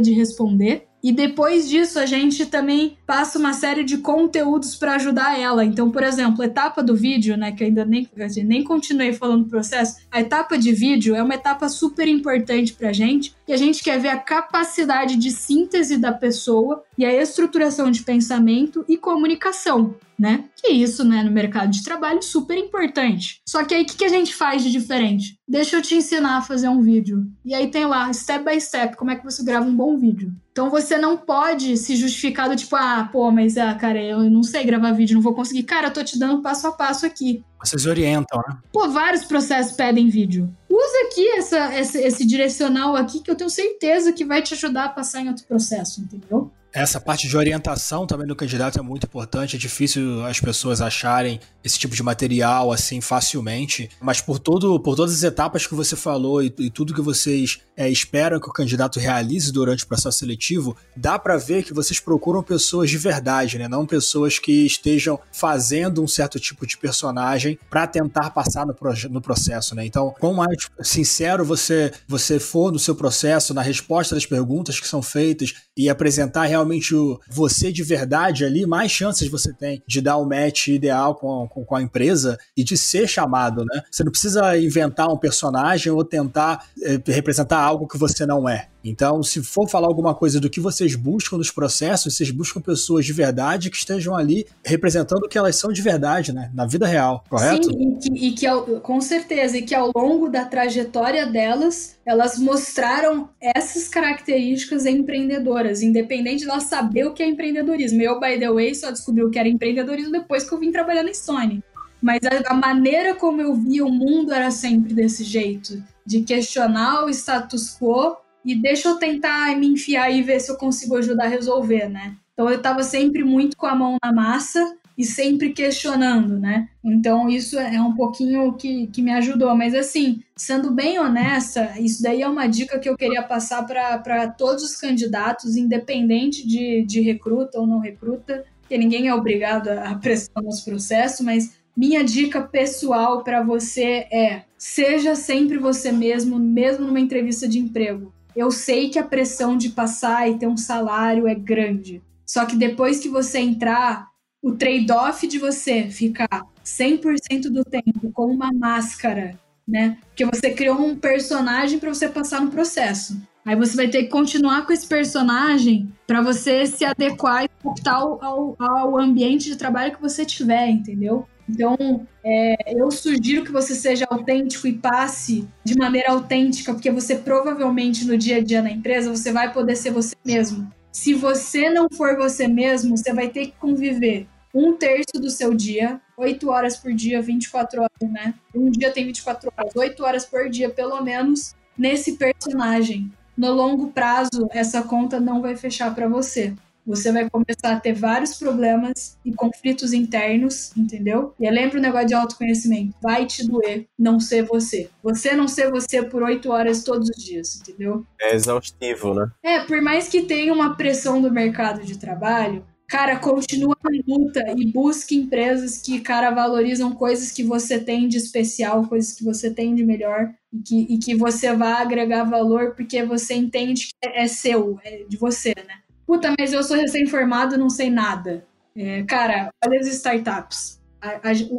de 0.01 0.11
responder. 0.13 0.87
E 1.03 1.11
depois 1.11 1.69
disso, 1.69 1.99
a 1.99 2.05
gente 2.05 2.45
também 2.45 2.97
passa 3.05 3.37
uma 3.37 3.51
série 3.51 3.83
de 3.83 3.97
conteúdos 3.97 4.73
para 4.73 4.95
ajudar 4.95 5.37
ela. 5.37 5.65
Então, 5.65 5.91
por 5.91 6.01
exemplo, 6.01 6.41
a 6.41 6.45
etapa 6.45 6.81
do 6.81 6.95
vídeo, 6.95 7.35
né, 7.35 7.51
que 7.51 7.65
ainda 7.65 7.83
nem, 7.83 8.07
nem 8.45 8.63
continuei 8.63 9.11
falando 9.11 9.43
do 9.43 9.49
processo, 9.49 9.97
a 10.09 10.21
etapa 10.21 10.57
de 10.57 10.71
vídeo 10.71 11.13
é 11.13 11.21
uma 11.21 11.35
etapa 11.35 11.67
super 11.67 12.07
importante 12.07 12.71
para 12.71 12.89
a 12.89 12.93
gente, 12.93 13.35
e 13.45 13.51
a 13.51 13.57
gente 13.57 13.83
quer 13.83 13.99
ver 13.99 14.09
a 14.09 14.17
capacidade 14.17 15.17
de 15.17 15.29
síntese 15.29 15.97
da 15.97 16.13
pessoa 16.13 16.81
e 16.97 17.05
a 17.05 17.13
estruturação 17.13 17.91
de 17.91 18.03
pensamento 18.03 18.85
e 18.87 18.95
comunicação 18.95 19.95
né? 20.23 20.45
Que 20.55 20.69
isso, 20.69 21.03
né, 21.03 21.21
no 21.21 21.29
mercado 21.29 21.69
de 21.69 21.83
trabalho, 21.83 22.23
super 22.23 22.57
importante. 22.57 23.41
Só 23.45 23.65
que 23.65 23.75
aí, 23.75 23.83
o 23.83 23.85
que, 23.85 23.97
que 23.97 24.05
a 24.05 24.09
gente 24.09 24.33
faz 24.33 24.63
de 24.63 24.71
diferente? 24.71 25.37
Deixa 25.45 25.75
eu 25.75 25.81
te 25.81 25.95
ensinar 25.95 26.37
a 26.37 26.41
fazer 26.41 26.69
um 26.69 26.81
vídeo. 26.81 27.27
E 27.43 27.53
aí 27.53 27.69
tem 27.69 27.85
lá, 27.85 28.11
step 28.13 28.45
by 28.45 28.59
step, 28.61 28.95
como 28.95 29.11
é 29.11 29.17
que 29.17 29.25
você 29.25 29.43
grava 29.43 29.65
um 29.65 29.75
bom 29.75 29.97
vídeo. 29.97 30.33
Então 30.53 30.69
você 30.69 30.97
não 30.97 31.17
pode 31.17 31.75
se 31.75 31.97
justificar 31.97 32.47
do 32.47 32.55
tipo, 32.55 32.73
ah, 32.77 33.09
pô, 33.11 33.29
mas, 33.31 33.57
ah, 33.57 33.73
cara, 33.75 34.01
eu 34.01 34.29
não 34.29 34.43
sei 34.43 34.63
gravar 34.63 34.93
vídeo, 34.93 35.15
não 35.15 35.21
vou 35.21 35.33
conseguir. 35.33 35.63
Cara, 35.63 35.87
eu 35.87 35.93
tô 35.93 36.01
te 36.01 36.17
dando 36.17 36.41
passo 36.41 36.67
a 36.67 36.71
passo 36.71 37.05
aqui. 37.05 37.43
Vocês 37.61 37.85
orientam, 37.85 38.41
né? 38.47 38.57
Pô, 38.71 38.87
vários 38.87 39.25
processos 39.25 39.73
pedem 39.75 40.07
vídeo. 40.07 40.49
Usa 40.69 41.07
aqui 41.07 41.27
essa, 41.31 41.77
esse, 41.77 41.97
esse 41.97 42.25
direcional 42.25 42.95
aqui 42.95 43.19
que 43.19 43.29
eu 43.29 43.35
tenho 43.35 43.49
certeza 43.49 44.13
que 44.13 44.23
vai 44.23 44.41
te 44.41 44.53
ajudar 44.53 44.85
a 44.85 44.89
passar 44.89 45.19
em 45.19 45.27
outro 45.27 45.45
processo, 45.45 45.99
entendeu? 45.99 46.49
Essa 46.73 46.99
parte 46.99 47.27
de 47.27 47.37
orientação 47.37 48.07
também 48.07 48.25
do 48.25 48.35
candidato 48.35 48.79
é 48.79 48.81
muito 48.81 49.05
importante. 49.05 49.55
É 49.55 49.59
difícil 49.59 50.25
as 50.25 50.39
pessoas 50.39 50.81
acharem 50.81 51.39
esse 51.63 51.77
tipo 51.77 51.95
de 51.95 52.01
material 52.01 52.71
assim 52.71 52.99
facilmente, 52.99 53.89
mas 54.01 54.19
por 54.19 54.39
todo, 54.39 54.79
por 54.79 54.95
todas 54.95 55.13
as 55.13 55.23
etapas 55.23 55.67
que 55.67 55.75
você 55.75 55.95
falou 55.95 56.41
e, 56.41 56.53
e 56.57 56.69
tudo 56.71 56.93
que 56.93 57.01
vocês 57.01 57.61
é, 57.77 57.89
esperam 57.89 58.39
que 58.39 58.49
o 58.49 58.51
candidato 58.51 58.99
realize 58.99 59.51
durante 59.51 59.83
o 59.83 59.87
processo 59.87 60.17
seletivo, 60.19 60.75
dá 60.95 61.19
para 61.19 61.37
ver 61.37 61.63
que 61.63 61.73
vocês 61.73 61.99
procuram 61.99 62.41
pessoas 62.41 62.89
de 62.89 62.97
verdade, 62.97 63.57
né? 63.59 63.67
Não 63.67 63.85
pessoas 63.85 64.39
que 64.39 64.65
estejam 64.65 65.19
fazendo 65.31 66.03
um 66.03 66.07
certo 66.07 66.39
tipo 66.39 66.65
de 66.65 66.77
personagem 66.77 67.57
para 67.69 67.85
tentar 67.85 68.31
passar 68.31 68.65
no, 68.65 68.75
no 69.09 69.21
processo, 69.21 69.75
né? 69.75 69.85
Então, 69.85 70.13
quanto 70.19 70.37
mais 70.37 70.57
sincero 70.81 71.45
você 71.45 71.91
você 72.07 72.39
for 72.39 72.71
no 72.71 72.79
seu 72.79 72.95
processo, 72.95 73.53
na 73.53 73.61
resposta 73.61 74.15
das 74.15 74.25
perguntas 74.25 74.79
que 74.79 74.87
são 74.87 75.01
feitas 75.01 75.53
e 75.77 75.89
apresentar 75.89 76.45
realmente 76.45 76.62
realmente 76.63 76.95
o, 76.95 77.19
você 77.29 77.71
de 77.71 77.83
verdade 77.83 78.45
ali, 78.45 78.65
mais 78.65 78.91
chances 78.91 79.27
você 79.29 79.53
tem 79.53 79.83
de 79.85 80.01
dar 80.01 80.17
o 80.17 80.25
match 80.25 80.69
ideal 80.69 81.15
com, 81.15 81.47
com, 81.47 81.63
com, 81.63 81.75
a 81.75 81.81
empresa 81.81 82.37
e 82.55 82.63
de 82.63 82.77
ser 82.77 83.07
chamado, 83.07 83.65
né? 83.65 83.83
Você 83.91 84.03
não 84.03 84.11
precisa 84.11 84.57
inventar 84.57 85.09
um 85.09 85.17
personagem 85.17 85.91
ou 85.91 86.03
tentar 86.03 86.65
é, 86.81 86.99
representar 87.11 87.59
algo 87.59 87.87
que 87.87 87.97
você 87.97 88.25
não 88.25 88.47
é. 88.47 88.69
Então, 88.83 89.23
se 89.23 89.41
for 89.41 89.69
falar 89.69 89.87
alguma 89.87 90.13
coisa 90.13 90.39
do 90.39 90.49
que 90.49 90.59
vocês 90.59 90.93
buscam 90.93 91.37
nos 91.37 91.49
processos, 91.49 92.13
vocês 92.13 92.29
buscam 92.31 92.59
pessoas 92.59 93.05
de 93.05 93.13
verdade 93.13 93.69
que 93.69 93.77
estejam 93.77 94.13
ali 94.13 94.45
representando 94.63 95.23
o 95.23 95.29
que 95.29 95.37
elas 95.37 95.55
são 95.55 95.71
de 95.71 95.81
verdade, 95.81 96.33
né? 96.33 96.51
Na 96.53 96.65
vida 96.65 96.85
real, 96.85 97.23
correto? 97.29 97.71
Sim, 97.71 97.93
e 97.93 97.97
que, 97.97 98.27
e 98.27 98.31
que 98.31 98.45
ao, 98.45 98.63
com 98.81 98.99
certeza, 98.99 99.57
e 99.57 99.61
que 99.61 99.73
ao 99.73 99.91
longo 99.95 100.27
da 100.27 100.43
trajetória 100.43 101.25
delas, 101.25 101.97
elas 102.05 102.37
mostraram 102.37 103.29
essas 103.39 103.87
características 103.87 104.85
empreendedoras, 104.85 105.81
independente 105.81 106.43
de 106.43 106.49
elas 106.49 106.63
saber 106.63 107.05
o 107.05 107.13
que 107.13 107.23
é 107.23 107.27
empreendedorismo. 107.27 108.01
Eu, 108.01 108.19
by 108.19 108.37
the 108.37 108.51
way, 108.51 108.75
só 108.75 108.91
descobri 108.91 109.23
o 109.23 109.29
que 109.29 109.39
era 109.39 109.47
empreendedorismo 109.47 110.11
depois 110.11 110.43
que 110.43 110.53
eu 110.53 110.59
vim 110.59 110.71
trabalhar 110.71 111.03
na 111.03 111.13
Stone. 111.13 111.63
Mas 112.01 112.19
a, 112.25 112.51
a 112.51 112.53
maneira 112.53 113.15
como 113.15 113.41
eu 113.41 113.55
via 113.55 113.85
o 113.85 113.89
mundo 113.89 114.33
era 114.33 114.51
sempre 114.51 114.93
desse 114.93 115.23
jeito, 115.23 115.81
de 116.05 116.21
questionar 116.21 117.05
o 117.05 117.09
status 117.09 117.77
quo 117.79 118.17
e 118.45 118.55
deixa 118.55 118.89
eu 118.89 118.97
tentar 118.97 119.55
me 119.57 119.67
enfiar 119.67 120.11
e 120.11 120.21
ver 120.21 120.39
se 120.39 120.51
eu 120.51 120.57
consigo 120.57 120.97
ajudar 120.97 121.25
a 121.25 121.29
resolver, 121.29 121.89
né? 121.89 122.15
Então 122.33 122.49
eu 122.49 122.57
estava 122.57 122.83
sempre 122.83 123.23
muito 123.23 123.55
com 123.55 123.65
a 123.65 123.75
mão 123.75 123.97
na 124.03 124.11
massa 124.11 124.75
e 124.97 125.03
sempre 125.03 125.51
questionando, 125.51 126.37
né? 126.39 126.67
Então 126.83 127.29
isso 127.29 127.57
é 127.57 127.81
um 127.81 127.93
pouquinho 127.93 128.53
que, 128.53 128.87
que 128.87 129.01
me 129.01 129.11
ajudou. 129.11 129.55
Mas 129.55 129.73
assim, 129.73 130.21
sendo 130.35 130.71
bem 130.71 130.99
honesta, 130.99 131.73
isso 131.79 132.01
daí 132.01 132.21
é 132.21 132.27
uma 132.27 132.47
dica 132.47 132.79
que 132.79 132.89
eu 132.89 132.97
queria 132.97 133.23
passar 133.23 133.65
para 133.65 134.27
todos 134.27 134.63
os 134.63 134.75
candidatos, 134.75 135.55
independente 135.55 136.47
de, 136.47 136.83
de 136.85 137.01
recruta 137.01 137.59
ou 137.59 137.67
não 137.67 137.79
recruta, 137.79 138.43
porque 138.61 138.77
ninguém 138.77 139.07
é 139.07 139.13
obrigado 139.13 139.69
a 139.69 139.95
prestar 139.95 140.41
nos 140.41 140.61
processos, 140.61 141.21
mas 141.21 141.55
minha 141.75 142.03
dica 142.03 142.41
pessoal 142.41 143.23
para 143.23 143.41
você 143.41 144.07
é: 144.11 144.43
seja 144.57 145.15
sempre 145.15 145.57
você 145.57 145.91
mesmo, 145.91 146.37
mesmo 146.37 146.85
numa 146.85 146.99
entrevista 146.99 147.47
de 147.47 147.59
emprego. 147.59 148.13
Eu 148.35 148.51
sei 148.51 148.89
que 148.89 148.99
a 148.99 149.03
pressão 149.03 149.57
de 149.57 149.69
passar 149.69 150.29
e 150.29 150.37
ter 150.37 150.47
um 150.47 150.57
salário 150.57 151.27
é 151.27 151.35
grande. 151.35 152.01
Só 152.25 152.45
que 152.45 152.55
depois 152.55 152.99
que 152.99 153.09
você 153.09 153.39
entrar, 153.39 154.07
o 154.41 154.51
trade-off 154.53 155.25
de 155.27 155.39
você 155.39 155.89
ficar 155.89 156.43
100% 156.65 157.49
do 157.49 157.63
tempo 157.63 158.11
com 158.11 158.25
uma 158.25 158.51
máscara, 158.51 159.39
né? 159.67 159.97
Porque 160.07 160.25
você 160.25 160.51
criou 160.51 160.81
um 160.81 160.95
personagem 160.95 161.79
para 161.79 161.93
você 161.93 162.09
passar 162.09 162.41
no 162.41 162.51
processo. 162.51 163.21
Aí 163.45 163.55
você 163.55 163.75
vai 163.75 163.89
ter 163.89 164.03
que 164.03 164.09
continuar 164.09 164.65
com 164.65 164.71
esse 164.71 164.87
personagem 164.87 165.89
para 166.07 166.21
você 166.21 166.65
se 166.65 166.85
adequar 166.85 167.43
e 167.43 167.49
adaptar 167.61 167.95
ao, 167.95 168.55
ao 168.57 168.97
ambiente 168.97 169.49
de 169.49 169.57
trabalho 169.57 169.93
que 169.93 170.01
você 170.01 170.25
tiver, 170.25 170.69
entendeu? 170.69 171.27
Então, 171.49 172.07
é, 172.23 172.73
eu 172.75 172.89
sugiro 172.89 173.43
que 173.43 173.51
você 173.51 173.75
seja 173.75 174.05
autêntico 174.09 174.67
e 174.67 174.73
passe 174.73 175.47
de 175.63 175.75
maneira 175.75 176.11
autêntica, 176.11 176.73
porque 176.73 176.91
você 176.91 177.15
provavelmente 177.15 178.05
no 178.05 178.17
dia 178.17 178.37
a 178.37 178.41
dia 178.41 178.61
na 178.61 178.71
empresa 178.71 179.09
você 179.09 179.31
vai 179.31 179.51
poder 179.51 179.75
ser 179.75 179.91
você 179.91 180.15
mesmo. 180.23 180.71
Se 180.91 181.13
você 181.13 181.69
não 181.69 181.87
for 181.91 182.15
você 182.15 182.47
mesmo, 182.47 182.95
você 182.95 183.13
vai 183.13 183.27
ter 183.29 183.47
que 183.47 183.53
conviver 183.59 184.27
um 184.53 184.73
terço 184.73 185.19
do 185.19 185.29
seu 185.29 185.53
dia, 185.53 185.99
8 186.15 186.49
horas 186.49 186.77
por 186.77 186.93
dia, 186.93 187.21
24 187.21 187.81
horas, 187.81 188.11
né? 188.11 188.35
Um 188.55 188.69
dia 188.69 188.91
tem 188.91 189.05
24 189.07 189.51
horas, 189.57 189.75
8 189.75 190.03
horas 190.03 190.25
por 190.25 190.47
dia, 190.49 190.69
pelo 190.69 191.01
menos, 191.01 191.55
nesse 191.75 192.17
personagem. 192.17 193.11
No 193.35 193.51
longo 193.51 193.91
prazo, 193.91 194.47
essa 194.51 194.83
conta 194.83 195.19
não 195.19 195.41
vai 195.41 195.55
fechar 195.55 195.93
para 195.95 196.07
você 196.07 196.53
você 196.85 197.11
vai 197.11 197.29
começar 197.29 197.71
a 197.71 197.79
ter 197.79 197.93
vários 197.93 198.37
problemas 198.37 199.17
e 199.23 199.31
conflitos 199.33 199.93
internos, 199.93 200.75
entendeu? 200.75 201.33
E 201.39 201.49
lembra 201.49 201.79
o 201.79 201.81
negócio 201.81 202.07
de 202.07 202.13
autoconhecimento. 202.13 202.95
Vai 203.01 203.25
te 203.25 203.47
doer 203.47 203.85
não 203.97 204.19
ser 204.19 204.43
você. 204.43 204.89
Você 205.01 205.35
não 205.35 205.47
ser 205.47 205.71
você 205.71 206.03
por 206.03 206.23
oito 206.23 206.51
horas 206.51 206.83
todos 206.83 207.09
os 207.09 207.23
dias, 207.23 207.59
entendeu? 207.59 208.05
É 208.19 208.35
exaustivo, 208.35 209.13
né? 209.13 209.31
É, 209.43 209.59
por 209.61 209.81
mais 209.81 210.07
que 210.07 210.21
tenha 210.21 210.53
uma 210.53 210.75
pressão 210.75 211.21
do 211.21 211.31
mercado 211.31 211.83
de 211.83 211.97
trabalho, 211.97 212.65
cara, 212.87 213.17
continua 213.17 213.75
na 213.83 213.89
luta 214.07 214.53
e 214.57 214.71
busque 214.71 215.15
empresas 215.15 215.81
que, 215.81 215.99
cara, 215.99 216.29
valorizam 216.31 216.93
coisas 216.93 217.31
que 217.31 217.43
você 217.43 217.79
tem 217.79 218.07
de 218.07 218.17
especial, 218.17 218.87
coisas 218.87 219.13
que 219.13 219.23
você 219.23 219.49
tem 219.49 219.73
de 219.73 219.83
melhor 219.83 220.31
e 220.51 220.59
que, 220.59 220.81
e 220.89 220.97
que 220.97 221.15
você 221.15 221.55
vai 221.55 221.73
agregar 221.81 222.23
valor 222.23 222.75
porque 222.75 223.03
você 223.03 223.33
entende 223.33 223.87
que 223.87 224.07
é 224.07 224.27
seu, 224.27 224.79
é 224.83 225.03
de 225.07 225.17
você, 225.17 225.53
né? 225.55 225.82
Puta, 226.05 226.33
mas 226.37 226.53
eu 226.53 226.63
sou 226.63 226.77
recém-formado, 226.77 227.57
não 227.57 227.69
sei 227.69 227.89
nada. 227.89 228.45
É, 228.75 229.03
cara, 229.03 229.49
olha 229.65 229.79
as 229.79 229.87
startups. 229.87 230.81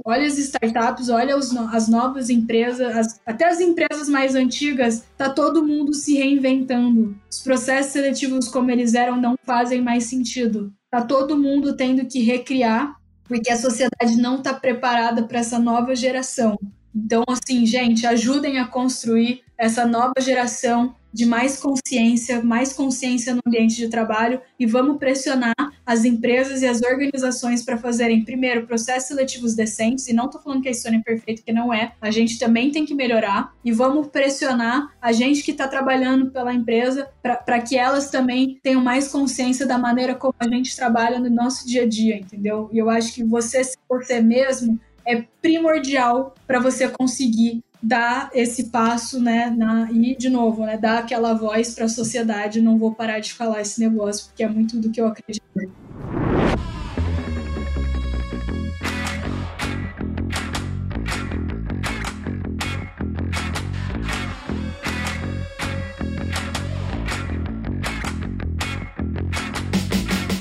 olha 0.05 0.26
as 0.26 0.38
startups, 0.38 1.09
olha 1.09 1.36
as 1.36 1.88
novas 1.88 2.30
empresas, 2.30 2.97
as, 2.97 3.20
até 3.24 3.47
as 3.47 3.61
empresas 3.61 4.09
mais 4.09 4.34
antigas, 4.34 5.05
tá 5.16 5.30
todo 5.30 5.66
mundo 5.66 5.95
se 5.95 6.14
reinventando. 6.16 7.16
Os 7.30 7.42
processos 7.42 7.92
seletivos 7.92 8.49
como 8.49 8.70
eles 8.70 8.95
eram 8.95 9.16
não 9.16 9.36
fazem 9.45 9.80
mais 9.80 10.05
sentido. 10.05 10.72
Tá 10.90 11.03
todo 11.03 11.36
mundo 11.36 11.76
tendo 11.76 12.05
que 12.07 12.20
recriar, 12.20 12.97
porque 13.24 13.51
a 13.51 13.57
sociedade 13.57 14.16
não 14.16 14.36
está 14.36 14.55
preparada 14.55 15.22
para 15.24 15.40
essa 15.40 15.59
nova 15.59 15.95
geração. 15.95 16.59
Então, 16.95 17.24
assim, 17.28 17.66
gente, 17.66 18.07
ajudem 18.07 18.59
a 18.59 18.66
construir 18.66 19.42
essa 19.59 19.86
nova 19.86 20.14
geração 20.20 20.95
de 21.12 21.24
mais 21.24 21.61
consciência, 21.61 22.42
mais 22.42 22.72
consciência 22.72 23.34
no 23.34 23.40
ambiente 23.47 23.76
de 23.76 23.88
trabalho 23.88 24.40
e 24.59 24.66
vamos 24.66 24.99
pressionar 24.99 25.55
as 25.86 26.05
empresas 26.05 26.61
e 26.62 26.66
as 26.66 26.82
organizações 26.82 27.62
para 27.62 27.78
fazerem, 27.78 28.24
primeiro, 28.24 28.66
processos 28.66 29.09
seletivos 29.09 29.55
decentes, 29.55 30.09
e 30.09 30.12
não 30.12 30.26
estou 30.26 30.40
falando 30.40 30.62
que 30.62 30.68
a 30.68 30.72
Estônia 30.72 30.99
é 30.99 31.03
perfeita, 31.03 31.42
que 31.45 31.53
não 31.53 31.72
é, 31.72 31.92
a 32.01 32.11
gente 32.11 32.38
também 32.38 32.70
tem 32.72 32.84
que 32.84 32.95
melhorar, 32.95 33.53
e 33.64 33.70
vamos 33.70 34.09
pressionar 34.09 34.88
a 35.01 35.12
gente 35.12 35.42
que 35.42 35.53
está 35.53 35.68
trabalhando 35.68 36.30
pela 36.30 36.53
empresa 36.53 37.09
para 37.22 37.61
que 37.61 37.76
elas 37.76 38.11
também 38.11 38.59
tenham 38.62 38.82
mais 38.82 39.07
consciência 39.07 39.66
da 39.66 39.78
maneira 39.78 40.14
como 40.14 40.34
a 40.40 40.49
gente 40.49 40.74
trabalha 40.74 41.20
no 41.20 41.30
nosso 41.30 41.66
dia 41.66 41.82
a 41.82 41.88
dia, 41.88 42.16
entendeu? 42.16 42.68
E 42.72 42.78
eu 42.78 42.90
acho 42.90 43.14
que 43.14 43.22
você 43.22 43.62
ser 43.62 43.78
você 43.88 44.20
mesmo 44.20 44.80
é 45.07 45.24
primordial 45.40 46.34
para 46.46 46.61
você 46.61 46.88
conseguir 46.88 47.62
dar 47.82 48.30
esse 48.32 48.70
passo, 48.70 49.20
né, 49.20 49.52
na, 49.55 49.90
e 49.92 50.16
de 50.16 50.30
novo, 50.30 50.64
né, 50.64 50.78
dar 50.78 51.00
aquela 51.00 51.34
voz 51.34 51.74
para 51.74 51.84
a 51.84 51.88
sociedade. 51.88 52.62
Não 52.62 52.78
vou 52.78 52.94
parar 52.94 53.18
de 53.18 53.32
falar 53.32 53.61
esse 53.61 53.78
negócio 53.80 54.26
porque 54.26 54.42
é 54.42 54.48
muito 54.48 54.78
do 54.78 54.90
que 54.90 55.00
eu 55.00 55.07
acredito. 55.07 55.44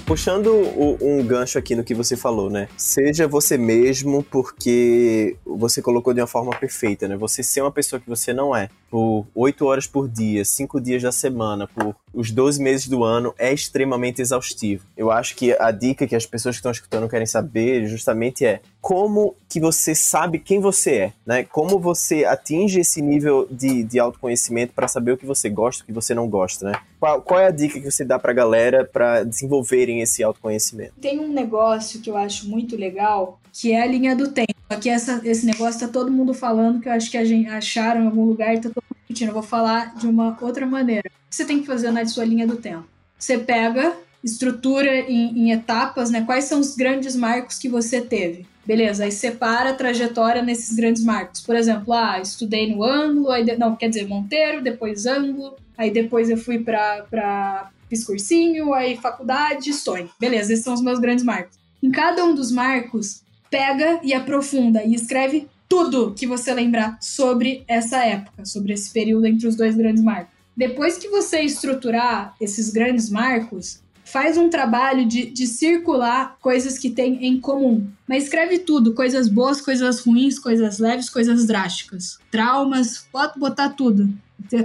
Puxando 0.06 0.48
o, 0.48 0.98
um 1.02 1.26
gancho 1.26 1.58
aqui 1.58 1.76
no 1.76 1.84
que 1.84 1.96
você 1.96 2.18
falou, 2.18 2.50
né? 2.50 2.68
Seja 2.78 3.28
você 3.28 3.58
mesmo, 3.58 4.24
porque 4.24 5.38
você 5.46 5.82
colocou 5.82 6.14
de 6.14 6.20
uma 6.22 6.28
forma 6.28 6.52
perfeita, 6.52 7.08
né? 7.08 7.16
Você 7.16 7.42
ser 7.42 7.62
uma 7.62 7.72
pessoa 7.72 8.00
que 8.00 8.10
você 8.10 8.34
não 8.34 8.56
é, 8.56 8.70
por 8.94 9.26
oito 9.34 9.66
horas 9.66 9.88
por 9.88 10.08
dia, 10.08 10.46
cinco 10.46 10.80
dias 10.80 11.02
da 11.02 11.12
semana, 11.12 11.68
por 11.68 11.96
os 12.14 12.30
12 12.30 12.62
meses 12.62 12.88
do 12.88 13.04
ano, 13.04 13.34
é 13.40 13.52
extremamente 13.52 14.22
exaustivo. 14.22 14.86
Eu 14.96 15.10
acho 15.10 15.36
que 15.36 15.52
a 15.60 15.72
dica 15.72 16.06
que 16.06 16.16
as 16.16 16.28
pessoas 16.28 16.56
que 16.56 16.60
estão 16.60 16.72
escutando 16.72 17.10
querem 17.10 17.26
saber 17.26 17.88
justamente 17.88 18.46
é 18.46 18.62
como 18.80 19.36
que 19.50 19.60
você 19.60 19.96
sabe 19.96 20.38
quem 20.38 20.60
você 20.60 20.92
é, 20.92 21.14
né? 21.26 21.44
Como 21.44 21.80
você 21.80 22.24
atinge 22.24 22.82
esse 22.82 23.02
nível 23.02 23.48
de, 23.50 23.84
de 23.84 23.98
autoconhecimento 23.98 24.74
para 24.76 24.88
saber 24.88 25.14
o 25.14 25.18
que 25.18 25.26
você 25.26 25.50
gosta, 25.50 25.82
o 25.82 25.88
que 25.88 25.92
você 25.92 26.14
não 26.14 26.30
gosta, 26.30 26.70
né? 26.70 26.80
Qual, 27.00 27.20
qual 27.24 27.40
é 27.40 27.48
a 27.48 27.52
dica 27.52 27.80
que 27.80 27.90
você 27.90 28.06
dá 28.06 28.20
para 28.20 28.30
a 28.30 28.36
galera 28.36 28.86
para 28.86 29.24
desenvolverem 29.24 30.02
esse 30.02 30.22
autoconhecimento? 30.22 30.94
Tem 31.02 31.20
um 31.20 31.34
negócio 31.34 32.00
que 32.00 32.12
eu 32.12 32.16
acho 32.16 32.48
muito 32.48 32.76
legal, 32.76 33.40
que 33.54 33.72
é 33.72 33.84
a 33.84 33.86
linha 33.86 34.16
do 34.16 34.30
tempo. 34.30 34.54
Aqui 34.68 34.90
essa, 34.90 35.22
esse 35.24 35.46
negócio 35.46 35.80
tá 35.80 35.88
todo 35.88 36.12
mundo 36.12 36.34
falando, 36.34 36.82
que 36.82 36.90
eu 36.90 36.94
acho 36.94 37.12
que 37.12 37.18
a 37.18 37.24
gente 37.24 37.48
acharam 37.48 38.02
em 38.02 38.06
algum 38.08 38.26
lugar 38.26 38.56
e 38.56 38.58
tá 38.58 38.70
todo 38.70 38.84
mundo 38.84 38.98
repetindo. 39.02 39.28
Eu 39.28 39.34
vou 39.34 39.44
falar 39.44 39.96
de 39.96 40.08
uma 40.08 40.36
outra 40.42 40.66
maneira. 40.66 41.08
O 41.08 41.30
que 41.30 41.36
você 41.36 41.46
tem 41.46 41.62
que 41.62 41.68
fazer 41.68 41.92
na 41.92 42.04
sua 42.06 42.26
linha 42.26 42.48
do 42.48 42.58
tempo? 42.58 42.86
Você 43.18 43.38
pega, 43.38 43.96
estrutura 44.24 45.02
em, 45.02 45.38
em 45.38 45.52
etapas, 45.52 46.10
né? 46.10 46.24
Quais 46.26 46.46
são 46.46 46.60
os 46.60 46.76
grandes 46.76 47.16
marcos 47.16 47.60
que 47.60 47.70
você 47.70 48.02
teve? 48.02 48.48
Beleza, 48.66 49.04
aí 49.04 49.12
separa 49.12 49.70
a 49.72 49.74
trajetória 49.74 50.42
nesses 50.42 50.76
grandes 50.76 51.04
marcos. 51.04 51.42
Por 51.42 51.56
exemplo, 51.56 51.94
ah, 51.94 52.20
estudei 52.20 52.74
no 52.74 52.84
ângulo, 52.84 53.30
aí 53.30 53.44
de... 53.44 53.56
não, 53.58 53.76
quer 53.76 53.90
dizer, 53.90 54.08
Monteiro, 54.08 54.64
depois 54.64 55.06
ângulo, 55.06 55.56
aí 55.78 55.92
depois 55.92 56.30
eu 56.30 56.38
fui 56.38 56.60
para 56.60 57.70
fiz 57.90 58.04
cursinho, 58.04 58.74
aí 58.74 58.98
faculdade, 58.98 59.72
sonho. 59.74 60.10
Beleza, 60.20 60.54
esses 60.54 60.64
são 60.64 60.74
os 60.74 60.82
meus 60.82 61.00
grandes 61.00 61.24
marcos. 61.24 61.58
Em 61.82 61.92
cada 61.92 62.24
um 62.24 62.34
dos 62.34 62.52
marcos, 62.52 63.23
pega 63.54 64.00
e 64.02 64.16
aprofunda 64.16 64.84
e 64.84 64.96
escreve 64.96 65.48
tudo 65.70 66.16
que 66.18 66.26
você 66.26 66.52
lembrar 66.52 66.98
sobre 67.00 67.64
essa 67.68 68.04
época, 68.04 68.44
sobre 68.46 68.74
esse 68.74 68.92
período 68.92 69.28
entre 69.28 69.48
os 69.48 69.56
dois 69.56 69.76
grandes 69.76 70.04
marcos. 70.04 70.34
Depois 70.58 70.98
que 70.98 71.08
você 71.08 71.42
estruturar 71.42 72.34
esses 72.42 72.72
grandes 72.72 73.12
marcos, 73.12 73.80
faz 74.04 74.40
um 74.40 74.50
trabalho 74.50 75.06
de, 75.06 75.28
de 75.28 75.46
circular 75.46 76.36
coisas 76.42 76.80
que 76.80 76.90
tem 76.90 77.28
em 77.28 77.40
comum. 77.40 77.88
Mas 78.08 78.24
escreve 78.24 78.58
tudo, 78.58 78.96
coisas 78.96 79.30
boas, 79.30 79.62
coisas 79.62 80.00
ruins, 80.00 80.40
coisas 80.40 80.80
leves, 80.80 81.08
coisas 81.08 81.46
drásticas. 81.46 82.18
Traumas, 82.32 83.08
pode 83.12 83.40
botar 83.40 83.70
tudo. 83.70 84.12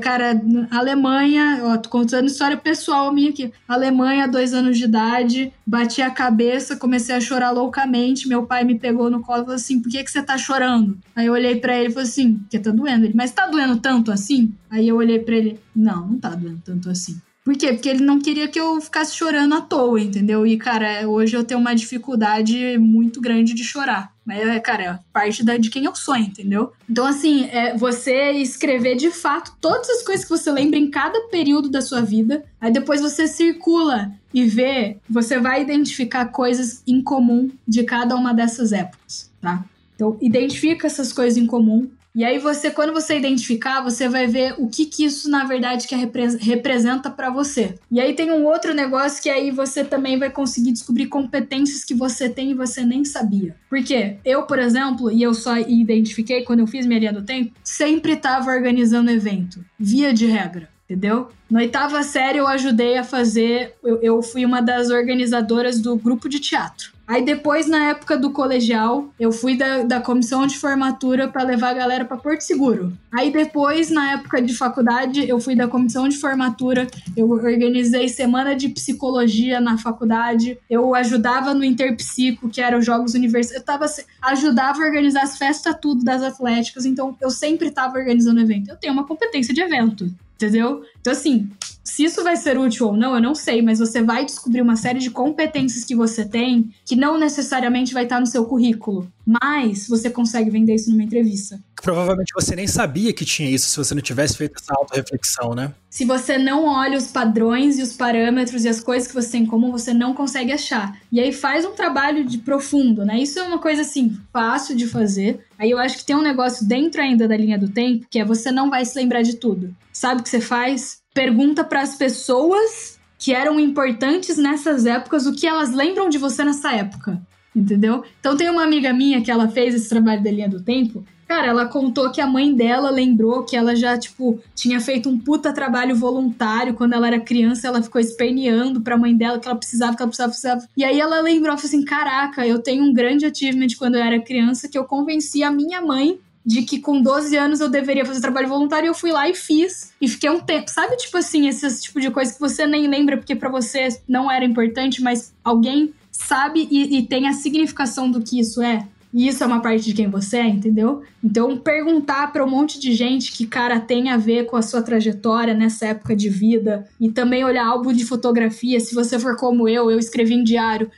Cara, 0.01 0.41
Alemanha, 0.71 1.61
ó, 1.65 1.77
tô 1.77 1.89
contando 1.89 2.27
história 2.27 2.57
pessoal 2.57 3.13
minha 3.13 3.31
aqui. 3.31 3.53
Alemanha, 3.67 4.29
dois 4.29 4.53
anos 4.53 4.77
de 4.77 4.85
idade, 4.85 5.53
bati 5.67 6.03
a 6.03 6.11
cabeça, 6.11 6.77
comecei 6.77 7.15
a 7.15 7.21
chorar 7.21 7.51
loucamente. 7.51 8.29
Meu 8.29 8.47
pai 8.47 8.65
me 8.65 8.79
pegou 8.79 9.11
no 9.11 9.23
colo 9.23 9.43
e 9.43 9.45
falou 9.45 9.57
assim: 9.57 9.81
por 9.81 9.91
que, 9.91 10.03
que 10.03 10.11
você 10.11 10.23
tá 10.23 10.37
chorando? 10.37 10.99
Aí 11.15 11.27
eu 11.27 11.33
olhei 11.33 11.57
para 11.57 11.77
ele 11.77 11.89
e 11.89 11.93
falei 11.93 12.09
assim: 12.09 12.35
porque 12.35 12.59
tá 12.59 12.71
doendo. 12.71 13.07
Ele, 13.07 13.15
mas 13.15 13.31
tá 13.31 13.47
doendo 13.47 13.77
tanto 13.77 14.11
assim? 14.11 14.53
Aí 14.71 14.89
eu 14.89 14.97
olhei 14.97 15.19
para 15.19 15.35
ele: 15.35 15.59
não, 15.75 16.09
não 16.09 16.19
tá 16.19 16.31
doendo 16.31 16.61
tanto 16.65 16.91
assim. 16.91 17.21
Por 17.49 17.57
quê? 17.57 17.73
Porque 17.73 17.89
ele 17.89 18.05
não 18.05 18.21
queria 18.21 18.47
que 18.47 18.61
eu 18.61 18.79
ficasse 18.79 19.17
chorando 19.17 19.55
à 19.55 19.63
toa, 19.63 19.99
entendeu? 19.99 20.47
E, 20.47 20.59
cara, 20.59 21.09
hoje 21.09 21.35
eu 21.35 21.43
tenho 21.43 21.59
uma 21.59 21.75
dificuldade 21.75 22.77
muito 22.77 23.23
grande 23.23 23.55
de 23.55 23.65
chorar. 23.65 24.13
Mas, 24.29 24.47
é, 24.47 24.61
cara, 24.61 24.85
é 24.85 24.99
parte 25.11 25.43
da, 25.43 25.57
de 25.57 25.71
quem 25.71 25.87
eu 25.87 25.95
sou, 25.95 26.15
entendeu? 26.15 26.75
Então, 26.87 27.07
assim, 27.07 27.47
é 27.47 27.75
você 27.75 28.33
escrever 28.33 28.95
de 28.95 29.11
fato 29.11 29.57
todas 29.59 29.89
as 29.89 30.03
coisas 30.03 30.23
que 30.23 30.31
você 30.31 30.53
lembra 30.53 30.79
em 30.79 30.91
cada 30.91 31.19
período 31.29 31.71
da 31.71 31.81
sua 31.81 32.03
vida. 32.03 32.45
Aí 32.61 32.71
depois 32.71 33.01
você 33.01 33.27
circula 33.27 34.13
e 34.35 34.45
vê, 34.45 34.99
você 35.09 35.41
vai 35.41 35.63
identificar 35.63 36.27
coisas 36.27 36.83
em 36.87 37.01
comum 37.01 37.51
de 37.67 37.85
cada 37.85 38.15
uma 38.17 38.35
dessas 38.35 38.71
épocas, 38.71 39.33
tá? 39.41 39.65
Então, 39.95 40.19
identifica 40.21 40.87
essas 40.87 41.11
coisas 41.11 41.39
em 41.39 41.47
comum, 41.47 41.89
e 42.19 42.25
aí 42.25 42.37
você, 42.37 42.69
quando 42.69 42.93
você 42.93 43.17
identificar, 43.17 43.81
você 43.81 44.09
vai 44.09 44.27
ver 44.27 44.57
o 44.59 44.67
que, 44.67 44.87
que 44.87 45.05
isso 45.05 45.31
na 45.31 45.45
verdade 45.45 45.87
que 45.87 45.95
representa 45.95 47.09
para 47.09 47.31
você. 47.31 47.77
E 47.89 48.01
aí 48.01 48.13
tem 48.13 48.33
um 48.33 48.45
outro 48.45 48.75
negócio 48.75 49.23
que 49.23 49.31
aí 49.31 49.53
você 49.53 49.85
também 49.85 50.19
vai 50.19 50.29
conseguir 50.29 50.73
descobrir 50.73 51.07
competências 51.07 51.85
que 51.85 51.95
você 51.95 52.29
tem 52.29 52.51
e 52.51 52.55
você 52.55 52.85
nem 52.85 53.05
sabia. 53.05 53.55
Porque 53.71 54.17
eu, 54.25 54.43
por 54.43 54.59
exemplo, 54.59 55.13
e 55.13 55.23
eu 55.23 55.33
só 55.33 55.57
identifiquei 55.59 56.43
quando 56.43 56.59
eu 56.59 56.67
fiz 56.67 56.87
minha 56.87 56.99
linha 56.99 57.13
do 57.13 57.23
tempo, 57.23 57.53
sempre 57.63 58.15
estava 58.15 58.51
organizando 58.51 59.13
evento, 59.13 59.65
via 59.79 60.13
de 60.13 60.27
regra 60.27 60.69
entendeu? 60.89 61.29
Na 61.51 61.61
oitava 61.61 62.03
série 62.03 62.39
eu 62.39 62.49
ajudei 62.49 62.97
a 62.97 63.05
fazer, 63.05 63.75
eu, 63.85 64.01
eu, 64.01 64.23
fui 64.23 64.47
uma 64.47 64.63
das 64.63 64.89
organizadoras 64.89 65.79
do 65.81 65.95
grupo 65.97 66.31
de 66.31 66.41
teatro. 66.41 66.98
Aí 67.09 67.25
depois, 67.25 67.67
na 67.67 67.87
época 67.87 68.19
do 68.19 68.31
colegial, 68.31 69.09
eu 69.19 69.33
fui 69.33 69.57
da, 69.57 69.83
da 69.83 69.99
comissão 69.99 70.47
de 70.47 70.59
formatura 70.59 71.27
para 71.27 71.43
levar 71.43 71.71
a 71.71 71.75
galera 71.75 72.05
para 72.05 72.19
Porto 72.19 72.43
Seguro. 72.43 72.93
Aí 73.11 73.33
depois, 73.33 73.89
na 73.89 74.13
época 74.13 74.43
de 74.43 74.55
faculdade, 74.55 75.27
eu 75.27 75.41
fui 75.41 75.57
da 75.57 75.67
comissão 75.67 76.07
de 76.07 76.19
formatura, 76.19 76.87
eu 77.17 77.31
organizei 77.31 78.11
semana 78.11 78.55
de 78.55 78.69
psicologia 78.69 79.59
na 79.59 79.79
faculdade, 79.79 80.59
eu 80.69 80.95
ajudava 80.95 81.55
no 81.55 81.65
Interpsico, 81.65 82.51
que 82.51 82.61
era 82.61 82.77
os 82.77 82.85
jogos 82.85 83.15
universitários, 83.15 83.63
eu 83.63 83.65
tava, 83.65 83.87
ajudava 84.31 84.83
a 84.83 84.87
organizar 84.87 85.23
as 85.23 85.39
festas 85.39 85.75
tudo 85.81 86.05
das 86.05 86.23
atléticas, 86.23 86.85
então 86.85 87.17
eu 87.23 87.31
sempre 87.31 87.69
estava 87.69 87.97
organizando 87.97 88.39
evento. 88.39 88.69
Eu 88.69 88.77
tenho 88.77 88.93
uma 88.93 89.07
competência 89.07 89.55
de 89.55 89.63
evento, 89.63 90.13
entendeu? 90.37 90.83
Então 91.01 91.15
assim, 91.15 91.51
se 91.89 92.05
isso 92.05 92.23
vai 92.23 92.37
ser 92.37 92.59
útil 92.59 92.89
ou 92.89 92.97
não, 92.97 93.15
eu 93.15 93.21
não 93.21 93.35
sei, 93.35 93.63
mas 93.63 93.79
você 93.79 94.03
vai 94.03 94.25
descobrir 94.25 94.61
uma 94.61 94.77
série 94.77 94.99
de 94.99 95.11
competências 95.11 95.85
que 95.85 95.97
você 95.97 96.25
tem 96.25 96.71
que 96.85 96.95
não 96.95 97.19
necessariamente 97.19 97.95
vai 97.95 98.03
estar 98.03 98.21
no 98.21 98.27
seu 98.27 98.45
currículo, 98.45 99.11
mas 99.27 99.89
você 99.89 100.11
consegue 100.11 100.51
vender 100.51 100.75
isso 100.75 100.91
numa 100.91 101.03
entrevista. 101.03 101.59
Provavelmente 101.83 102.33
você 102.35 102.55
nem 102.55 102.67
sabia 102.67 103.13
que 103.13 103.25
tinha 103.25 103.49
isso 103.49 103.71
se 103.71 103.77
você 103.77 103.95
não 103.95 104.03
tivesse 104.03 104.37
feito 104.37 104.57
essa 104.57 104.75
auto-reflexão, 104.75 105.55
né? 105.55 105.73
Se 105.89 106.05
você 106.05 106.37
não 106.37 106.67
olha 106.67 106.99
os 106.99 107.07
padrões 107.07 107.79
e 107.79 107.83
os 107.83 107.95
parâmetros 107.95 108.65
e 108.65 108.69
as 108.69 108.81
coisas 108.81 109.09
que 109.09 109.15
você 109.15 109.31
tem 109.31 109.43
em 109.45 109.47
comum, 109.47 109.71
você 109.71 109.95
não 109.95 110.13
consegue 110.13 110.53
achar. 110.53 110.95
E 111.11 111.19
aí 111.19 111.33
faz 111.33 111.65
um 111.65 111.73
trabalho 111.73 112.25
de 112.25 112.39
profundo, 112.39 113.05
né? 113.05 113.19
Isso 113.19 113.39
é 113.39 113.43
uma 113.43 113.59
coisa 113.59 113.81
assim, 113.83 114.15
fácil 114.31 114.77
de 114.77 114.87
fazer. 114.87 115.41
Aí 115.59 115.71
eu 115.71 115.79
acho 115.79 115.97
que 115.97 116.05
tem 116.05 116.17
um 116.17 116.23
negócio 116.23 116.67
dentro 116.67 117.01
ainda 117.01 117.27
da 117.27 117.37
linha 117.37 117.59
do 117.59 117.71
tempo, 117.71 118.07
que 118.11 118.19
é 118.19 118.25
você 118.25 118.53
não 118.53 118.69
vai 118.69 118.85
se 118.85 118.99
lembrar 118.99 119.23
de 119.23 119.37
tudo. 119.37 119.75
Sabe 119.91 120.21
o 120.21 120.23
que 120.23 120.29
você 120.29 120.41
faz? 120.41 120.99
Pergunta 121.19 121.65
para 121.65 121.83
as 121.83 121.97
pessoas 121.97 122.97
que 123.19 123.35
eram 123.35 123.59
importantes 123.59 124.37
nessas 124.37 124.87
épocas 124.87 125.27
o 125.27 125.35
que 125.35 125.49
elas 125.49 125.75
lembram 125.75 126.09
de 126.09 126.17
você 126.17 126.45
nessa 126.45 126.73
época. 126.73 127.21
entendeu? 127.57 128.05
Então 128.21 128.37
tem 128.37 128.49
uma 128.49 128.63
amiga 128.63 128.93
minha 128.93 129.21
que 129.21 129.29
ela 129.29 129.49
fez 129.49 129.75
esse 129.75 129.89
trabalho 129.89 130.23
da 130.23 130.31
linha 130.31 130.49
do 130.49 130.63
tempo. 130.63 131.05
Cara, 131.27 131.49
ela 131.49 131.67
contou 131.67 132.13
que 132.13 132.21
a 132.21 132.27
mãe 132.27 132.55
dela 132.55 132.89
lembrou 132.89 133.45
que 133.45 133.57
ela 133.57 133.75
já, 133.75 133.99
tipo, 133.99 134.41
tinha 134.55 134.81
feito 134.81 135.09
um 135.09 135.19
puta 135.19 135.53
trabalho 135.53 135.97
voluntário 135.97 136.75
quando 136.75 136.93
ela 136.93 137.09
era 137.09 137.21
criança. 137.21 137.67
Ela 137.67 137.83
ficou 137.83 138.01
esperneando 138.01 138.81
pra 138.81 138.97
mãe 138.97 139.15
dela 139.15 139.41
que 139.41 139.49
ela 139.49 139.59
precisava, 139.59 139.97
que 139.97 140.03
ela 140.03 140.09
precisava, 140.09 140.31
precisava. 140.31 140.69
E 140.77 140.85
aí 140.85 141.01
ela 141.01 141.21
lembrou, 141.21 141.55
falou 141.57 141.67
assim: 141.67 141.85
Caraca, 141.85 142.47
eu 142.47 142.61
tenho 142.61 142.85
um 142.85 142.95
grande 142.95 143.27
achievement 143.27 143.67
quando 143.77 143.97
eu 143.97 144.03
era 144.03 144.21
criança 144.21 144.69
que 144.69 144.79
eu 144.79 144.85
convenci 144.85 145.43
a 145.43 145.51
minha 145.51 145.83
mãe 145.83 146.19
de 146.45 146.63
que 146.63 146.81
com 146.81 147.01
12 147.01 147.37
anos 147.37 147.61
eu 147.61 147.69
deveria 147.69 148.05
fazer 148.05 148.21
trabalho 148.21 148.49
voluntário 148.49 148.87
e 148.87 148.89
eu 148.89 148.95
fui 148.95 149.13
lá 149.13 149.29
e 149.29 149.35
fiz. 149.35 149.93
E 150.01 150.09
fiquei 150.09 150.31
um 150.31 150.41
tempo. 150.41 150.71
Sabe, 150.71 150.97
tipo 150.97 151.17
assim, 151.17 151.49
esse 151.49 151.83
tipo 151.83 152.01
de 152.01 152.11
coisa 152.11 152.33
que 152.33 152.41
você 152.41 152.67
nem 152.67 152.89
lembra 152.89 153.17
porque 153.17 153.37
para 153.37 153.49
você 153.49 153.89
não 154.09 154.31
era 154.31 154.45
importante, 154.45 155.03
mas 155.03 155.35
alguém 155.45 155.93
sabe 156.11 156.67
e, 156.71 156.99
e 156.99 157.03
tem 157.07 157.29
a 157.29 157.33
significação 157.33 158.11
do 158.11 158.23
que 158.23 158.41
isso 158.41 158.63
é? 158.63 158.87
E 159.13 159.27
isso 159.27 159.43
é 159.43 159.47
uma 159.47 159.61
parte 159.61 159.85
de 159.85 159.95
quem 159.95 160.09
você 160.09 160.39
é, 160.39 160.47
entendeu? 160.47 161.03
Então, 161.25 161.57
perguntar 161.57 162.33
para 162.33 162.45
um 162.45 162.51
monte 162.51 162.79
de 162.79 162.93
gente 162.93 163.33
que, 163.33 163.47
cara, 163.47 163.81
tem 163.81 164.11
a 164.11 164.17
ver 164.17 164.47
com 164.47 164.57
a 164.57 164.63
sua 164.63 164.83
trajetória 164.83 165.55
nessa 165.55 165.87
época 165.87 166.15
de 166.15 166.29
vida. 166.29 166.87
E 167.01 167.11
também 167.11 167.45
olhar 167.45 167.67
álbum 167.67 167.93
de 167.93 168.05
fotografia. 168.05 168.79
Se 168.81 168.95
você 168.95 169.19
for 169.19 169.37
como 169.37 169.69
eu, 169.69 169.91
eu 169.91 169.99
escrevi 169.99 170.35
em 170.35 170.45
diário. 170.45 170.91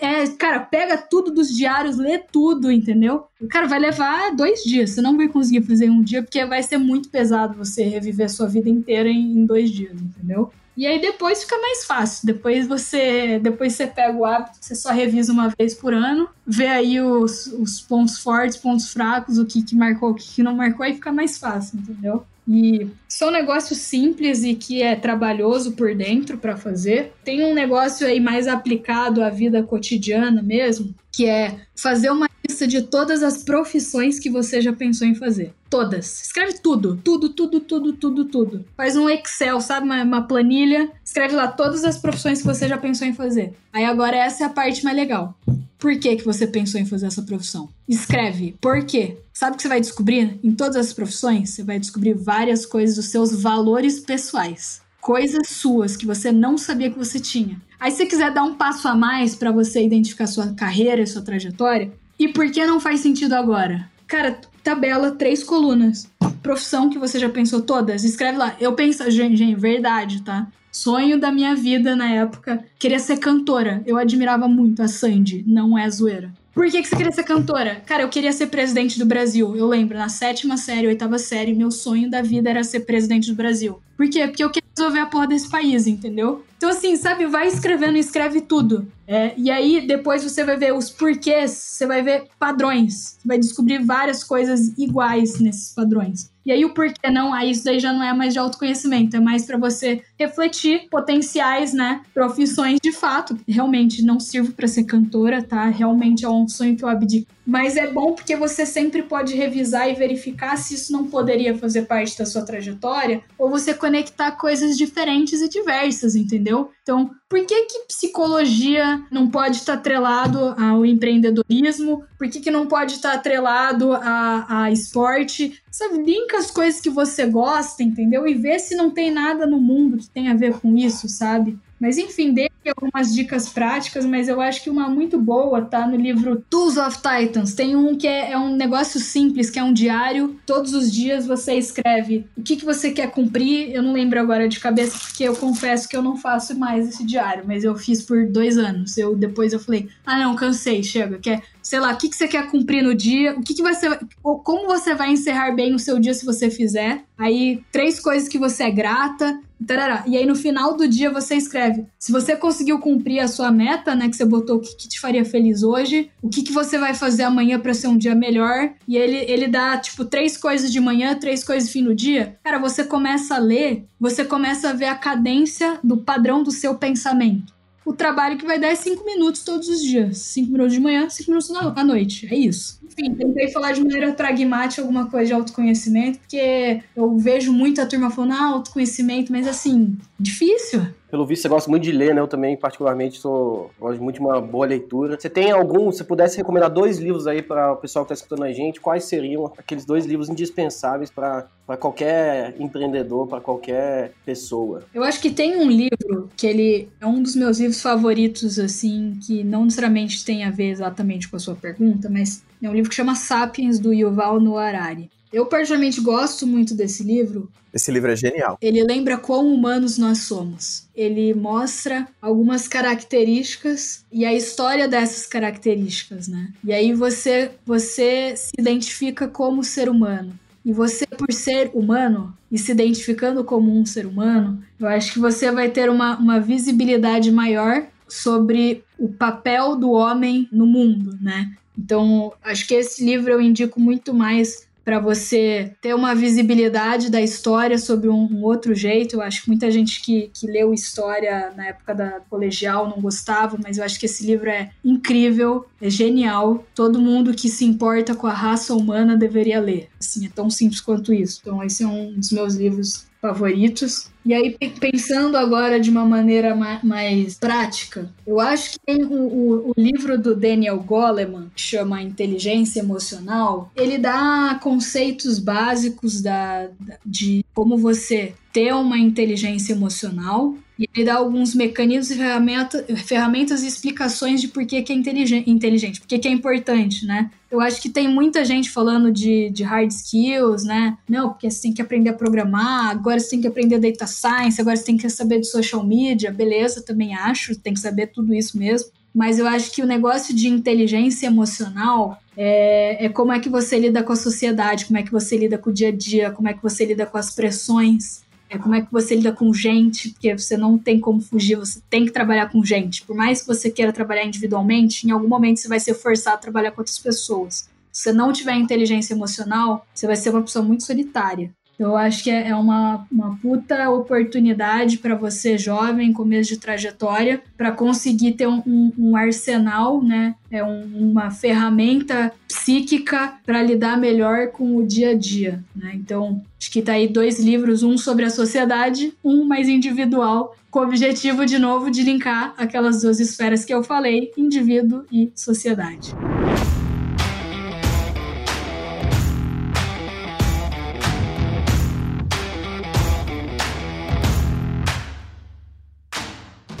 É, 0.00 0.26
cara, 0.36 0.60
pega 0.60 0.96
tudo 0.96 1.30
dos 1.30 1.48
diários, 1.48 1.96
lê 1.96 2.18
tudo, 2.18 2.72
entendeu? 2.72 3.24
Cara, 3.48 3.66
vai 3.66 3.78
levar 3.78 4.34
dois 4.34 4.62
dias. 4.64 4.90
Você 4.90 5.00
não 5.00 5.16
vai 5.16 5.28
conseguir 5.28 5.62
fazer 5.62 5.86
em 5.86 5.90
um 5.90 6.02
dia, 6.02 6.22
porque 6.22 6.44
vai 6.44 6.62
ser 6.62 6.78
muito 6.78 7.08
pesado 7.08 7.56
você 7.56 7.84
reviver 7.84 8.26
a 8.26 8.28
sua 8.28 8.46
vida 8.46 8.68
inteira 8.68 9.08
em, 9.08 9.38
em 9.38 9.46
dois 9.46 9.70
dias, 9.70 10.00
entendeu? 10.00 10.50
E 10.76 10.86
aí 10.86 11.00
depois 11.00 11.42
fica 11.42 11.58
mais 11.58 11.84
fácil. 11.84 12.26
Depois 12.26 12.66
você, 12.66 13.38
depois 13.38 13.74
você 13.74 13.86
pega 13.86 14.16
o 14.16 14.24
hábito, 14.24 14.58
você 14.60 14.74
só 14.74 14.90
revisa 14.90 15.32
uma 15.32 15.52
vez 15.56 15.74
por 15.74 15.94
ano, 15.94 16.28
vê 16.46 16.66
aí 16.66 17.00
os, 17.00 17.46
os 17.46 17.80
pontos 17.80 18.18
fortes, 18.18 18.56
pontos 18.56 18.92
fracos, 18.92 19.38
o 19.38 19.46
que, 19.46 19.62
que 19.62 19.76
marcou, 19.76 20.10
o 20.10 20.14
que, 20.14 20.34
que 20.34 20.42
não 20.42 20.54
marcou, 20.54 20.84
aí 20.84 20.94
fica 20.94 21.12
mais 21.12 21.38
fácil, 21.38 21.78
entendeu? 21.78 22.24
E 22.46 22.88
são 23.08 23.30
negócios 23.30 23.78
simples 23.78 24.44
e 24.44 24.54
que 24.54 24.82
é 24.82 24.94
trabalhoso 24.94 25.72
por 25.72 25.94
dentro 25.94 26.36
para 26.36 26.56
fazer. 26.56 27.12
Tem 27.24 27.42
um 27.44 27.54
negócio 27.54 28.06
aí 28.06 28.20
mais 28.20 28.46
aplicado 28.46 29.22
à 29.22 29.30
vida 29.30 29.62
cotidiana 29.62 30.42
mesmo, 30.42 30.94
que 31.10 31.26
é 31.26 31.60
fazer 31.74 32.10
uma 32.10 32.28
lista 32.54 32.68
de 32.68 32.82
todas 32.82 33.22
as 33.22 33.42
profissões 33.42 34.20
que 34.20 34.30
você 34.30 34.60
já 34.60 34.72
pensou 34.72 35.06
em 35.06 35.14
fazer. 35.14 35.52
Todas. 35.68 36.22
Escreve 36.22 36.54
tudo. 36.60 37.00
Tudo, 37.02 37.28
tudo, 37.30 37.58
tudo, 37.58 37.92
tudo, 37.92 38.24
tudo. 38.26 38.64
Faz 38.76 38.96
um 38.96 39.10
Excel, 39.10 39.60
sabe? 39.60 39.86
Uma, 39.86 40.04
uma, 40.04 40.22
planilha. 40.22 40.88
Escreve 41.04 41.34
lá 41.34 41.48
todas 41.48 41.84
as 41.84 41.98
profissões 41.98 42.40
que 42.40 42.46
você 42.46 42.68
já 42.68 42.78
pensou 42.78 43.08
em 43.08 43.12
fazer. 43.12 43.54
Aí 43.72 43.84
agora 43.84 44.16
essa 44.16 44.44
é 44.44 44.46
a 44.46 44.50
parte 44.50 44.84
mais 44.84 44.96
legal. 44.96 45.36
Por 45.76 45.98
que, 45.98 46.16
que 46.16 46.24
você 46.24 46.46
pensou 46.46 46.80
em 46.80 46.86
fazer 46.86 47.06
essa 47.06 47.22
profissão? 47.22 47.68
Escreve. 47.88 48.56
Por 48.60 48.86
quê? 48.86 49.18
Sabe 49.32 49.54
o 49.54 49.56
que 49.56 49.62
você 49.62 49.68
vai 49.68 49.80
descobrir? 49.80 50.38
Em 50.42 50.52
todas 50.52 50.76
as 50.76 50.92
profissões, 50.92 51.50
você 51.50 51.64
vai 51.64 51.80
descobrir 51.80 52.14
várias 52.14 52.64
coisas 52.64 52.94
dos 52.94 53.06
seus 53.06 53.34
valores 53.42 53.98
pessoais. 53.98 54.80
Coisas 55.00 55.48
suas 55.48 55.96
que 55.96 56.06
você 56.06 56.30
não 56.30 56.56
sabia 56.56 56.90
que 56.90 56.96
você 56.96 57.18
tinha. 57.18 57.60
Aí, 57.78 57.90
se 57.90 57.98
você 57.98 58.06
quiser 58.06 58.32
dar 58.32 58.44
um 58.44 58.54
passo 58.54 58.88
a 58.88 58.94
mais 58.94 59.34
para 59.34 59.52
você 59.52 59.84
identificar 59.84 60.26
sua 60.26 60.54
carreira 60.54 61.02
e 61.02 61.06
sua 61.06 61.20
trajetória, 61.20 61.92
e 62.18 62.28
por 62.28 62.50
que 62.50 62.64
não 62.64 62.80
faz 62.80 63.00
sentido 63.00 63.34
agora? 63.34 63.88
Cara, 64.06 64.38
tabela 64.62 65.12
três 65.12 65.42
colunas. 65.42 66.08
Profissão 66.42 66.88
que 66.88 66.98
você 66.98 67.18
já 67.18 67.28
pensou 67.28 67.62
todas. 67.62 68.04
Escreve 68.04 68.38
lá. 68.38 68.56
Eu 68.60 68.74
penso, 68.74 69.08
gente, 69.10 69.36
gente, 69.36 69.58
verdade, 69.58 70.22
tá? 70.22 70.46
Sonho 70.70 71.18
da 71.18 71.30
minha 71.30 71.54
vida 71.54 71.94
na 71.94 72.10
época. 72.10 72.64
Queria 72.78 72.98
ser 72.98 73.18
cantora. 73.18 73.82
Eu 73.86 73.96
admirava 73.96 74.48
muito 74.48 74.82
a 74.82 74.88
Sandy. 74.88 75.44
Não 75.46 75.78
é 75.78 75.88
zoeira. 75.88 76.32
Por 76.52 76.70
que, 76.70 76.82
que 76.82 76.88
você 76.88 76.96
queria 76.96 77.12
ser 77.12 77.24
cantora? 77.24 77.82
Cara, 77.84 78.04
eu 78.04 78.08
queria 78.08 78.32
ser 78.32 78.46
presidente 78.46 78.98
do 78.98 79.04
Brasil. 79.04 79.56
Eu 79.56 79.66
lembro, 79.66 79.98
na 79.98 80.08
sétima 80.08 80.56
série, 80.56 80.86
oitava 80.86 81.18
série, 81.18 81.52
meu 81.52 81.70
sonho 81.70 82.08
da 82.08 82.22
vida 82.22 82.48
era 82.48 82.62
ser 82.62 82.80
presidente 82.80 83.28
do 83.28 83.36
Brasil. 83.36 83.80
Por 83.96 84.08
quê? 84.08 84.26
Porque 84.28 84.44
eu 84.44 84.50
queria 84.50 84.63
resolver 84.76 85.00
a 85.00 85.06
porra 85.06 85.28
desse 85.28 85.48
país, 85.48 85.86
entendeu? 85.86 86.44
Então, 86.56 86.70
assim, 86.70 86.96
sabe, 86.96 87.26
vai 87.26 87.46
escrevendo, 87.46 87.98
escreve 87.98 88.40
tudo. 88.40 88.90
É, 89.06 89.34
e 89.36 89.50
aí, 89.50 89.86
depois 89.86 90.22
você 90.24 90.44
vai 90.44 90.56
ver 90.56 90.72
os 90.72 90.88
porquês, 90.88 91.50
você 91.50 91.86
vai 91.86 92.02
ver 92.02 92.24
padrões. 92.38 93.18
Vai 93.24 93.38
descobrir 93.38 93.84
várias 93.84 94.24
coisas 94.24 94.72
iguais 94.78 95.38
nesses 95.40 95.74
padrões. 95.74 96.30
E 96.46 96.52
aí, 96.52 96.64
o 96.64 96.74
porquê 96.74 97.10
não, 97.10 97.32
aí 97.32 97.50
isso 97.50 97.64
daí 97.64 97.80
já 97.80 97.92
não 97.92 98.02
é 98.02 98.12
mais 98.12 98.32
de 98.34 98.38
autoconhecimento, 98.38 99.16
é 99.16 99.20
mais 99.20 99.46
para 99.46 99.56
você 99.56 100.02
refletir 100.18 100.88
potenciais, 100.90 101.72
né, 101.72 102.02
profissões 102.12 102.78
de 102.82 102.92
fato. 102.92 103.38
Realmente 103.48 104.02
não 104.02 104.20
sirvo 104.20 104.52
para 104.52 104.68
ser 104.68 104.84
cantora, 104.84 105.42
tá? 105.42 105.64
Realmente 105.66 106.24
é 106.24 106.28
um 106.28 106.46
sonho 106.46 106.76
que 106.76 106.84
eu 106.84 106.88
abdico. 106.88 107.32
Mas 107.46 107.76
é 107.76 107.90
bom 107.90 108.12
porque 108.12 108.36
você 108.36 108.64
sempre 108.64 109.02
pode 109.02 109.34
revisar 109.34 109.88
e 109.88 109.94
verificar 109.94 110.56
se 110.56 110.74
isso 110.74 110.92
não 110.92 111.06
poderia 111.06 111.56
fazer 111.56 111.82
parte 111.82 112.18
da 112.18 112.26
sua 112.26 112.42
trajetória, 112.42 113.22
ou 113.38 113.50
você 113.50 113.72
conectar 113.74 114.32
coisas 114.32 114.63
diferentes 114.76 115.40
e 115.40 115.48
diversas, 115.48 116.14
entendeu? 116.14 116.70
Então, 116.82 117.10
por 117.28 117.44
que 117.44 117.62
que 117.62 117.86
psicologia 117.88 119.04
não 119.10 119.30
pode 119.30 119.56
estar 119.56 119.74
atrelado 119.74 120.54
ao 120.60 120.84
empreendedorismo? 120.84 122.04
Por 122.18 122.28
que 122.28 122.40
que 122.40 122.50
não 122.50 122.66
pode 122.66 122.94
estar 122.94 123.14
atrelado 123.14 123.92
a, 123.92 124.64
a 124.64 124.70
esporte? 124.70 125.60
Sabe, 125.70 126.02
linka 126.02 126.38
as 126.38 126.50
coisas 126.50 126.80
que 126.80 126.90
você 126.90 127.26
gosta, 127.26 127.82
entendeu? 127.82 128.26
E 128.26 128.34
vê 128.34 128.58
se 128.58 128.74
não 128.74 128.90
tem 128.90 129.10
nada 129.10 129.46
no 129.46 129.60
mundo 129.60 129.98
que 129.98 130.08
tenha 130.08 130.32
a 130.32 130.36
ver 130.36 130.54
com 130.58 130.76
isso, 130.76 131.08
sabe? 131.08 131.58
Mas 131.80 131.98
enfim, 131.98 132.32
dei 132.32 132.50
algumas 132.68 133.14
dicas 133.14 133.48
práticas, 133.48 134.04
mas 134.06 134.28
eu 134.28 134.40
acho 134.40 134.62
que 134.62 134.70
uma 134.70 134.88
muito 134.88 135.18
boa 135.20 135.62
tá 135.62 135.86
no 135.86 135.96
livro 135.96 136.42
Tools 136.48 136.76
of 136.76 136.98
Titans. 136.98 137.54
Tem 137.54 137.76
um 137.76 137.96
que 137.96 138.06
é, 138.06 138.32
é, 138.32 138.38
um 138.38 138.54
negócio 138.54 138.98
simples, 139.00 139.50
que 139.50 139.58
é 139.58 139.64
um 139.64 139.72
diário. 139.72 140.38
Todos 140.46 140.72
os 140.72 140.90
dias 140.90 141.26
você 141.26 141.54
escreve 141.54 142.26
o 142.36 142.42
que, 142.42 142.56
que 142.56 142.64
você 142.64 142.90
quer 142.90 143.10
cumprir. 143.10 143.70
Eu 143.74 143.82
não 143.82 143.92
lembro 143.92 144.18
agora 144.20 144.48
de 144.48 144.60
cabeça, 144.60 144.98
porque 144.98 145.24
eu 145.24 145.36
confesso 145.36 145.88
que 145.88 145.96
eu 145.96 146.02
não 146.02 146.16
faço 146.16 146.58
mais 146.58 146.88
esse 146.88 147.04
diário, 147.04 147.44
mas 147.46 147.64
eu 147.64 147.74
fiz 147.76 148.02
por 148.02 148.26
dois 148.26 148.56
anos. 148.56 148.96
Eu 148.96 149.14
Depois 149.14 149.52
eu 149.52 149.60
falei, 149.60 149.88
ah 150.06 150.18
não, 150.18 150.36
cansei, 150.36 150.82
chega. 150.82 151.18
Quer, 151.18 151.42
sei 151.62 151.80
lá, 151.80 151.92
o 151.92 151.96
que, 151.96 152.08
que 152.08 152.16
você 152.16 152.28
quer 152.28 152.50
cumprir 152.50 152.82
no 152.82 152.94
dia, 152.94 153.34
o 153.34 153.42
que, 153.42 153.54
que 153.54 153.62
você. 153.62 153.98
Como 154.22 154.66
você 154.66 154.94
vai 154.94 155.10
encerrar 155.10 155.52
bem 155.52 155.74
o 155.74 155.78
seu 155.78 155.98
dia 155.98 156.14
se 156.14 156.24
você 156.24 156.50
fizer. 156.50 157.04
Aí, 157.18 157.62
três 157.70 158.00
coisas 158.00 158.28
que 158.28 158.38
você 158.38 158.64
é 158.64 158.70
grata, 158.70 159.38
Tarará. 159.66 160.04
E 160.06 160.16
aí 160.16 160.26
no 160.26 160.34
final 160.34 160.76
do 160.76 160.86
dia 160.88 161.10
você 161.10 161.34
escreve: 161.34 161.86
se 161.98 162.12
você 162.12 162.36
conseguiu 162.36 162.78
cumprir 162.78 163.20
a 163.20 163.28
sua 163.28 163.50
meta, 163.50 163.94
né, 163.94 164.08
que 164.08 164.16
você 164.16 164.24
botou 164.24 164.56
o 164.56 164.60
que, 164.60 164.76
que 164.76 164.88
te 164.88 165.00
faria 165.00 165.24
feliz 165.24 165.62
hoje, 165.62 166.10
o 166.22 166.28
que, 166.28 166.42
que 166.42 166.52
você 166.52 166.78
vai 166.78 166.94
fazer 166.94 167.22
amanhã 167.22 167.58
para 167.58 167.74
ser 167.74 167.88
um 167.88 167.96
dia 167.96 168.14
melhor. 168.14 168.70
E 168.86 168.96
ele, 168.96 169.16
ele 169.16 169.48
dá 169.48 169.76
tipo 169.78 170.04
três 170.04 170.36
coisas 170.36 170.70
de 170.72 170.80
manhã, 170.80 171.14
três 171.14 171.42
coisas 171.44 171.70
fim 171.70 171.84
do 171.84 171.94
dia. 171.94 172.36
Cara, 172.42 172.58
você 172.58 172.84
começa 172.84 173.36
a 173.36 173.38
ler, 173.38 173.84
você 173.98 174.24
começa 174.24 174.70
a 174.70 174.72
ver 174.72 174.86
a 174.86 174.94
cadência 174.94 175.78
do 175.82 175.96
padrão 175.96 176.42
do 176.42 176.50
seu 176.50 176.74
pensamento 176.74 177.53
o 177.84 177.92
trabalho 177.92 178.38
que 178.38 178.46
vai 178.46 178.58
dar 178.58 178.68
é 178.68 178.74
cinco 178.74 179.04
minutos 179.04 179.44
todos 179.44 179.68
os 179.68 179.82
dias. 179.82 180.18
Cinco 180.18 180.52
minutos 180.52 180.72
de 180.72 180.80
manhã, 180.80 181.08
cinco 181.10 181.30
minutos 181.30 181.50
à 181.50 181.84
noite. 181.84 182.26
É 182.30 182.36
isso. 182.36 182.80
Enfim, 182.84 183.14
tentei 183.14 183.50
falar 183.50 183.72
de 183.72 183.82
maneira 183.82 184.12
pragmática 184.12 184.80
alguma 184.82 185.10
coisa 185.10 185.26
de 185.26 185.32
autoconhecimento, 185.32 186.18
porque 186.18 186.80
eu 186.96 187.16
vejo 187.18 187.52
muita 187.52 187.86
turma 187.86 188.10
falando, 188.10 188.32
ah, 188.32 188.46
autoconhecimento, 188.46 189.30
mas 189.30 189.46
assim, 189.46 189.96
difícil. 190.18 190.86
Pelo 191.10 191.26
visto, 191.26 191.42
você 191.42 191.48
gosta 191.48 191.70
muito 191.70 191.84
de 191.84 191.92
ler, 191.92 192.14
né? 192.14 192.20
Eu 192.20 192.26
também, 192.26 192.56
particularmente, 192.56 193.18
sou, 193.18 193.70
gosto 193.78 194.02
muito 194.02 194.16
de 194.16 194.20
uma 194.20 194.40
boa 194.40 194.66
leitura. 194.66 195.18
Você 195.18 195.30
tem 195.30 195.50
algum, 195.50 195.92
se 195.92 196.02
pudesse 196.04 196.36
recomendar 196.36 196.70
dois 196.70 196.98
livros 196.98 197.26
aí 197.26 197.40
para 197.40 197.72
o 197.72 197.76
pessoal 197.76 198.04
que 198.04 198.12
está 198.12 198.22
escutando 198.24 198.44
a 198.44 198.52
gente, 198.52 198.80
quais 198.80 199.04
seriam 199.04 199.52
aqueles 199.56 199.84
dois 199.84 200.06
livros 200.06 200.28
indispensáveis 200.28 201.10
para 201.10 201.48
qualquer 201.78 202.54
empreendedor, 202.58 203.28
para 203.28 203.40
qualquer 203.40 204.12
pessoa? 204.24 204.82
Eu 204.92 205.04
acho 205.04 205.20
que 205.20 205.30
tem 205.30 205.56
um 205.56 205.70
livro 205.70 206.28
que 206.36 206.46
ele 206.46 206.88
é 207.00 207.06
um 207.06 207.22
dos 207.22 207.36
meus 207.36 207.58
livros 207.58 207.80
favoritos, 207.80 208.58
assim, 208.58 209.18
que 209.24 209.44
não 209.44 209.64
necessariamente 209.64 210.24
tem 210.24 210.44
a 210.44 210.50
ver 210.50 210.70
exatamente 210.70 211.28
com 211.28 211.36
a 211.36 211.40
sua 211.40 211.54
pergunta, 211.54 212.08
mas 212.10 212.42
é 212.62 212.68
um 212.68 212.74
livro 212.74 212.90
que 212.90 212.96
chama 212.96 213.14
Sapiens, 213.14 213.78
do 213.78 213.92
Yuval 213.92 214.40
Noah 214.40 214.68
Harari. 214.68 215.10
Eu 215.34 215.46
particularmente 215.46 216.00
gosto 216.00 216.46
muito 216.46 216.76
desse 216.76 217.02
livro. 217.02 217.50
Esse 217.72 217.90
livro 217.90 218.08
é 218.08 218.14
genial. 218.14 218.56
Ele 218.62 218.84
lembra 218.84 219.18
quão 219.18 219.52
humanos 219.52 219.98
nós 219.98 220.18
somos. 220.18 220.86
Ele 220.94 221.34
mostra 221.34 222.06
algumas 222.22 222.68
características 222.68 224.04
e 224.12 224.24
a 224.24 224.32
história 224.32 224.86
dessas 224.86 225.26
características, 225.26 226.28
né? 226.28 226.52
E 226.62 226.72
aí 226.72 226.92
você 226.92 227.50
você 227.66 228.36
se 228.36 228.52
identifica 228.56 229.26
como 229.26 229.64
ser 229.64 229.88
humano. 229.88 230.38
E 230.64 230.72
você, 230.72 231.04
por 231.04 231.32
ser 231.32 231.72
humano 231.74 232.32
e 232.50 232.56
se 232.56 232.70
identificando 232.70 233.42
como 233.42 233.76
um 233.76 233.84
ser 233.84 234.06
humano, 234.06 234.62
eu 234.78 234.86
acho 234.86 235.12
que 235.12 235.18
você 235.18 235.50
vai 235.50 235.68
ter 235.68 235.90
uma, 235.90 236.16
uma 236.16 236.38
visibilidade 236.38 237.32
maior 237.32 237.84
sobre 238.08 238.84
o 238.96 239.08
papel 239.08 239.76
do 239.76 239.90
homem 239.90 240.48
no 240.52 240.64
mundo, 240.64 241.18
né? 241.20 241.52
Então, 241.76 242.32
acho 242.42 242.68
que 242.68 242.74
esse 242.74 243.04
livro 243.04 243.32
eu 243.32 243.40
indico 243.40 243.80
muito 243.80 244.14
mais 244.14 244.66
para 244.84 245.00
você 245.00 245.72
ter 245.80 245.94
uma 245.94 246.14
visibilidade 246.14 247.10
da 247.10 247.20
história 247.20 247.78
sobre 247.78 248.08
um, 248.08 248.28
um, 248.30 248.42
outro 248.42 248.74
jeito. 248.74 249.16
Eu 249.16 249.22
acho 249.22 249.42
que 249.42 249.48
muita 249.48 249.70
gente 249.70 250.02
que, 250.02 250.30
que 250.32 250.46
leu 250.46 250.74
história 250.74 251.52
na 251.56 251.68
época 251.68 251.94
da 251.94 252.20
colegial 252.28 252.88
não 252.88 253.00
gostava, 253.00 253.58
mas 253.62 253.78
eu 253.78 253.84
acho 253.84 253.98
que 253.98 254.06
esse 254.06 254.26
livro 254.26 254.50
é 254.50 254.70
incrível, 254.84 255.64
é 255.80 255.88
genial. 255.88 256.64
Todo 256.74 257.00
mundo 257.00 257.34
que 257.34 257.48
se 257.48 257.64
importa 257.64 258.14
com 258.14 258.26
a 258.26 258.32
raça 258.32 258.74
humana 258.74 259.16
deveria 259.16 259.60
ler. 259.60 259.88
Assim, 259.98 260.26
é 260.26 260.28
tão 260.28 260.50
simples 260.50 260.80
quanto 260.80 261.12
isso. 261.12 261.40
Então, 261.40 261.62
esse 261.62 261.82
é 261.82 261.86
um 261.86 262.14
dos 262.14 262.30
meus 262.30 262.54
livros 262.54 263.06
favoritos. 263.24 264.10
E 264.22 264.34
aí, 264.34 264.54
pensando 264.78 265.38
agora 265.38 265.80
de 265.80 265.88
uma 265.88 266.04
maneira 266.04 266.54
mais 266.82 267.36
prática, 267.36 268.10
eu 268.26 268.38
acho 268.38 268.72
que 268.72 268.78
tem 268.84 269.02
o, 269.02 269.14
o, 269.14 269.70
o, 269.70 269.74
livro 269.78 270.18
do 270.18 270.36
Daniel 270.36 270.78
Goleman, 270.80 271.50
que 271.54 271.62
chama 271.62 272.02
Inteligência 272.02 272.80
Emocional, 272.80 273.70
ele 273.74 273.96
dá 273.96 274.58
conceitos 274.62 275.38
básicos 275.38 276.20
da, 276.20 276.68
de 277.04 277.44
como 277.54 277.78
você 277.78 278.34
ter 278.52 278.74
uma 278.74 278.98
inteligência 278.98 279.72
emocional 279.72 280.54
e 280.78 280.88
ele 280.94 281.04
dá 281.04 281.14
alguns 281.14 281.54
mecanismos 281.54 282.10
e 282.10 282.16
ferramenta, 282.16 282.84
ferramentas 282.96 283.62
e 283.62 283.66
explicações 283.66 284.40
de 284.40 284.48
por 284.48 284.66
que, 284.66 284.82
que 284.82 284.92
é 284.92 284.96
inteligente, 284.96 285.48
inteligente 285.48 286.00
por 286.00 286.08
que, 286.08 286.18
que 286.18 286.28
é 286.28 286.30
importante, 286.30 287.06
né? 287.06 287.30
Eu 287.50 287.60
acho 287.60 287.80
que 287.80 287.88
tem 287.88 288.08
muita 288.08 288.44
gente 288.44 288.68
falando 288.68 289.12
de, 289.12 289.48
de 289.50 289.62
hard 289.62 289.88
skills, 289.90 290.64
né? 290.64 290.98
Não, 291.08 291.28
porque 291.28 291.48
você 291.48 291.62
tem 291.62 291.72
que 291.72 291.80
aprender 291.80 292.10
a 292.10 292.14
programar, 292.14 292.90
agora 292.90 293.20
você 293.20 293.30
tem 293.30 293.40
que 293.40 293.46
aprender 293.46 293.78
data 293.78 294.06
science, 294.06 294.60
agora 294.60 294.76
você 294.76 294.84
tem 294.84 294.96
que 294.96 295.08
saber 295.08 295.38
de 295.38 295.46
social 295.46 295.84
media, 295.84 296.32
beleza, 296.32 296.82
também 296.82 297.14
acho, 297.14 297.56
tem 297.56 297.72
que 297.72 297.80
saber 297.80 298.08
tudo 298.08 298.34
isso 298.34 298.58
mesmo. 298.58 298.90
Mas 299.14 299.38
eu 299.38 299.46
acho 299.46 299.70
que 299.70 299.80
o 299.80 299.86
negócio 299.86 300.34
de 300.34 300.48
inteligência 300.48 301.28
emocional 301.28 302.18
é, 302.36 303.04
é 303.04 303.08
como 303.08 303.32
é 303.32 303.38
que 303.38 303.48
você 303.48 303.78
lida 303.78 304.02
com 304.02 304.12
a 304.12 304.16
sociedade, 304.16 304.86
como 304.86 304.98
é 304.98 305.04
que 305.04 305.12
você 305.12 305.36
lida 305.36 305.56
com 305.56 305.70
o 305.70 305.72
dia 305.72 305.88
a 305.88 305.92
dia, 305.92 306.32
como 306.32 306.48
é 306.48 306.52
que 306.52 306.60
você 306.60 306.84
lida 306.84 307.06
com 307.06 307.16
as 307.16 307.32
pressões 307.32 308.23
é 308.54 308.58
como 308.58 308.74
é 308.74 308.80
que 308.80 308.92
você 308.92 309.16
lida 309.16 309.32
com 309.32 309.52
gente, 309.52 310.10
porque 310.10 310.38
você 310.38 310.56
não 310.56 310.78
tem 310.78 311.00
como 311.00 311.20
fugir, 311.20 311.56
você 311.56 311.80
tem 311.90 312.04
que 312.04 312.12
trabalhar 312.12 312.48
com 312.48 312.64
gente. 312.64 313.02
Por 313.02 313.16
mais 313.16 313.40
que 313.40 313.48
você 313.48 313.68
queira 313.68 313.92
trabalhar 313.92 314.24
individualmente, 314.24 315.06
em 315.06 315.10
algum 315.10 315.26
momento 315.26 315.58
você 315.58 315.66
vai 315.66 315.80
ser 315.80 315.94
forçado 315.94 316.36
a 316.36 316.40
trabalhar 316.40 316.70
com 316.70 316.80
outras 316.80 316.98
pessoas. 316.98 317.68
Se 317.92 318.02
você 318.04 318.12
não 318.12 318.32
tiver 318.32 318.54
inteligência 318.54 319.12
emocional, 319.12 319.84
você 319.92 320.06
vai 320.06 320.14
ser 320.14 320.30
uma 320.30 320.42
pessoa 320.42 320.64
muito 320.64 320.84
solitária. 320.84 321.50
Eu 321.78 321.96
acho 321.96 322.22
que 322.22 322.30
é, 322.30 322.48
é 322.48 322.54
uma, 322.54 323.06
uma 323.10 323.36
puta 323.42 323.90
oportunidade 323.90 324.98
para 324.98 325.14
você, 325.14 325.58
jovem, 325.58 326.12
começo 326.12 326.50
de 326.50 326.58
trajetória, 326.58 327.42
para 327.56 327.72
conseguir 327.72 328.32
ter 328.32 328.46
um, 328.46 328.62
um, 328.66 328.92
um, 328.98 329.16
arsenal, 329.16 330.02
né? 330.02 330.34
É 330.50 330.62
um, 330.62 331.10
uma 331.10 331.30
ferramenta 331.30 332.32
psíquica 332.46 333.34
para 333.44 333.62
lidar 333.62 333.98
melhor 333.98 334.48
com 334.48 334.76
o 334.76 334.86
dia 334.86 335.10
a 335.10 335.14
dia. 335.14 335.62
Né? 335.74 335.92
Então, 335.94 336.40
acho 336.58 336.70
que 336.70 336.80
tá 336.80 336.92
aí 336.92 337.08
dois 337.08 337.40
livros, 337.40 337.82
um 337.82 337.98
sobre 337.98 338.24
a 338.24 338.30
sociedade, 338.30 339.12
um 339.24 339.44
mais 339.44 339.68
individual, 339.68 340.56
com 340.70 340.80
o 340.80 340.82
objetivo, 340.82 341.44
de 341.44 341.58
novo, 341.58 341.90
de 341.90 342.02
linkar 342.02 342.54
aquelas 342.56 343.02
duas 343.02 343.20
esferas 343.20 343.64
que 343.64 343.74
eu 343.74 343.82
falei, 343.82 344.32
indivíduo 344.36 345.04
e 345.10 345.30
sociedade. 345.34 346.14